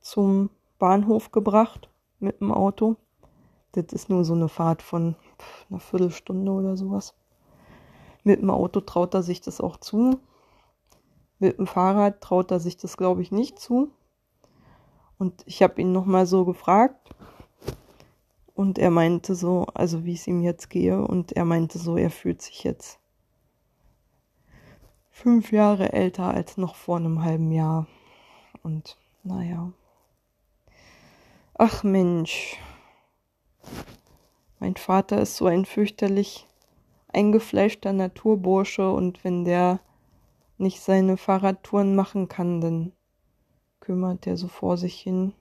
zum 0.00 0.48
Bahnhof 0.78 1.32
gebracht 1.32 1.90
mit 2.18 2.40
dem 2.40 2.52
Auto. 2.52 2.96
Das 3.76 3.92
ist 3.92 4.08
nur 4.08 4.24
so 4.24 4.32
eine 4.34 4.48
Fahrt 4.48 4.80
von 4.80 5.16
einer 5.70 5.80
Viertelstunde 5.80 6.50
oder 6.50 6.76
sowas. 6.76 7.14
Mit 8.24 8.40
dem 8.40 8.50
Auto 8.50 8.80
traut 8.80 9.14
er 9.14 9.22
sich 9.22 9.42
das 9.42 9.60
auch 9.60 9.76
zu. 9.76 10.18
Mit 11.38 11.58
dem 11.58 11.66
Fahrrad 11.66 12.22
traut 12.22 12.50
er 12.50 12.58
sich 12.58 12.78
das, 12.78 12.96
glaube 12.96 13.20
ich, 13.20 13.30
nicht 13.30 13.58
zu. 13.58 13.90
Und 15.18 15.42
ich 15.46 15.62
habe 15.62 15.80
ihn 15.80 15.92
nochmal 15.92 16.26
so 16.26 16.44
gefragt, 16.44 17.14
und 18.54 18.78
er 18.78 18.90
meinte 18.90 19.34
so, 19.34 19.66
also 19.74 20.06
wie 20.06 20.14
es 20.14 20.26
ihm 20.26 20.40
jetzt 20.40 20.70
gehe, 20.70 21.06
und 21.06 21.32
er 21.32 21.44
meinte 21.44 21.78
so, 21.78 21.98
er 21.98 22.10
fühlt 22.10 22.40
sich 22.40 22.64
jetzt 22.64 22.98
fünf 25.10 25.52
Jahre 25.52 25.92
älter 25.92 26.28
als 26.28 26.56
noch 26.56 26.74
vor 26.74 26.96
einem 26.96 27.22
halben 27.22 27.52
Jahr. 27.52 27.86
Und 28.62 28.96
naja. 29.22 29.72
Ach 31.54 31.84
Mensch. 31.84 32.58
Mein 34.58 34.76
Vater 34.76 35.20
ist 35.20 35.36
so 35.36 35.46
ein 35.46 35.64
fürchterlich 35.64 36.46
eingefleischter 37.12 37.92
Naturbursche 37.92 38.90
und 38.90 39.24
wenn 39.24 39.44
der 39.44 39.80
nicht 40.58 40.80
seine 40.80 41.16
Fahrradtouren 41.16 41.94
machen 41.94 42.28
kann, 42.28 42.60
dann 42.60 42.92
kümmert 43.80 44.26
er 44.26 44.36
so 44.36 44.48
vor 44.48 44.76
sich 44.76 44.98
hin. 44.98 45.32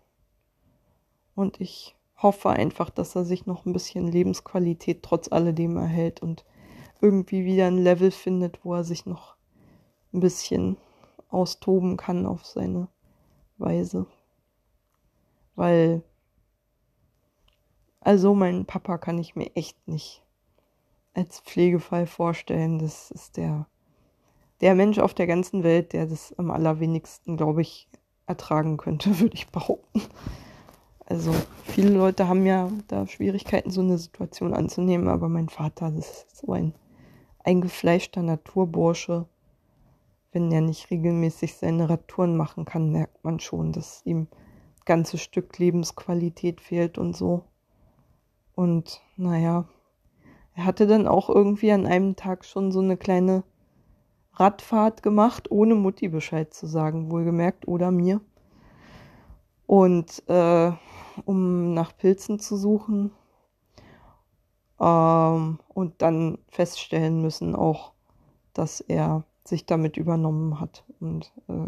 Und 1.35 1.59
ich 1.59 1.95
hoffe 2.17 2.49
einfach, 2.49 2.89
dass 2.89 3.15
er 3.15 3.25
sich 3.25 3.45
noch 3.45 3.65
ein 3.65 3.73
bisschen 3.73 4.07
Lebensqualität 4.07 5.03
trotz 5.03 5.31
alledem 5.31 5.77
erhält 5.77 6.21
und 6.21 6.45
irgendwie 7.01 7.45
wieder 7.45 7.67
ein 7.67 7.77
Level 7.77 8.11
findet, 8.11 8.63
wo 8.63 8.73
er 8.73 8.83
sich 8.83 9.05
noch 9.05 9.35
ein 10.13 10.21
bisschen 10.21 10.77
austoben 11.29 11.97
kann 11.97 12.25
auf 12.25 12.45
seine 12.45 12.87
Weise. 13.57 14.05
Weil, 15.55 16.03
also 18.05 18.35
meinen 18.35 18.65
Papa 18.65 18.99
kann 18.99 19.17
ich 19.17 19.35
mir 19.35 19.49
echt 19.55 19.87
nicht 19.87 20.21
als 21.15 21.39
Pflegefall 21.39 22.05
vorstellen. 22.05 22.77
Das 22.77 23.09
ist 23.09 23.35
der, 23.35 23.65
der 24.61 24.75
Mensch 24.75 24.99
auf 24.99 25.15
der 25.15 25.25
ganzen 25.25 25.63
Welt, 25.63 25.91
der 25.91 26.05
das 26.05 26.31
am 26.37 26.51
allerwenigsten, 26.51 27.35
glaube 27.35 27.63
ich, 27.63 27.87
ertragen 28.27 28.77
könnte, 28.77 29.19
würde 29.19 29.33
ich 29.33 29.47
behaupten. 29.47 30.03
Also 31.07 31.33
viele 31.63 31.89
Leute 31.89 32.27
haben 32.27 32.45
ja 32.45 32.71
da 32.87 33.07
Schwierigkeiten, 33.07 33.71
so 33.71 33.81
eine 33.81 33.97
Situation 33.97 34.53
anzunehmen, 34.53 35.07
aber 35.07 35.27
mein 35.27 35.49
Vater, 35.49 35.89
das 35.89 36.25
ist 36.25 36.37
so 36.37 36.53
ein 36.53 36.73
eingefleischter 37.43 38.21
Naturbursche. 38.21 39.25
Wenn 40.31 40.51
er 40.51 40.61
nicht 40.61 40.91
regelmäßig 40.91 41.55
seine 41.55 41.89
Radtouren 41.89 42.37
machen 42.37 42.65
kann, 42.65 42.91
merkt 42.91 43.23
man 43.23 43.39
schon, 43.39 43.71
dass 43.71 44.05
ihm 44.05 44.21
ein 44.21 44.27
ganzes 44.85 45.21
Stück 45.21 45.57
Lebensqualität 45.57 46.61
fehlt 46.61 46.99
und 46.99 47.15
so. 47.15 47.45
Und 48.55 49.01
naja, 49.17 49.65
er 50.55 50.65
hatte 50.65 50.87
dann 50.87 51.07
auch 51.07 51.29
irgendwie 51.29 51.71
an 51.71 51.85
einem 51.85 52.15
Tag 52.15 52.45
schon 52.45 52.71
so 52.71 52.79
eine 52.79 52.97
kleine 52.97 53.43
Radfahrt 54.33 55.03
gemacht, 55.03 55.51
ohne 55.51 55.75
Mutti 55.75 56.07
Bescheid 56.07 56.53
zu 56.53 56.65
sagen, 56.65 57.11
wohlgemerkt, 57.11 57.67
oder 57.67 57.91
mir. 57.91 58.21
Und 59.65 60.23
äh, 60.29 60.71
um 61.25 61.73
nach 61.73 61.95
Pilzen 61.97 62.39
zu 62.39 62.57
suchen. 62.57 63.11
Ähm, 64.79 65.59
und 65.67 66.01
dann 66.01 66.37
feststellen 66.49 67.21
müssen 67.21 67.55
auch, 67.55 67.93
dass 68.53 68.81
er 68.81 69.23
sich 69.43 69.65
damit 69.65 69.97
übernommen 69.97 70.59
hat. 70.59 70.83
Und 70.99 71.31
äh, 71.47 71.67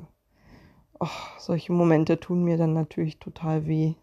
ach, 0.99 1.39
solche 1.39 1.73
Momente 1.73 2.19
tun 2.19 2.43
mir 2.43 2.57
dann 2.57 2.73
natürlich 2.73 3.19
total 3.19 3.67
weh, 3.67 3.95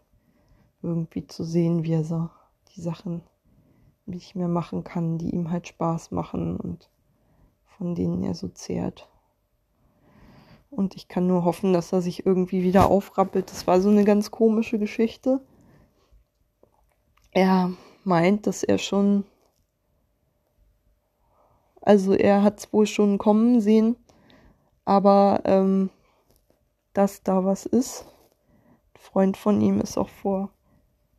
irgendwie 0.81 1.27
zu 1.27 1.43
sehen, 1.43 1.83
wie 1.83 1.93
er 1.93 2.03
so 2.03 2.29
die 2.75 2.81
Sachen 2.81 3.21
nicht 4.05 4.35
mehr 4.35 4.47
machen 4.47 4.83
kann, 4.83 5.17
die 5.17 5.31
ihm 5.31 5.49
halt 5.51 5.67
Spaß 5.67 6.11
machen 6.11 6.57
und 6.57 6.89
von 7.65 7.95
denen 7.95 8.23
er 8.23 8.35
so 8.35 8.47
zehrt. 8.47 9.09
Und 10.69 10.95
ich 10.95 11.07
kann 11.07 11.27
nur 11.27 11.45
hoffen, 11.45 11.73
dass 11.73 11.93
er 11.93 12.01
sich 12.01 12.25
irgendwie 12.25 12.63
wieder 12.63 12.89
aufrappelt. 12.89 13.49
Das 13.49 13.65
war 13.65 13.79
so 13.79 13.89
eine 13.89 14.03
ganz 14.03 14.29
komische 14.29 14.77
Geschichte. 14.77 15.41
Er 17.31 17.71
meint, 18.03 18.45
dass 18.45 18.63
er 18.63 18.77
schon, 18.77 19.25
also 21.81 22.13
er 22.13 22.43
hat 22.43 22.59
es 22.59 22.73
wohl 22.73 22.87
schon 22.87 23.17
kommen 23.17 23.61
sehen, 23.61 23.95
aber 24.83 25.41
ähm, 25.45 25.89
dass 26.93 27.23
da 27.23 27.43
was 27.45 27.65
ist. 27.65 28.05
Ein 28.93 29.01
Freund 29.01 29.37
von 29.37 29.61
ihm 29.61 29.79
ist 29.79 29.97
auch 29.97 30.09
vor 30.09 30.54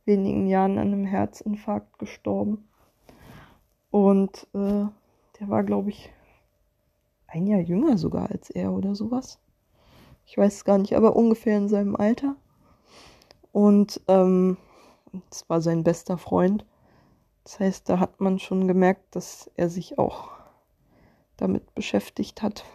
wenigen 0.07 0.47
Jahren 0.47 0.77
an 0.77 0.87
einem 0.87 1.05
Herzinfarkt 1.05 1.99
gestorben. 1.99 2.67
Und 3.91 4.47
äh, 4.53 4.85
der 5.39 5.47
war, 5.47 5.63
glaube 5.63 5.89
ich, 5.89 6.11
ein 7.27 7.45
Jahr 7.45 7.59
jünger 7.59 7.97
sogar 7.97 8.31
als 8.31 8.49
er 8.49 8.71
oder 8.71 8.95
sowas. 8.95 9.39
Ich 10.25 10.37
weiß 10.37 10.55
es 10.55 10.65
gar 10.65 10.77
nicht, 10.77 10.95
aber 10.95 11.15
ungefähr 11.15 11.57
in 11.57 11.69
seinem 11.69 11.95
Alter. 11.95 12.35
Und 13.51 14.01
ähm, 14.07 14.57
war 15.47 15.61
sein 15.61 15.83
bester 15.83 16.17
Freund. 16.17 16.65
Das 17.43 17.59
heißt, 17.59 17.89
da 17.89 17.99
hat 17.99 18.19
man 18.19 18.39
schon 18.39 18.67
gemerkt, 18.67 19.15
dass 19.15 19.49
er 19.55 19.69
sich 19.69 19.97
auch 19.97 20.31
damit 21.37 21.73
beschäftigt 21.75 22.41
hat. 22.41 22.65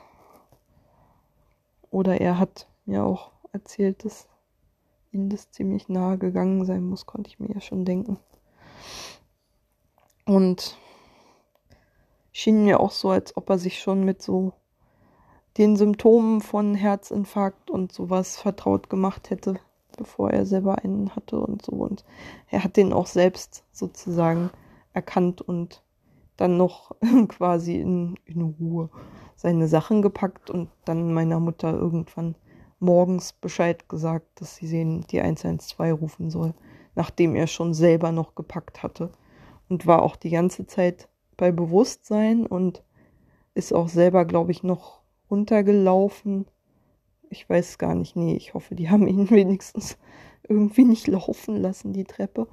Oder 1.91 2.21
er 2.21 2.39
hat 2.39 2.69
mir 2.87 3.05
auch 3.05 3.33
erzählt, 3.53 4.05
dass 4.05 4.29
ihm 5.13 5.29
das 5.29 5.51
ziemlich 5.51 5.89
nahe 5.89 6.19
gegangen 6.19 6.65
sein 6.65 6.85
muss, 6.85 7.07
konnte 7.07 7.29
ich 7.29 7.39
mir 7.39 7.53
ja 7.55 7.61
schon 7.61 7.85
denken. 7.85 8.19
Und 10.25 10.79
schien 12.33 12.65
mir 12.65 12.81
auch 12.81 12.91
so, 12.91 13.11
als 13.11 13.37
ob 13.37 13.51
er 13.51 13.59
sich 13.59 13.79
schon 13.79 14.05
mit 14.05 14.23
so 14.23 14.53
den 15.59 15.77
Symptomen 15.77 16.41
von 16.41 16.75
Herzinfarkt 16.75 17.71
und 17.71 17.93
sowas 17.93 18.39
vertraut 18.39 18.89
gemacht 18.89 19.31
hätte, 19.31 19.57
bevor 19.99 20.31
er 20.31 20.47
selber 20.47 20.79
einen 20.83 21.15
hatte 21.15 21.39
und 21.39 21.63
so. 21.63 21.73
Und 21.73 22.05
er 22.49 22.65
hat 22.65 22.77
den 22.77 22.93
auch 22.93 23.07
selbst 23.07 23.65
sozusagen 23.73 24.51
erkannt 24.95 25.43
und 25.43 25.83
dann 26.39 26.57
noch 26.57 26.93
quasi 27.29 27.77
in, 27.77 28.19
in 28.25 28.43
Ruhe 28.43 28.89
seine 29.37 29.69
Sachen 29.69 30.01
gepackt 30.01 30.51
und 30.51 30.71
dann 30.85 31.13
meiner 31.13 31.41
Mutter 31.41 31.75
irgendwann 31.75 32.35
morgens 32.83 33.33
Bescheid 33.33 33.89
gesagt, 33.89 34.27
dass 34.41 34.57
sie 34.57 34.67
sehen, 34.67 35.07
die 35.11 35.21
112 35.21 36.01
rufen 36.01 36.31
soll, 36.31 36.55
nachdem 36.95 37.35
er 37.35 37.47
schon 37.47 37.73
selber 37.73 38.13
noch 38.13 38.35
gepackt 38.35 38.83
hatte 38.83 39.11
und 39.69 39.87
war 39.87 40.03
auch 40.03 40.17
die 40.17 40.31
ganze 40.31 40.67
Zeit 40.67 41.09
bei 41.37 41.53
Bewusstsein 41.53 42.47
und 42.47 42.83
ist 43.55 43.73
auch 43.73 43.89
selber, 43.89 44.25
glaube 44.25 44.53
ich, 44.53 44.63
noch 44.63 45.01
runtergelaufen. 45.31 46.47
Ich 47.31 47.49
weiß 47.49 47.79
gar 47.79 47.95
nicht, 47.95 48.17
nee, 48.17 48.35
ich 48.35 48.55
hoffe, 48.55 48.75
die 48.75 48.91
haben 48.91 49.07
ihn 49.07 49.31
wenigstens 49.31 49.97
irgendwie 50.47 50.85
nicht 50.85 51.07
laufen 51.07 51.57
lassen, 51.57 51.93
die 51.93 52.05
Treppe 52.05 52.49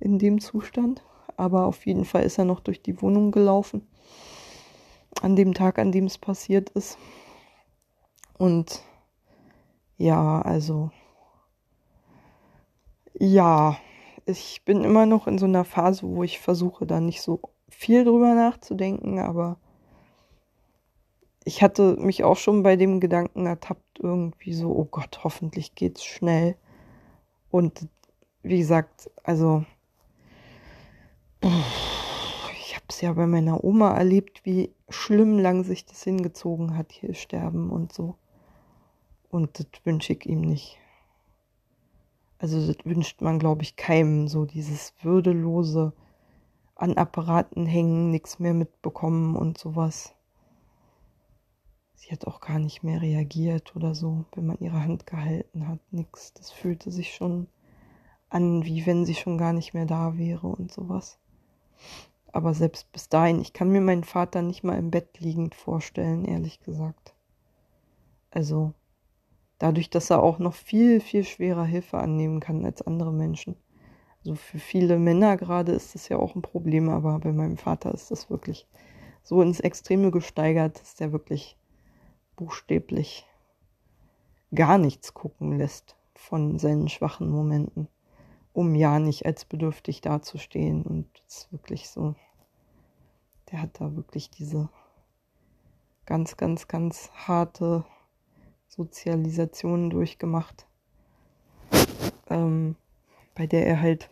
in 0.00 0.18
dem 0.18 0.40
Zustand. 0.40 1.04
Aber 1.36 1.66
auf 1.66 1.84
jeden 1.86 2.04
Fall 2.04 2.22
ist 2.22 2.38
er 2.38 2.44
noch 2.44 2.60
durch 2.60 2.82
die 2.82 3.00
Wohnung 3.02 3.30
gelaufen. 3.30 3.86
An 5.20 5.36
dem 5.36 5.54
Tag, 5.54 5.78
an 5.78 5.92
dem 5.92 6.06
es 6.06 6.18
passiert 6.18 6.70
ist. 6.70 6.98
Und 8.38 8.82
ja, 9.96 10.42
also. 10.42 10.90
Ja, 13.18 13.78
ich 14.26 14.62
bin 14.64 14.84
immer 14.84 15.06
noch 15.06 15.26
in 15.26 15.38
so 15.38 15.46
einer 15.46 15.64
Phase, 15.64 16.06
wo 16.06 16.22
ich 16.22 16.38
versuche, 16.40 16.86
da 16.86 17.00
nicht 17.00 17.22
so 17.22 17.40
viel 17.68 18.04
drüber 18.04 18.34
nachzudenken, 18.34 19.18
aber 19.18 19.58
ich 21.44 21.62
hatte 21.62 21.96
mich 21.96 22.24
auch 22.24 22.36
schon 22.36 22.62
bei 22.62 22.76
dem 22.76 23.00
Gedanken 23.00 23.46
ertappt, 23.46 24.00
irgendwie 24.00 24.52
so, 24.52 24.70
oh 24.70 24.84
Gott, 24.84 25.20
hoffentlich 25.22 25.74
geht's 25.76 26.04
schnell. 26.04 26.56
Und 27.50 27.88
wie 28.42 28.58
gesagt, 28.58 29.10
also 29.22 29.64
ich 31.42 32.74
habe 32.74 32.86
es 32.88 33.00
ja 33.00 33.12
bei 33.12 33.26
meiner 33.26 33.62
Oma 33.62 33.96
erlebt, 33.96 34.44
wie 34.44 34.74
schlimm 34.88 35.38
lang 35.38 35.62
sich 35.64 35.86
das 35.86 36.02
hingezogen 36.02 36.76
hat, 36.76 36.92
hier 36.92 37.14
sterben 37.14 37.70
und 37.70 37.92
so. 37.92 38.16
Und 39.36 39.58
das 39.58 39.66
wünsche 39.84 40.14
ich 40.14 40.24
ihm 40.24 40.40
nicht. 40.40 40.78
Also 42.38 42.66
das 42.66 42.82
wünscht 42.86 43.20
man, 43.20 43.38
glaube 43.38 43.64
ich, 43.64 43.76
keinem 43.76 44.28
so 44.28 44.46
dieses 44.46 44.94
würdelose 45.02 45.92
an 46.74 46.96
Apparaten 46.96 47.66
hängen, 47.66 48.10
nichts 48.10 48.38
mehr 48.38 48.54
mitbekommen 48.54 49.36
und 49.36 49.58
sowas. 49.58 50.14
Sie 51.96 52.10
hat 52.10 52.26
auch 52.26 52.40
gar 52.40 52.58
nicht 52.58 52.82
mehr 52.82 53.02
reagiert 53.02 53.76
oder 53.76 53.94
so, 53.94 54.24
wenn 54.34 54.46
man 54.46 54.58
ihre 54.58 54.82
Hand 54.82 55.06
gehalten 55.06 55.68
hat, 55.68 55.80
nix. 55.90 56.32
Das 56.32 56.50
fühlte 56.50 56.90
sich 56.90 57.14
schon 57.14 57.46
an, 58.30 58.64
wie 58.64 58.86
wenn 58.86 59.04
sie 59.04 59.14
schon 59.14 59.36
gar 59.36 59.52
nicht 59.52 59.74
mehr 59.74 59.84
da 59.84 60.16
wäre 60.16 60.46
und 60.46 60.72
sowas. 60.72 61.18
Aber 62.32 62.54
selbst 62.54 62.90
bis 62.90 63.10
dahin, 63.10 63.42
ich 63.42 63.52
kann 63.52 63.68
mir 63.68 63.82
meinen 63.82 64.04
Vater 64.04 64.40
nicht 64.40 64.64
mal 64.64 64.78
im 64.78 64.90
Bett 64.90 65.20
liegend 65.20 65.54
vorstellen, 65.54 66.24
ehrlich 66.24 66.60
gesagt. 66.60 67.14
Also, 68.30 68.72
Dadurch, 69.58 69.88
dass 69.90 70.10
er 70.10 70.22
auch 70.22 70.38
noch 70.38 70.54
viel, 70.54 71.00
viel 71.00 71.24
schwerer 71.24 71.64
Hilfe 71.64 71.98
annehmen 71.98 72.40
kann 72.40 72.64
als 72.64 72.82
andere 72.82 73.12
Menschen. 73.12 73.56
Also 74.20 74.34
für 74.34 74.58
viele 74.58 74.98
Männer 74.98 75.36
gerade 75.36 75.72
ist 75.72 75.94
das 75.94 76.08
ja 76.08 76.18
auch 76.18 76.34
ein 76.34 76.42
Problem, 76.42 76.88
aber 76.88 77.18
bei 77.20 77.32
meinem 77.32 77.56
Vater 77.56 77.94
ist 77.94 78.10
das 78.10 78.28
wirklich 78.28 78.66
so 79.22 79.40
ins 79.40 79.60
Extreme 79.60 80.10
gesteigert, 80.10 80.80
dass 80.80 80.94
der 80.96 81.12
wirklich 81.12 81.56
buchstäblich 82.36 83.26
gar 84.54 84.78
nichts 84.78 85.14
gucken 85.14 85.58
lässt 85.58 85.96
von 86.14 86.58
seinen 86.58 86.88
schwachen 86.88 87.30
Momenten, 87.30 87.88
um 88.52 88.74
ja 88.74 88.98
nicht 88.98 89.26
als 89.26 89.44
bedürftig 89.44 90.00
dazustehen. 90.00 90.82
Und 90.82 91.06
es 91.26 91.36
ist 91.36 91.52
wirklich 91.52 91.88
so, 91.88 92.14
der 93.50 93.62
hat 93.62 93.80
da 93.80 93.94
wirklich 93.96 94.30
diese 94.30 94.68
ganz, 96.04 96.36
ganz, 96.36 96.68
ganz 96.68 97.10
harte 97.14 97.84
Sozialisation 98.68 99.90
durchgemacht, 99.90 100.66
ähm, 102.28 102.76
bei 103.34 103.46
der 103.46 103.66
er 103.66 103.80
halt 103.80 104.10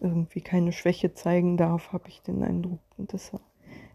irgendwie 0.00 0.40
keine 0.40 0.72
Schwäche 0.72 1.14
zeigen 1.14 1.56
darf, 1.56 1.92
habe 1.92 2.08
ich 2.08 2.22
den 2.22 2.42
Eindruck. 2.42 2.80
Und 2.96 3.12
dass 3.12 3.32
er 3.32 3.40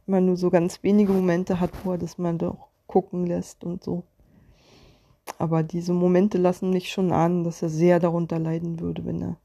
immer 0.08 0.22
nur 0.22 0.38
so 0.38 0.50
ganz 0.50 0.84
wenige 0.84 1.14
Momente 1.14 1.60
hat, 1.60 1.72
wo 1.86 1.92
er 1.92 1.98
das 1.98 2.18
mal 2.18 2.38
doch 2.38 2.68
gucken 2.88 3.26
lässt 3.26 3.64
und 3.64 3.84
so. 3.84 4.04
Aber 5.38 5.64
diese 5.64 5.94
Momente 5.94 6.38
lassen 6.38 6.72
mich 6.72 6.92
schon 6.92 7.12
ahnen, 7.12 7.44
dass 7.44 7.62
er 7.62 7.70
sehr 7.70 8.00
darunter 8.00 8.40
leiden 8.40 8.80
würde, 8.80 9.06
wenn 9.06 9.22
er, 9.22 9.38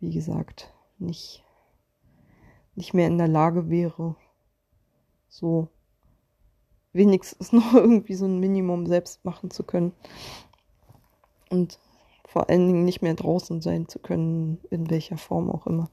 wie 0.00 0.10
gesagt, 0.10 0.72
nicht, 0.98 1.44
nicht 2.74 2.94
mehr 2.94 3.06
in 3.06 3.18
der 3.18 3.28
Lage 3.28 3.68
wäre, 3.68 4.16
so 5.28 5.68
wenigstens 6.94 7.52
noch 7.52 7.74
irgendwie 7.74 8.14
so 8.14 8.26
ein 8.26 8.40
Minimum 8.40 8.86
selbst 8.86 9.24
machen 9.24 9.50
zu 9.50 9.62
können. 9.62 9.92
Und 11.50 11.78
vor 12.26 12.48
allen 12.48 12.66
Dingen 12.66 12.84
nicht 12.84 13.02
mehr 13.02 13.14
draußen 13.14 13.60
sein 13.60 13.86
zu 13.86 13.98
können, 13.98 14.58
in 14.70 14.90
welcher 14.90 15.18
Form 15.18 15.50
auch 15.50 15.66
immer. 15.66 15.88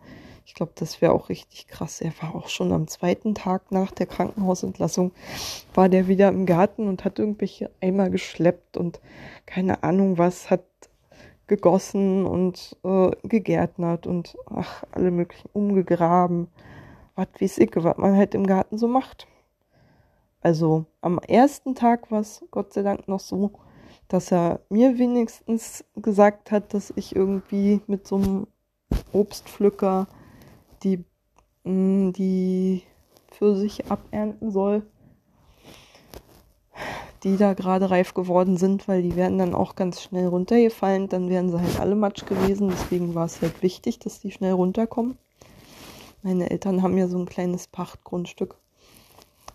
Ich 0.45 0.56
glaube, 0.56 0.72
das 0.76 1.02
wäre 1.02 1.14
auch 1.14 1.30
richtig 1.30 1.68
krass. 1.68 2.02
Er 2.02 2.14
war 2.20 2.36
auch 2.36 2.49
schon 2.49 2.72
am 2.74 2.88
zweiten 2.88 3.36
Tag 3.36 3.72
nach 3.72 3.91
der 3.91 4.08
Krankenhausentlassung, 4.08 5.12
war 5.76 5.88
der 5.88 6.08
wieder 6.08 6.30
im 6.30 6.45
Garten 6.45 6.88
und 6.88 7.06
hat 7.06 7.20
irgendwelche 7.20 7.70
Eimer 7.80 8.10
geschleppt 8.10 8.76
und 8.76 8.99
keine 9.45 9.84
Ahnung 9.84 10.18
was, 10.18 10.49
hat 10.49 10.64
gegossen 11.45 12.26
und 12.26 12.76
äh, 12.84 13.12
gegärtnert 13.24 14.08
und 14.08 14.36
ach, 14.49 14.84
alle 14.91 15.12
möglichen 15.12 15.49
umgegraben. 15.54 16.47
Was 17.16 17.28
weiß 17.39 17.58
ich, 17.60 17.72
was 17.76 17.97
man 17.97 18.16
halt 18.16 18.34
im 18.34 18.47
Garten 18.47 18.78
so 18.78 18.88
macht. 18.88 19.28
Also 20.42 20.86
am 21.02 21.20
ersten 21.20 21.76
Tag 21.76 22.12
war 22.12 22.22
es 22.22 22.44
Gott 22.52 22.74
sei 22.74 22.82
Dank 22.84 23.08
noch 23.08 23.20
so, 23.20 23.52
dass 24.08 24.32
er 24.32 24.62
mir 24.70 24.98
wenigstens 24.98 25.86
gesagt 25.96 26.52
hat, 26.52 26.74
dass 26.74 26.92
ich 26.96 27.16
irgendwie 27.16 27.82
mit 27.88 28.08
so 28.08 28.16
einem 28.18 28.48
Obstpflücker 29.14 30.08
die, 30.84 31.04
mm, 31.64 32.12
die 32.12 32.84
Pfirsiche 33.32 33.84
abernten 33.89 34.52
soll. 34.52 34.84
die 37.24 37.38
da 37.38 37.54
gerade 37.54 37.89
reif 37.89 38.14
geworden 38.14 38.58
sind, 38.58 38.88
weil 38.88 39.02
die 39.04 39.16
werden 39.16 39.38
dann 39.38 39.54
auch 39.54 39.76
ganz 39.76 40.02
schnell 40.02 40.28
runtergefallen. 40.28 41.08
Dann 41.08 41.30
wären 41.30 41.50
sie 41.52 41.60
halt 41.60 41.80
alle 41.80 41.96
matsch 41.96 42.26
gewesen. 42.26 42.70
Deswegen 42.70 43.14
war 43.16 43.26
es 43.26 43.42
halt 43.42 43.62
wichtig, 43.62 44.00
dass 44.00 44.20
die 44.20 44.32
schnell 44.32 44.54
runterkommen. 44.54 45.18
Meine 46.24 46.50
Eltern 46.50 46.82
haben 46.82 46.98
ja 46.98 47.08
so 47.08 47.18
ein 47.18 47.26
kleines 47.26 47.68
Pachtgrundstück, 47.68 48.56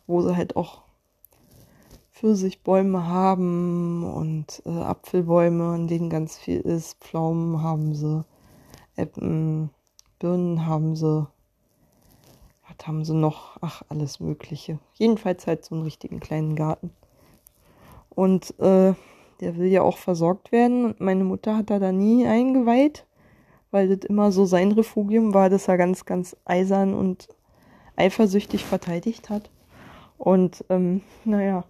wo 0.07 0.23
sie 0.23 0.37
halt 0.37 0.57
auch 0.57 0.83
Pfirsichbäume 2.13 3.07
haben 3.07 4.05
und 4.05 4.63
äh, 4.65 4.71
Apfelbäume, 4.71 5.75
an 5.75 5.87
denen 5.87 6.09
ganz 6.09 6.39
viel 6.39 6.61
ist. 6.61 6.99
Pflaumen 7.01 7.63
haben 7.63 7.95
sie, 7.95 8.25
Äpfel, 8.97 9.69
Birnen 10.19 10.67
haben 10.67 10.97
sie. 10.97 11.27
Was 12.67 12.87
haben 12.87 13.05
sie 13.05 13.15
noch? 13.15 13.59
Ach, 13.61 13.83
alles 13.91 14.19
Mögliche. 14.19 14.79
Jedenfalls 14.95 15.47
halt 15.47 15.65
so 15.65 15.75
einen 15.75 15.85
richtigen 15.85 16.21
kleinen 16.21 16.57
Garten. 16.57 16.91
Und 18.09 18.59
äh, 18.61 18.95
der 19.41 19.57
will 19.57 19.67
ja 19.67 19.83
auch 19.83 19.99
versorgt 19.99 20.53
werden. 20.53 20.87
Und 20.87 21.01
meine 21.01 21.25
Mutter 21.25 21.57
hat 21.57 21.69
da 21.69 21.79
da 21.79 21.93
nie 21.93 22.27
eingeweiht, 22.27 23.07
weil 23.71 23.95
das 23.95 24.09
immer 24.09 24.33
so 24.33 24.47
sein 24.47 24.73
Refugium 24.73 25.35
war, 25.35 25.51
dass 25.51 25.69
er 25.69 25.77
ganz, 25.77 26.07
ganz 26.07 26.35
eisern 26.47 26.95
und 26.95 27.29
eifersüchtig 27.97 28.65
verteidigt 28.65 29.29
hat. 29.29 29.51
Und 30.19 30.65
ähm, 30.69 31.03
naja, 31.25 31.65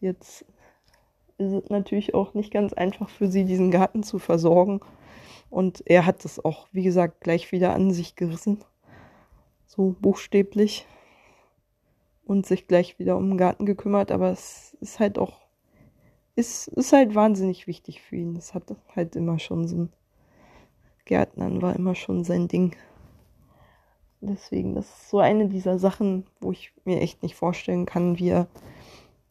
jetzt 0.00 0.44
ist 1.38 1.52
es 1.52 1.70
natürlich 1.70 2.14
auch 2.14 2.34
nicht 2.34 2.52
ganz 2.52 2.72
einfach 2.72 3.08
für 3.08 3.28
sie, 3.28 3.44
diesen 3.44 3.70
Garten 3.70 4.02
zu 4.02 4.18
versorgen. 4.18 4.80
Und 5.50 5.82
er 5.86 6.06
hat 6.06 6.24
das 6.24 6.44
auch, 6.44 6.68
wie 6.72 6.82
gesagt, 6.82 7.20
gleich 7.20 7.52
wieder 7.52 7.74
an 7.74 7.90
sich 7.90 8.16
gerissen. 8.16 8.64
So 9.66 9.94
buchstäblich 10.00 10.86
und 12.24 12.46
sich 12.46 12.66
gleich 12.66 12.98
wieder 12.98 13.16
um 13.16 13.30
den 13.30 13.38
Garten 13.38 13.66
gekümmert, 13.66 14.10
aber 14.10 14.30
es 14.30 14.76
ist 14.80 14.98
halt 14.98 15.18
auch, 15.18 15.40
ist, 16.36 16.68
ist 16.68 16.92
halt 16.92 17.14
wahnsinnig 17.14 17.66
wichtig 17.66 18.00
für 18.00 18.16
ihn. 18.16 18.36
Es 18.36 18.54
hat 18.54 18.74
halt 18.94 19.16
immer 19.16 19.38
schon 19.38 19.68
so 19.68 19.76
ein 19.76 19.92
Gärtnern 21.04 21.60
war 21.60 21.76
immer 21.76 21.94
schon 21.94 22.24
sein 22.24 22.48
Ding. 22.48 22.76
Deswegen, 24.26 24.74
das 24.74 24.86
ist 24.86 25.10
so 25.10 25.18
eine 25.18 25.48
dieser 25.48 25.78
Sachen, 25.78 26.26
wo 26.40 26.52
ich 26.52 26.72
mir 26.84 27.00
echt 27.00 27.22
nicht 27.22 27.34
vorstellen 27.34 27.84
kann, 27.84 28.18
wie 28.18 28.30
er 28.30 28.48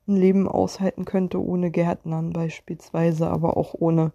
ein 0.08 0.16
Leben 0.16 0.48
aushalten 0.48 1.06
könnte 1.06 1.42
ohne 1.44 1.72
Gärtnern 1.72 2.32
beispielsweise, 2.32 3.28
aber 3.28 3.58
auch 3.58 3.74
ohne, 3.74 4.12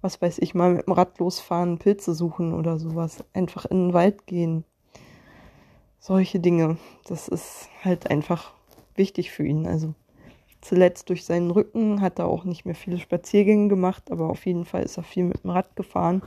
was 0.00 0.22
weiß 0.22 0.38
ich, 0.38 0.54
mal 0.54 0.74
mit 0.74 0.86
dem 0.86 0.92
Rad 0.94 1.18
losfahren, 1.18 1.78
Pilze 1.78 2.14
suchen 2.14 2.54
oder 2.54 2.78
sowas. 2.78 3.24
Einfach 3.34 3.66
in 3.66 3.88
den 3.88 3.92
Wald 3.92 4.26
gehen 4.26 4.64
solche 5.98 6.40
Dinge. 6.40 6.78
Das 7.06 7.28
ist 7.28 7.68
halt 7.82 8.10
einfach 8.10 8.52
wichtig 8.94 9.30
für 9.30 9.44
ihn. 9.44 9.66
Also 9.66 9.94
zuletzt 10.60 11.10
durch 11.10 11.24
seinen 11.24 11.50
Rücken 11.50 12.00
hat 12.00 12.18
er 12.18 12.26
auch 12.26 12.44
nicht 12.44 12.64
mehr 12.64 12.74
viele 12.74 12.98
Spaziergänge 12.98 13.68
gemacht, 13.68 14.10
aber 14.10 14.30
auf 14.30 14.46
jeden 14.46 14.64
Fall 14.64 14.82
ist 14.84 14.96
er 14.96 15.02
viel 15.02 15.24
mit 15.24 15.44
dem 15.44 15.50
Rad 15.50 15.76
gefahren. 15.76 16.22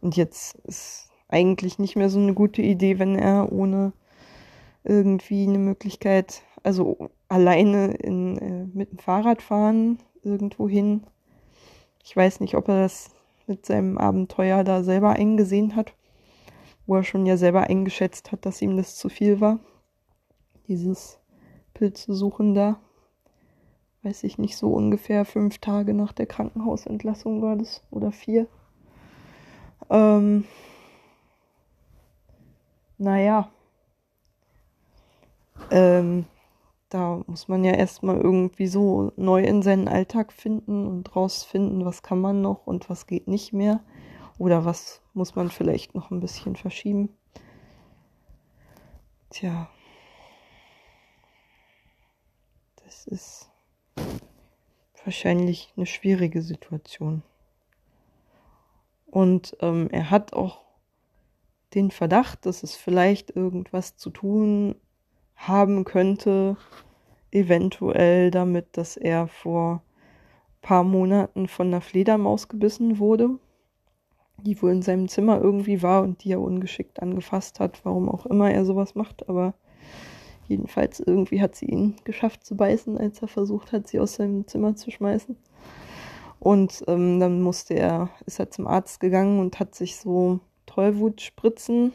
Und 0.00 0.16
jetzt 0.16 0.56
ist 0.64 1.05
eigentlich 1.28 1.78
nicht 1.78 1.96
mehr 1.96 2.08
so 2.08 2.18
eine 2.18 2.34
gute 2.34 2.62
Idee, 2.62 2.98
wenn 2.98 3.16
er 3.16 3.52
ohne 3.52 3.92
irgendwie 4.84 5.44
eine 5.44 5.58
Möglichkeit, 5.58 6.42
also 6.62 7.10
alleine 7.28 7.94
in, 7.94 8.38
äh, 8.38 8.66
mit 8.72 8.92
dem 8.92 8.98
Fahrrad 8.98 9.42
fahren 9.42 9.98
irgendwo 10.22 10.68
hin. 10.68 11.02
Ich 12.04 12.16
weiß 12.16 12.40
nicht, 12.40 12.54
ob 12.54 12.68
er 12.68 12.82
das 12.82 13.10
mit 13.46 13.66
seinem 13.66 13.98
Abenteuer 13.98 14.64
da 14.64 14.82
selber 14.82 15.10
eingesehen 15.10 15.76
hat 15.76 15.92
wo 16.86 16.96
er 16.96 17.04
schon 17.04 17.26
ja 17.26 17.36
selber 17.36 17.64
eingeschätzt 17.64 18.32
hat, 18.32 18.46
dass 18.46 18.62
ihm 18.62 18.76
das 18.76 18.96
zu 18.96 19.08
viel 19.08 19.40
war. 19.40 19.58
Dieses 20.68 21.18
Pilze 21.74 22.14
suchen 22.14 22.54
da. 22.54 22.80
Weiß 24.02 24.22
ich 24.22 24.38
nicht, 24.38 24.56
so 24.56 24.72
ungefähr 24.72 25.24
fünf 25.24 25.58
Tage 25.58 25.92
nach 25.92 26.12
der 26.12 26.26
Krankenhausentlassung 26.26 27.42
war 27.42 27.56
das 27.56 27.82
oder 27.90 28.12
vier. 28.12 28.46
Ähm, 29.90 30.44
naja. 32.98 33.50
Ähm, 35.70 36.26
da 36.88 37.22
muss 37.26 37.48
man 37.48 37.64
ja 37.64 37.72
erstmal 37.72 38.16
irgendwie 38.18 38.66
so 38.66 39.12
neu 39.16 39.42
in 39.42 39.62
seinen 39.62 39.88
Alltag 39.88 40.32
finden 40.32 40.86
und 40.86 41.16
rausfinden, 41.16 41.84
was 41.84 42.02
kann 42.02 42.20
man 42.20 42.40
noch 42.40 42.66
und 42.66 42.88
was 42.88 43.06
geht 43.06 43.28
nicht 43.28 43.52
mehr. 43.52 43.80
Oder 44.38 44.64
was 44.64 45.02
muss 45.14 45.34
man 45.34 45.50
vielleicht 45.50 45.94
noch 45.94 46.10
ein 46.10 46.20
bisschen 46.20 46.56
verschieben? 46.56 47.08
Tja. 49.30 49.68
Das 52.84 53.06
ist 53.06 53.50
wahrscheinlich 55.04 55.72
eine 55.76 55.86
schwierige 55.86 56.42
Situation. 56.42 57.22
Und 59.06 59.56
ähm, 59.60 59.88
er 59.90 60.10
hat 60.10 60.32
auch 60.34 60.65
den 61.74 61.90
Verdacht, 61.90 62.46
dass 62.46 62.62
es 62.62 62.76
vielleicht 62.76 63.34
irgendwas 63.34 63.96
zu 63.96 64.10
tun 64.10 64.76
haben 65.34 65.84
könnte, 65.84 66.56
eventuell 67.30 68.30
damit, 68.30 68.76
dass 68.76 68.96
er 68.96 69.28
vor 69.28 69.82
paar 70.62 70.84
Monaten 70.84 71.48
von 71.48 71.68
einer 71.68 71.80
Fledermaus 71.80 72.48
gebissen 72.48 72.98
wurde 72.98 73.38
die 74.38 74.60
wohl 74.60 74.72
in 74.72 74.82
seinem 74.82 75.08
Zimmer 75.08 75.40
irgendwie 75.40 75.82
war 75.82 76.02
und 76.02 76.24
die 76.24 76.32
er 76.32 76.40
ungeschickt 76.40 77.00
angefasst 77.00 77.60
hat, 77.60 77.84
warum 77.84 78.08
auch 78.08 78.26
immer 78.26 78.50
er 78.50 78.64
sowas 78.64 78.94
macht, 78.94 79.28
aber 79.28 79.54
jedenfalls 80.48 81.00
irgendwie 81.00 81.40
hat 81.40 81.56
sie 81.56 81.66
ihn 81.66 81.96
geschafft 82.04 82.44
zu 82.44 82.56
beißen, 82.56 82.98
als 82.98 83.20
er 83.22 83.28
versucht 83.28 83.72
hat, 83.72 83.88
sie 83.88 83.98
aus 83.98 84.14
seinem 84.14 84.46
Zimmer 84.46 84.76
zu 84.76 84.90
schmeißen. 84.90 85.36
Und 86.38 86.84
ähm, 86.86 87.18
dann 87.18 87.42
musste 87.42 87.74
er, 87.74 88.10
ist 88.26 88.38
er 88.38 88.50
zum 88.50 88.66
Arzt 88.66 89.00
gegangen 89.00 89.40
und 89.40 89.58
hat 89.58 89.74
sich 89.74 89.96
so 89.96 90.38
Tollwutspritzen 90.66 91.92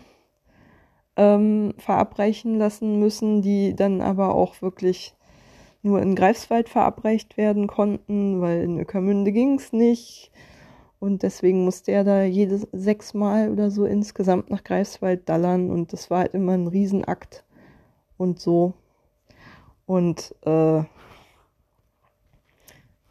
ähm, 1.17 1.74
verabreichen 1.78 2.57
lassen 2.57 2.99
müssen, 2.99 3.41
die 3.41 3.76
dann 3.76 4.01
aber 4.01 4.34
auch 4.34 4.61
wirklich 4.61 5.13
nur 5.84 6.01
in 6.01 6.15
Greifswald 6.15 6.69
verabreicht 6.69 7.38
werden 7.38 7.67
konnten, 7.67 8.41
weil 8.41 8.61
in 8.63 8.80
Ökermünde 8.80 9.32
ging 9.32 9.55
es 9.55 9.74
nicht. 9.74 10.32
Und 10.99 11.24
deswegen 11.24 11.65
musste 11.65 11.91
er 11.91 12.03
da 12.03 12.24
jedes 12.24 12.67
sechs 12.72 13.15
Mal 13.15 13.49
oder 13.51 13.72
so 13.72 13.86
insgesamt 13.86 14.51
nach 14.51 14.63
Greifswald 14.63 15.28
dallern. 15.28 15.72
Und 15.72 15.93
das 15.93 16.11
war 16.11 16.19
halt 16.19 16.36
immer 16.36 16.53
ein 16.53 16.67
Riesenakt 16.67 17.43
und 18.17 18.39
so. 18.39 18.74
Und 19.88 20.36
äh, 20.45 20.84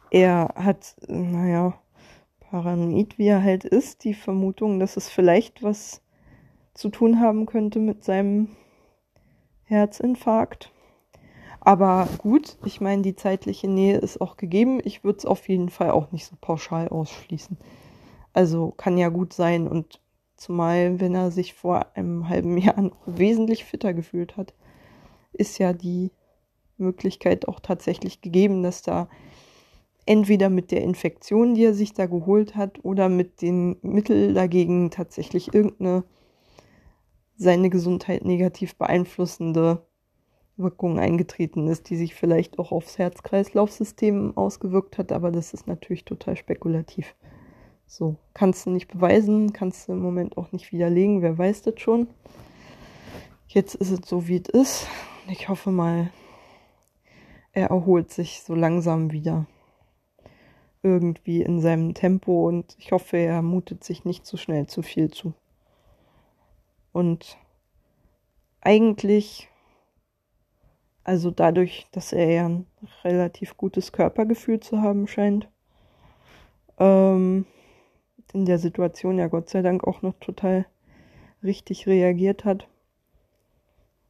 er 0.09 0.53
hat, 0.55 0.95
naja, 1.07 1.80
paranoid 2.51 3.17
wie 3.17 3.27
er 3.27 3.41
halt 3.41 3.63
ist, 3.63 4.03
die 4.03 4.13
Vermutung, 4.13 4.79
dass 4.79 4.97
es 4.97 5.07
vielleicht 5.07 5.63
was 5.63 6.01
zu 6.73 6.89
tun 6.89 7.21
haben 7.21 7.45
könnte 7.45 7.79
mit 7.79 8.03
seinem 8.03 8.49
Herzinfarkt. 9.63 10.71
Aber 11.61 12.09
gut, 12.17 12.57
ich 12.65 12.81
meine, 12.81 13.03
die 13.03 13.15
zeitliche 13.15 13.69
Nähe 13.69 13.97
ist 13.97 14.19
auch 14.19 14.35
gegeben. 14.35 14.81
Ich 14.83 15.03
würde 15.03 15.19
es 15.19 15.25
auf 15.25 15.47
jeden 15.47 15.69
Fall 15.69 15.91
auch 15.91 16.11
nicht 16.11 16.25
so 16.25 16.35
pauschal 16.41 16.89
ausschließen. 16.89 17.57
Also 18.33 18.71
kann 18.71 18.97
ja 18.97 19.09
gut 19.09 19.31
sein 19.33 19.67
und 19.67 20.01
zumal, 20.35 20.99
wenn 20.99 21.15
er 21.15 21.31
sich 21.31 21.53
vor 21.53 21.95
einem 21.95 22.27
halben 22.27 22.57
Jahr 22.57 22.81
noch 22.81 22.97
wesentlich 23.05 23.63
fitter 23.63 23.93
gefühlt 23.93 24.35
hat, 24.35 24.53
ist 25.31 25.57
ja 25.57 25.71
die 25.71 26.11
Möglichkeit 26.77 27.47
auch 27.47 27.61
tatsächlich 27.61 28.21
gegeben, 28.21 28.63
dass 28.63 28.81
da 28.81 29.07
entweder 30.05 30.49
mit 30.49 30.71
der 30.71 30.81
Infektion, 30.81 31.55
die 31.55 31.65
er 31.65 31.73
sich 31.73 31.93
da 31.93 32.05
geholt 32.05 32.55
hat, 32.55 32.83
oder 32.83 33.09
mit 33.09 33.41
den 33.41 33.77
Mitteln 33.81 34.35
dagegen 34.35 34.91
tatsächlich 34.91 35.53
irgendeine 35.53 36.03
seine 37.37 37.69
Gesundheit 37.69 38.23
negativ 38.23 38.75
beeinflussende 38.75 39.83
Wirkung 40.57 40.99
eingetreten 40.99 41.67
ist, 41.67 41.89
die 41.89 41.95
sich 41.95 42.13
vielleicht 42.13 42.59
auch 42.59 42.71
aufs 42.71 42.97
Herz-Kreislauf-System 42.99 44.37
ausgewirkt 44.37 44.97
hat, 44.97 45.11
aber 45.11 45.31
das 45.31 45.53
ist 45.53 45.67
natürlich 45.67 46.05
total 46.05 46.35
spekulativ. 46.35 47.15
So, 47.87 48.15
kannst 48.33 48.65
du 48.65 48.69
nicht 48.69 48.87
beweisen, 48.87 49.53
kannst 49.53 49.87
du 49.87 49.93
im 49.93 49.99
Moment 49.99 50.37
auch 50.37 50.51
nicht 50.51 50.71
widerlegen, 50.71 51.21
wer 51.21 51.37
weiß 51.37 51.63
das 51.63 51.79
schon. 51.79 52.07
Jetzt 53.47 53.75
ist 53.75 53.91
es 53.91 54.07
so, 54.07 54.27
wie 54.27 54.37
es 54.37 54.49
ist. 54.49 54.87
Ich 55.27 55.49
hoffe 55.49 55.71
mal, 55.71 56.11
er 57.53 57.69
erholt 57.69 58.11
sich 58.11 58.43
so 58.43 58.55
langsam 58.55 59.11
wieder 59.11 59.45
irgendwie 60.83 61.41
in 61.41 61.61
seinem 61.61 61.93
Tempo 61.93 62.47
und 62.47 62.75
ich 62.79 62.91
hoffe, 62.91 63.17
er 63.17 63.41
mutet 63.41 63.83
sich 63.83 64.05
nicht 64.05 64.25
zu 64.25 64.37
schnell 64.37 64.67
zu 64.67 64.81
viel 64.81 65.11
zu. 65.11 65.33
Und 66.91 67.37
eigentlich, 68.61 69.49
also 71.03 71.31
dadurch, 71.31 71.87
dass 71.91 72.13
er 72.13 72.31
ja 72.31 72.45
ein 72.47 72.65
relativ 73.03 73.57
gutes 73.57 73.91
Körpergefühl 73.91 74.59
zu 74.59 74.81
haben 74.81 75.07
scheint, 75.07 75.47
ähm, 76.79 77.45
in 78.33 78.45
der 78.45 78.59
Situation 78.59 79.17
ja 79.17 79.27
Gott 79.27 79.49
sei 79.49 79.61
Dank 79.61 79.83
auch 79.85 80.01
noch 80.01 80.15
total 80.19 80.65
richtig 81.43 81.87
reagiert 81.87 82.45
hat. 82.45 82.67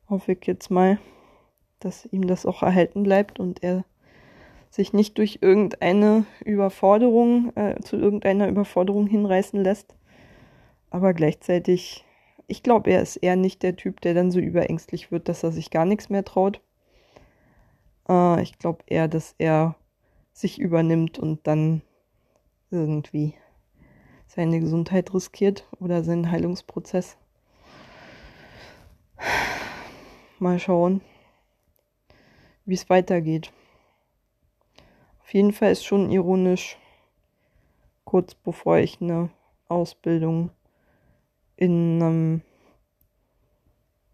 Hoffe 0.10 0.34
ich 0.34 0.46
jetzt 0.46 0.70
mal, 0.70 1.00
dass 1.80 2.06
ihm 2.06 2.28
das 2.28 2.46
auch 2.46 2.62
erhalten 2.62 3.04
bleibt 3.04 3.40
und 3.40 3.64
er 3.64 3.84
sich 4.72 4.94
nicht 4.94 5.18
durch 5.18 5.40
irgendeine 5.42 6.26
Überforderung, 6.44 7.56
äh, 7.56 7.80
zu 7.82 7.98
irgendeiner 7.98 8.48
Überforderung 8.48 9.06
hinreißen 9.06 9.62
lässt. 9.62 9.96
Aber 10.90 11.14
gleichzeitig, 11.14 12.06
ich 12.48 12.64
glaube, 12.64 12.90
er 12.90 13.02
ist 13.02 13.18
eher 13.18 13.36
nicht 13.36 13.64
der 13.64 13.76
Typ, 13.76 14.00
der 14.00 14.14
dann 14.14 14.32
so 14.32 14.40
überängstlich 14.40 15.12
wird, 15.12 15.28
dass 15.28 15.44
er 15.44 15.52
sich 15.52 15.72
gar 15.72 15.86
nichts 15.86 16.10
mehr 16.10 16.24
traut. 16.24 16.62
Äh, 18.08 18.42
ich 18.42 18.58
glaube 18.60 18.84
eher, 18.88 19.10
dass 19.10 19.36
er 19.38 19.76
sich 20.32 20.58
übernimmt 20.58 21.20
und 21.20 21.46
dann 21.46 21.82
irgendwie 22.72 23.34
seine 24.28 24.62
Gesundheit 24.62 25.14
riskiert 25.14 25.68
oder 25.82 26.06
seinen 26.06 26.32
Heilungsprozess. 26.32 27.18
Mal 30.40 30.60
schauen, 30.60 31.02
wie 32.66 32.76
es 32.76 32.90
weitergeht. 32.90 33.52
Auf 35.32 35.36
jeden 35.36 35.54
Fall 35.54 35.72
ist 35.72 35.86
schon 35.86 36.12
ironisch, 36.12 36.78
kurz 38.04 38.36
bevor 38.36 38.80
ich 38.80 39.00
eine 39.00 39.30
Ausbildung 39.70 40.50
in 41.56 42.04
einem 42.04 42.42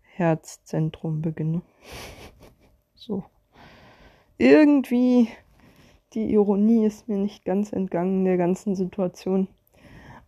Herzzentrum 0.04 1.24
beginne. 1.24 1.64
So. 2.94 3.24
Irgendwie 4.38 5.28
die 6.14 6.32
Ironie 6.34 6.86
ist 6.86 7.08
mir 7.08 7.18
nicht 7.18 7.46
ganz 7.46 7.74
entgangen 7.74 8.24
der 8.24 8.38
ganzen 8.38 8.76
Situation. 8.76 9.48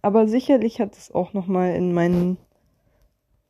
Aber 0.01 0.27
sicherlich 0.27 0.81
hat 0.81 0.97
es 0.97 1.11
auch 1.11 1.33
nochmal 1.33 1.75
in 1.75 1.93
meinen 1.93 2.37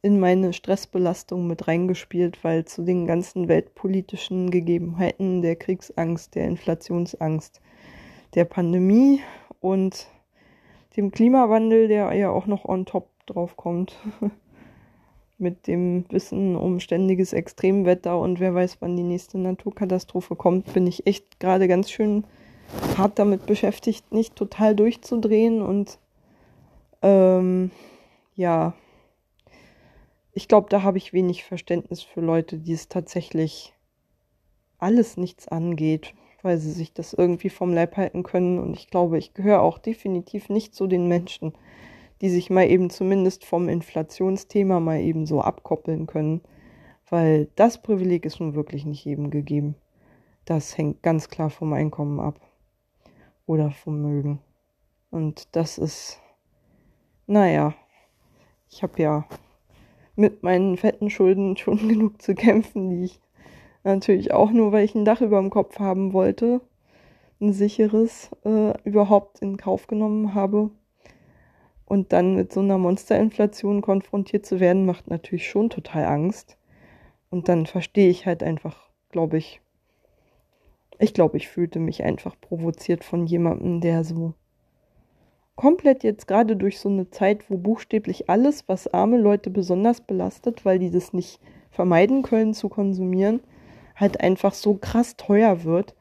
in 0.01 0.19
meine 0.19 0.53
Stressbelastung 0.53 1.47
mit 1.47 1.67
reingespielt, 1.67 2.43
weil 2.43 2.65
zu 2.65 2.83
den 2.83 3.05
ganzen 3.05 3.47
weltpolitischen 3.47 4.49
Gegebenheiten 4.49 5.41
der 5.41 5.55
Kriegsangst, 5.57 6.35
der 6.35 6.45
Inflationsangst, 6.45 7.61
der 8.33 8.45
Pandemie 8.45 9.19
und 9.59 10.07
dem 10.95 11.11
Klimawandel, 11.11 11.87
der 11.87 12.13
ja 12.13 12.29
auch 12.29 12.45
noch 12.45 12.65
on 12.65 12.85
top 12.85 13.09
drauf 13.25 13.57
kommt, 13.57 13.97
mit 15.37 15.67
dem 15.67 16.05
Wissen 16.09 16.55
um 16.55 16.79
ständiges 16.79 17.33
Extremwetter 17.33 18.19
und 18.19 18.39
wer 18.39 18.53
weiß, 18.53 18.77
wann 18.79 18.95
die 18.95 19.03
nächste 19.03 19.37
Naturkatastrophe 19.37 20.35
kommt, 20.35 20.73
bin 20.73 20.87
ich 20.87 21.07
echt 21.07 21.39
gerade 21.39 21.67
ganz 21.67 21.91
schön 21.91 22.25
hart 22.97 23.19
damit 23.19 23.45
beschäftigt, 23.45 24.11
nicht 24.11 24.35
total 24.35 24.75
durchzudrehen 24.75 25.61
und 25.61 25.97
ähm, 27.01 27.71
ja, 28.35 28.73
ich 30.33 30.47
glaube, 30.47 30.67
da 30.69 30.83
habe 30.83 30.97
ich 30.97 31.13
wenig 31.13 31.43
Verständnis 31.43 32.01
für 32.01 32.21
Leute, 32.21 32.57
die 32.57 32.73
es 32.73 32.87
tatsächlich 32.87 33.73
alles 34.77 35.17
nichts 35.17 35.47
angeht, 35.47 36.13
weil 36.41 36.57
sie 36.57 36.71
sich 36.71 36.93
das 36.93 37.13
irgendwie 37.13 37.49
vom 37.49 37.73
Leib 37.73 37.97
halten 37.97 38.23
können. 38.23 38.59
Und 38.59 38.75
ich 38.77 38.89
glaube, 38.89 39.17
ich 39.17 39.33
gehöre 39.33 39.61
auch 39.61 39.77
definitiv 39.77 40.49
nicht 40.49 40.73
zu 40.73 40.87
den 40.87 41.07
Menschen, 41.07 41.53
die 42.21 42.29
sich 42.29 42.49
mal 42.49 42.69
eben 42.69 42.89
zumindest 42.89 43.45
vom 43.45 43.67
Inflationsthema 43.69 44.79
mal 44.79 44.99
eben 44.99 45.25
so 45.25 45.41
abkoppeln 45.41 46.07
können, 46.07 46.41
weil 47.09 47.49
das 47.55 47.81
Privileg 47.81 48.25
ist 48.25 48.39
nun 48.39 48.55
wirklich 48.55 48.85
nicht 48.85 49.03
jedem 49.05 49.31
gegeben. 49.31 49.75
Das 50.45 50.77
hängt 50.77 51.03
ganz 51.03 51.29
klar 51.29 51.49
vom 51.49 51.73
Einkommen 51.73 52.19
ab 52.19 52.39
oder 53.45 53.71
vom 53.71 54.01
Mögen. 54.01 54.39
Und 55.11 55.55
das 55.55 55.77
ist 55.77 56.21
naja, 57.31 57.75
ich 58.71 58.81
habe 58.81 58.99
ja 58.99 59.27
mit 60.19 60.43
meinen 60.43 60.77
fetten 60.77 61.09
Schulden 61.09 61.57
schon 61.57 61.87
genug 61.87 62.21
zu 62.21 62.35
kämpfen, 62.35 62.89
die 62.89 63.05
ich 63.05 63.19
natürlich 63.83 64.33
auch 64.33 64.51
nur, 64.51 64.71
weil 64.71 64.85
ich 64.85 64.93
ein 64.93 65.05
Dach 65.05 65.21
über 65.21 65.39
dem 65.39 65.49
Kopf 65.49 65.79
haben 65.79 66.13
wollte, 66.13 66.61
ein 67.41 67.53
sicheres 67.53 68.29
äh, 68.43 68.73
überhaupt 68.83 69.39
in 69.39 69.57
Kauf 69.57 69.87
genommen 69.87 70.35
habe. 70.35 70.69
Und 71.85 72.13
dann 72.13 72.35
mit 72.35 72.53
so 72.53 72.59
einer 72.59 72.77
Monsterinflation 72.77 73.81
konfrontiert 73.81 74.45
zu 74.45 74.59
werden, 74.59 74.85
macht 74.85 75.07
natürlich 75.07 75.49
schon 75.49 75.71
total 75.71 76.05
Angst. 76.05 76.57
Und 77.31 77.47
dann 77.47 77.65
verstehe 77.65 78.09
ich 78.09 78.27
halt 78.27 78.43
einfach, 78.43 78.89
glaube 79.09 79.37
ich, 79.37 79.61
ich 80.99 81.13
glaube, 81.13 81.37
ich 81.37 81.47
fühlte 81.47 81.79
mich 81.79 82.03
einfach 82.03 82.35
provoziert 82.39 83.03
von 83.03 83.25
jemandem, 83.25 83.81
der 83.81 84.03
so 84.03 84.33
komplett 85.59 86.05
jetzt 86.05 86.25
gerade 86.25 86.55
durch 86.55 86.79
so 86.79 86.87
eine 86.87 87.09
Zeit, 87.09 87.49
wo 87.49 87.57
buchstäblich 87.57 88.29
alles, 88.29 88.69
was 88.69 88.87
arme 88.87 89.17
Leute 89.17 89.49
besonders 89.49 89.99
belastet, 89.99 90.63
weil 90.63 90.79
die 90.79 90.89
das 90.89 91.11
nicht 91.11 91.41
vermeiden 91.69 92.23
können 92.23 92.53
zu 92.53 92.69
konsumieren, 92.69 93.41
halt 93.93 94.21
einfach 94.21 94.53
so 94.53 94.75
krass 94.75 95.17
teuer 95.17 95.65
wird, 95.65 95.95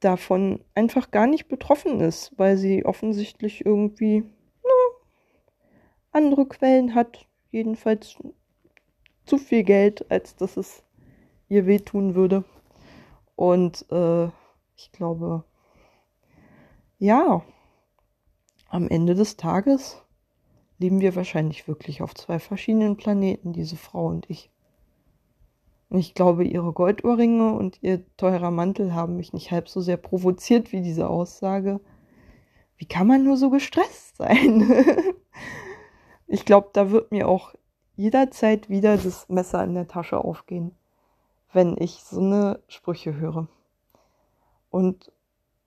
davon 0.00 0.64
einfach 0.74 1.12
gar 1.12 1.28
nicht 1.28 1.46
betroffen 1.46 2.00
ist, 2.00 2.32
weil 2.36 2.56
sie 2.56 2.84
offensichtlich 2.84 3.64
irgendwie 3.64 4.24
na, 4.64 4.70
andere 6.10 6.46
Quellen 6.46 6.96
hat, 6.96 7.28
jedenfalls 7.52 8.16
zu 9.24 9.38
viel 9.38 9.62
Geld, 9.62 10.10
als 10.10 10.34
dass 10.34 10.56
es 10.56 10.82
ihr 11.48 11.64
wehtun 11.66 12.16
würde. 12.16 12.42
Und 13.36 13.86
äh, 13.92 14.24
ich 14.74 14.90
glaube, 14.90 15.44
ja, 16.98 17.44
am 18.70 18.88
Ende 18.88 19.14
des 19.14 19.36
Tages 19.36 20.02
leben 20.78 21.00
wir 21.00 21.14
wahrscheinlich 21.14 21.68
wirklich 21.68 22.00
auf 22.00 22.14
zwei 22.14 22.38
verschiedenen 22.38 22.96
Planeten, 22.96 23.52
diese 23.52 23.76
Frau 23.76 24.06
und 24.06 24.30
ich. 24.30 24.50
Und 25.90 25.98
ich 25.98 26.14
glaube, 26.14 26.44
ihre 26.44 26.72
Goldohrringe 26.72 27.52
und 27.52 27.78
ihr 27.82 28.04
teurer 28.16 28.52
Mantel 28.52 28.94
haben 28.94 29.16
mich 29.16 29.32
nicht 29.32 29.50
halb 29.50 29.68
so 29.68 29.80
sehr 29.80 29.96
provoziert 29.96 30.72
wie 30.72 30.80
diese 30.80 31.10
Aussage. 31.10 31.80
Wie 32.76 32.86
kann 32.86 33.08
man 33.08 33.24
nur 33.24 33.36
so 33.36 33.50
gestresst 33.50 34.16
sein? 34.16 34.72
ich 36.28 36.44
glaube, 36.44 36.70
da 36.72 36.92
wird 36.92 37.10
mir 37.10 37.28
auch 37.28 37.54
jederzeit 37.96 38.70
wieder 38.70 38.96
das 38.96 39.28
Messer 39.28 39.62
in 39.64 39.74
der 39.74 39.88
Tasche 39.88 40.24
aufgehen, 40.24 40.70
wenn 41.52 41.76
ich 41.76 42.04
so 42.04 42.20
eine 42.20 42.62
Sprüche 42.68 43.16
höre. 43.16 43.48
Und 44.70 45.12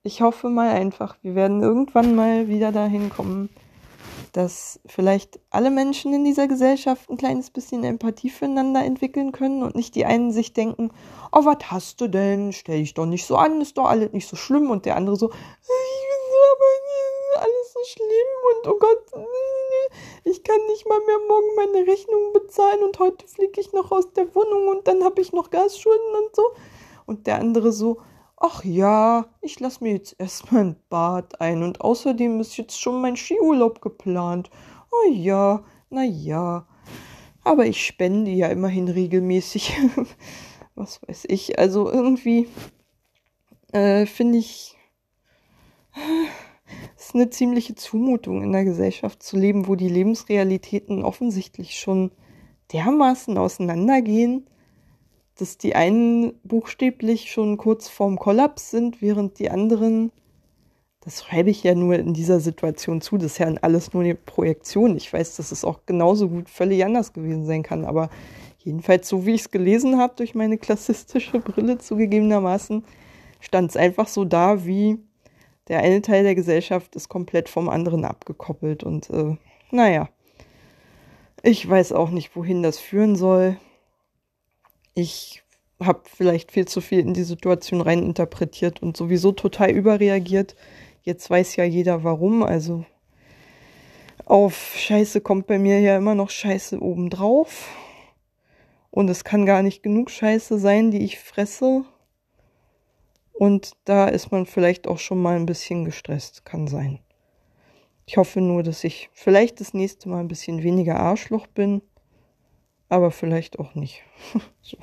ich 0.03 0.21
hoffe 0.21 0.49
mal 0.49 0.69
einfach, 0.69 1.15
wir 1.21 1.33
werden 1.33 1.63
irgendwann 1.63 2.15
mal 2.15 2.49
wieder 2.49 2.73
dahin 2.73 3.09
kommen, 3.09 3.49
dass 4.33 4.81
vielleicht 4.85 5.39
alle 5.49 5.71
Menschen 5.71 6.13
in 6.13 6.25
dieser 6.25 6.47
Gesellschaft 6.47 7.09
ein 7.09 7.15
kleines 7.15 7.51
bisschen 7.51 7.85
Empathie 7.85 8.29
füreinander 8.29 8.83
entwickeln 8.83 9.31
können 9.31 9.63
und 9.63 9.75
nicht 9.75 9.95
die 9.95 10.05
einen 10.05 10.33
sich 10.33 10.51
denken, 10.51 10.91
oh, 11.31 11.45
was 11.45 11.71
hast 11.71 12.01
du 12.01 12.09
denn? 12.09 12.51
Stell 12.51 12.79
dich 12.79 12.93
doch 12.93 13.05
nicht 13.05 13.25
so 13.25 13.37
an, 13.37 13.61
ist 13.61 13.77
doch 13.77 13.85
alles 13.85 14.11
nicht 14.11 14.27
so 14.27 14.35
schlimm 14.35 14.71
und 14.71 14.85
der 14.85 14.97
andere 14.97 15.15
so, 15.15 15.29
ich 15.29 15.67
bin 15.67 16.21
so, 16.31 16.37
aber 16.51 17.45
alles 17.45 17.73
so 17.73 17.79
schlimm 17.85 18.31
und 18.51 18.73
oh 18.73 18.79
Gott, 18.79 19.25
ich 20.25 20.43
kann 20.43 20.59
nicht 20.67 20.85
mal 20.87 20.99
mehr 21.05 21.19
morgen 21.29 21.55
meine 21.55 21.87
Rechnung 21.87 22.33
bezahlen 22.33 22.83
und 22.83 22.99
heute 22.99 23.25
fliege 23.27 23.61
ich 23.61 23.71
noch 23.71 23.91
aus 23.91 24.11
der 24.11 24.35
Wohnung 24.35 24.67
und 24.67 24.87
dann 24.87 25.03
habe 25.05 25.21
ich 25.21 25.31
noch 25.31 25.49
Gasschulden 25.49 26.15
und 26.25 26.35
so. 26.35 26.43
Und 27.05 27.27
der 27.27 27.39
andere 27.39 27.71
so, 27.71 27.99
Ach 28.45 28.61
ja, 28.65 29.25
ich 29.39 29.61
lass 29.61 29.79
mir 29.79 29.93
jetzt 29.93 30.17
erstmal 30.19 30.65
ein 30.65 30.75
Bad 30.89 31.39
ein 31.39 31.63
und 31.63 31.79
außerdem 31.79 32.41
ist 32.41 32.57
jetzt 32.57 32.77
schon 32.77 32.99
mein 32.99 33.15
Skiurlaub 33.15 33.79
geplant. 33.79 34.49
Oh 34.91 35.09
ja, 35.13 35.63
na 35.89 36.03
ja. 36.03 36.67
Aber 37.45 37.65
ich 37.65 37.85
spende 37.85 38.31
ja 38.31 38.49
immerhin 38.49 38.89
regelmäßig. 38.89 39.77
Was 40.75 41.01
weiß 41.07 41.23
ich. 41.29 41.57
Also 41.57 41.89
irgendwie 41.89 42.49
äh, 43.71 44.05
finde 44.05 44.39
ich, 44.39 44.77
es 46.97 47.05
ist 47.07 47.15
eine 47.15 47.29
ziemliche 47.29 47.75
Zumutung 47.75 48.43
in 48.43 48.51
der 48.51 48.65
Gesellschaft 48.65 49.23
zu 49.23 49.37
leben, 49.37 49.69
wo 49.69 49.75
die 49.75 49.87
Lebensrealitäten 49.87 51.05
offensichtlich 51.05 51.79
schon 51.79 52.11
dermaßen 52.73 53.37
auseinandergehen 53.37 54.49
dass 55.35 55.57
die 55.57 55.75
einen 55.75 56.33
buchstäblich 56.43 57.31
schon 57.31 57.57
kurz 57.57 57.89
vorm 57.89 58.19
Kollaps 58.19 58.71
sind, 58.71 59.01
während 59.01 59.39
die 59.39 59.49
anderen, 59.49 60.11
das 61.01 61.23
schreibe 61.23 61.49
ich 61.49 61.63
ja 61.63 61.73
nur 61.73 61.95
in 61.95 62.13
dieser 62.13 62.39
Situation 62.39 63.01
zu, 63.01 63.17
das 63.17 63.33
ist 63.33 63.37
ja 63.39 63.51
alles 63.61 63.93
nur 63.93 64.03
eine 64.03 64.15
Projektion. 64.15 64.95
Ich 64.95 65.11
weiß, 65.11 65.35
dass 65.37 65.51
es 65.51 65.65
auch 65.65 65.79
genauso 65.85 66.29
gut 66.29 66.49
völlig 66.49 66.85
anders 66.85 67.13
gewesen 67.13 67.45
sein 67.45 67.63
kann, 67.63 67.85
aber 67.85 68.09
jedenfalls 68.59 69.09
so 69.09 69.25
wie 69.25 69.33
ich 69.33 69.41
es 69.41 69.51
gelesen 69.51 69.97
habe, 69.97 70.13
durch 70.15 70.35
meine 70.35 70.57
klassistische 70.57 71.39
Brille 71.39 71.79
zugegebenermaßen, 71.79 72.83
stand 73.39 73.71
es 73.71 73.77
einfach 73.77 74.07
so 74.07 74.25
da, 74.25 74.65
wie 74.65 74.99
der 75.67 75.79
eine 75.79 76.01
Teil 76.01 76.23
der 76.23 76.35
Gesellschaft 76.35 76.95
ist 76.95 77.09
komplett 77.09 77.49
vom 77.49 77.69
anderen 77.69 78.05
abgekoppelt 78.05 78.83
und 78.83 79.09
äh, 79.09 79.35
naja, 79.71 80.09
ich 81.41 81.67
weiß 81.67 81.91
auch 81.93 82.09
nicht, 82.09 82.35
wohin 82.35 82.63
das 82.63 82.79
führen 82.79 83.15
soll 83.15 83.57
ich 84.93 85.43
habe 85.79 86.03
vielleicht 86.05 86.51
viel 86.51 86.67
zu 86.67 86.81
viel 86.81 86.99
in 86.99 87.13
die 87.13 87.23
Situation 87.23 87.81
reininterpretiert 87.81 88.81
und 88.81 88.95
sowieso 88.95 89.31
total 89.31 89.71
überreagiert. 89.71 90.55
Jetzt 91.01 91.29
weiß 91.29 91.55
ja 91.55 91.63
jeder 91.63 92.03
warum. 92.03 92.43
Also 92.43 92.85
auf 94.25 94.75
Scheiße 94.77 95.21
kommt 95.21 95.47
bei 95.47 95.59
mir 95.59 95.79
ja 95.81 95.97
immer 95.97 96.15
noch 96.15 96.29
Scheiße 96.29 96.81
obendrauf. 96.81 97.69
Und 98.91 99.09
es 99.09 99.23
kann 99.23 99.45
gar 99.45 99.63
nicht 99.63 99.81
genug 99.81 100.11
Scheiße 100.11 100.59
sein, 100.59 100.91
die 100.91 101.03
ich 101.03 101.19
fresse. 101.19 101.83
Und 103.33 103.71
da 103.85 104.07
ist 104.07 104.31
man 104.31 104.45
vielleicht 104.45 104.87
auch 104.87 104.99
schon 104.99 105.21
mal 105.21 105.35
ein 105.35 105.47
bisschen 105.47 105.83
gestresst. 105.83 106.45
Kann 106.45 106.67
sein. 106.67 106.99
Ich 108.05 108.17
hoffe 108.17 108.39
nur, 108.41 108.63
dass 108.63 108.83
ich 108.83 109.09
vielleicht 109.13 109.59
das 109.59 109.73
nächste 109.73 110.09
Mal 110.09 110.19
ein 110.19 110.27
bisschen 110.27 110.61
weniger 110.61 110.99
Arschloch 110.99 111.47
bin, 111.47 111.81
aber 112.93 113.11
vielleicht 113.11 113.59
auch 113.59 113.75
nicht. 113.75 114.03
so. 114.61 114.77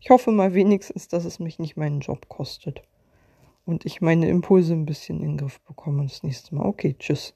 Ich 0.00 0.10
hoffe 0.10 0.30
mal 0.30 0.54
wenigstens, 0.54 1.08
dass 1.08 1.24
es 1.24 1.38
mich 1.38 1.58
nicht 1.58 1.76
meinen 1.76 2.00
Job 2.00 2.28
kostet 2.28 2.82
und 3.64 3.86
ich 3.86 4.00
meine 4.00 4.28
Impulse 4.28 4.72
ein 4.72 4.86
bisschen 4.86 5.22
in 5.22 5.36
den 5.36 5.36
Griff 5.38 5.60
bekomme 5.60 6.02
das 6.02 6.22
nächste 6.22 6.54
Mal. 6.54 6.66
Okay, 6.66 6.96
tschüss. 6.98 7.34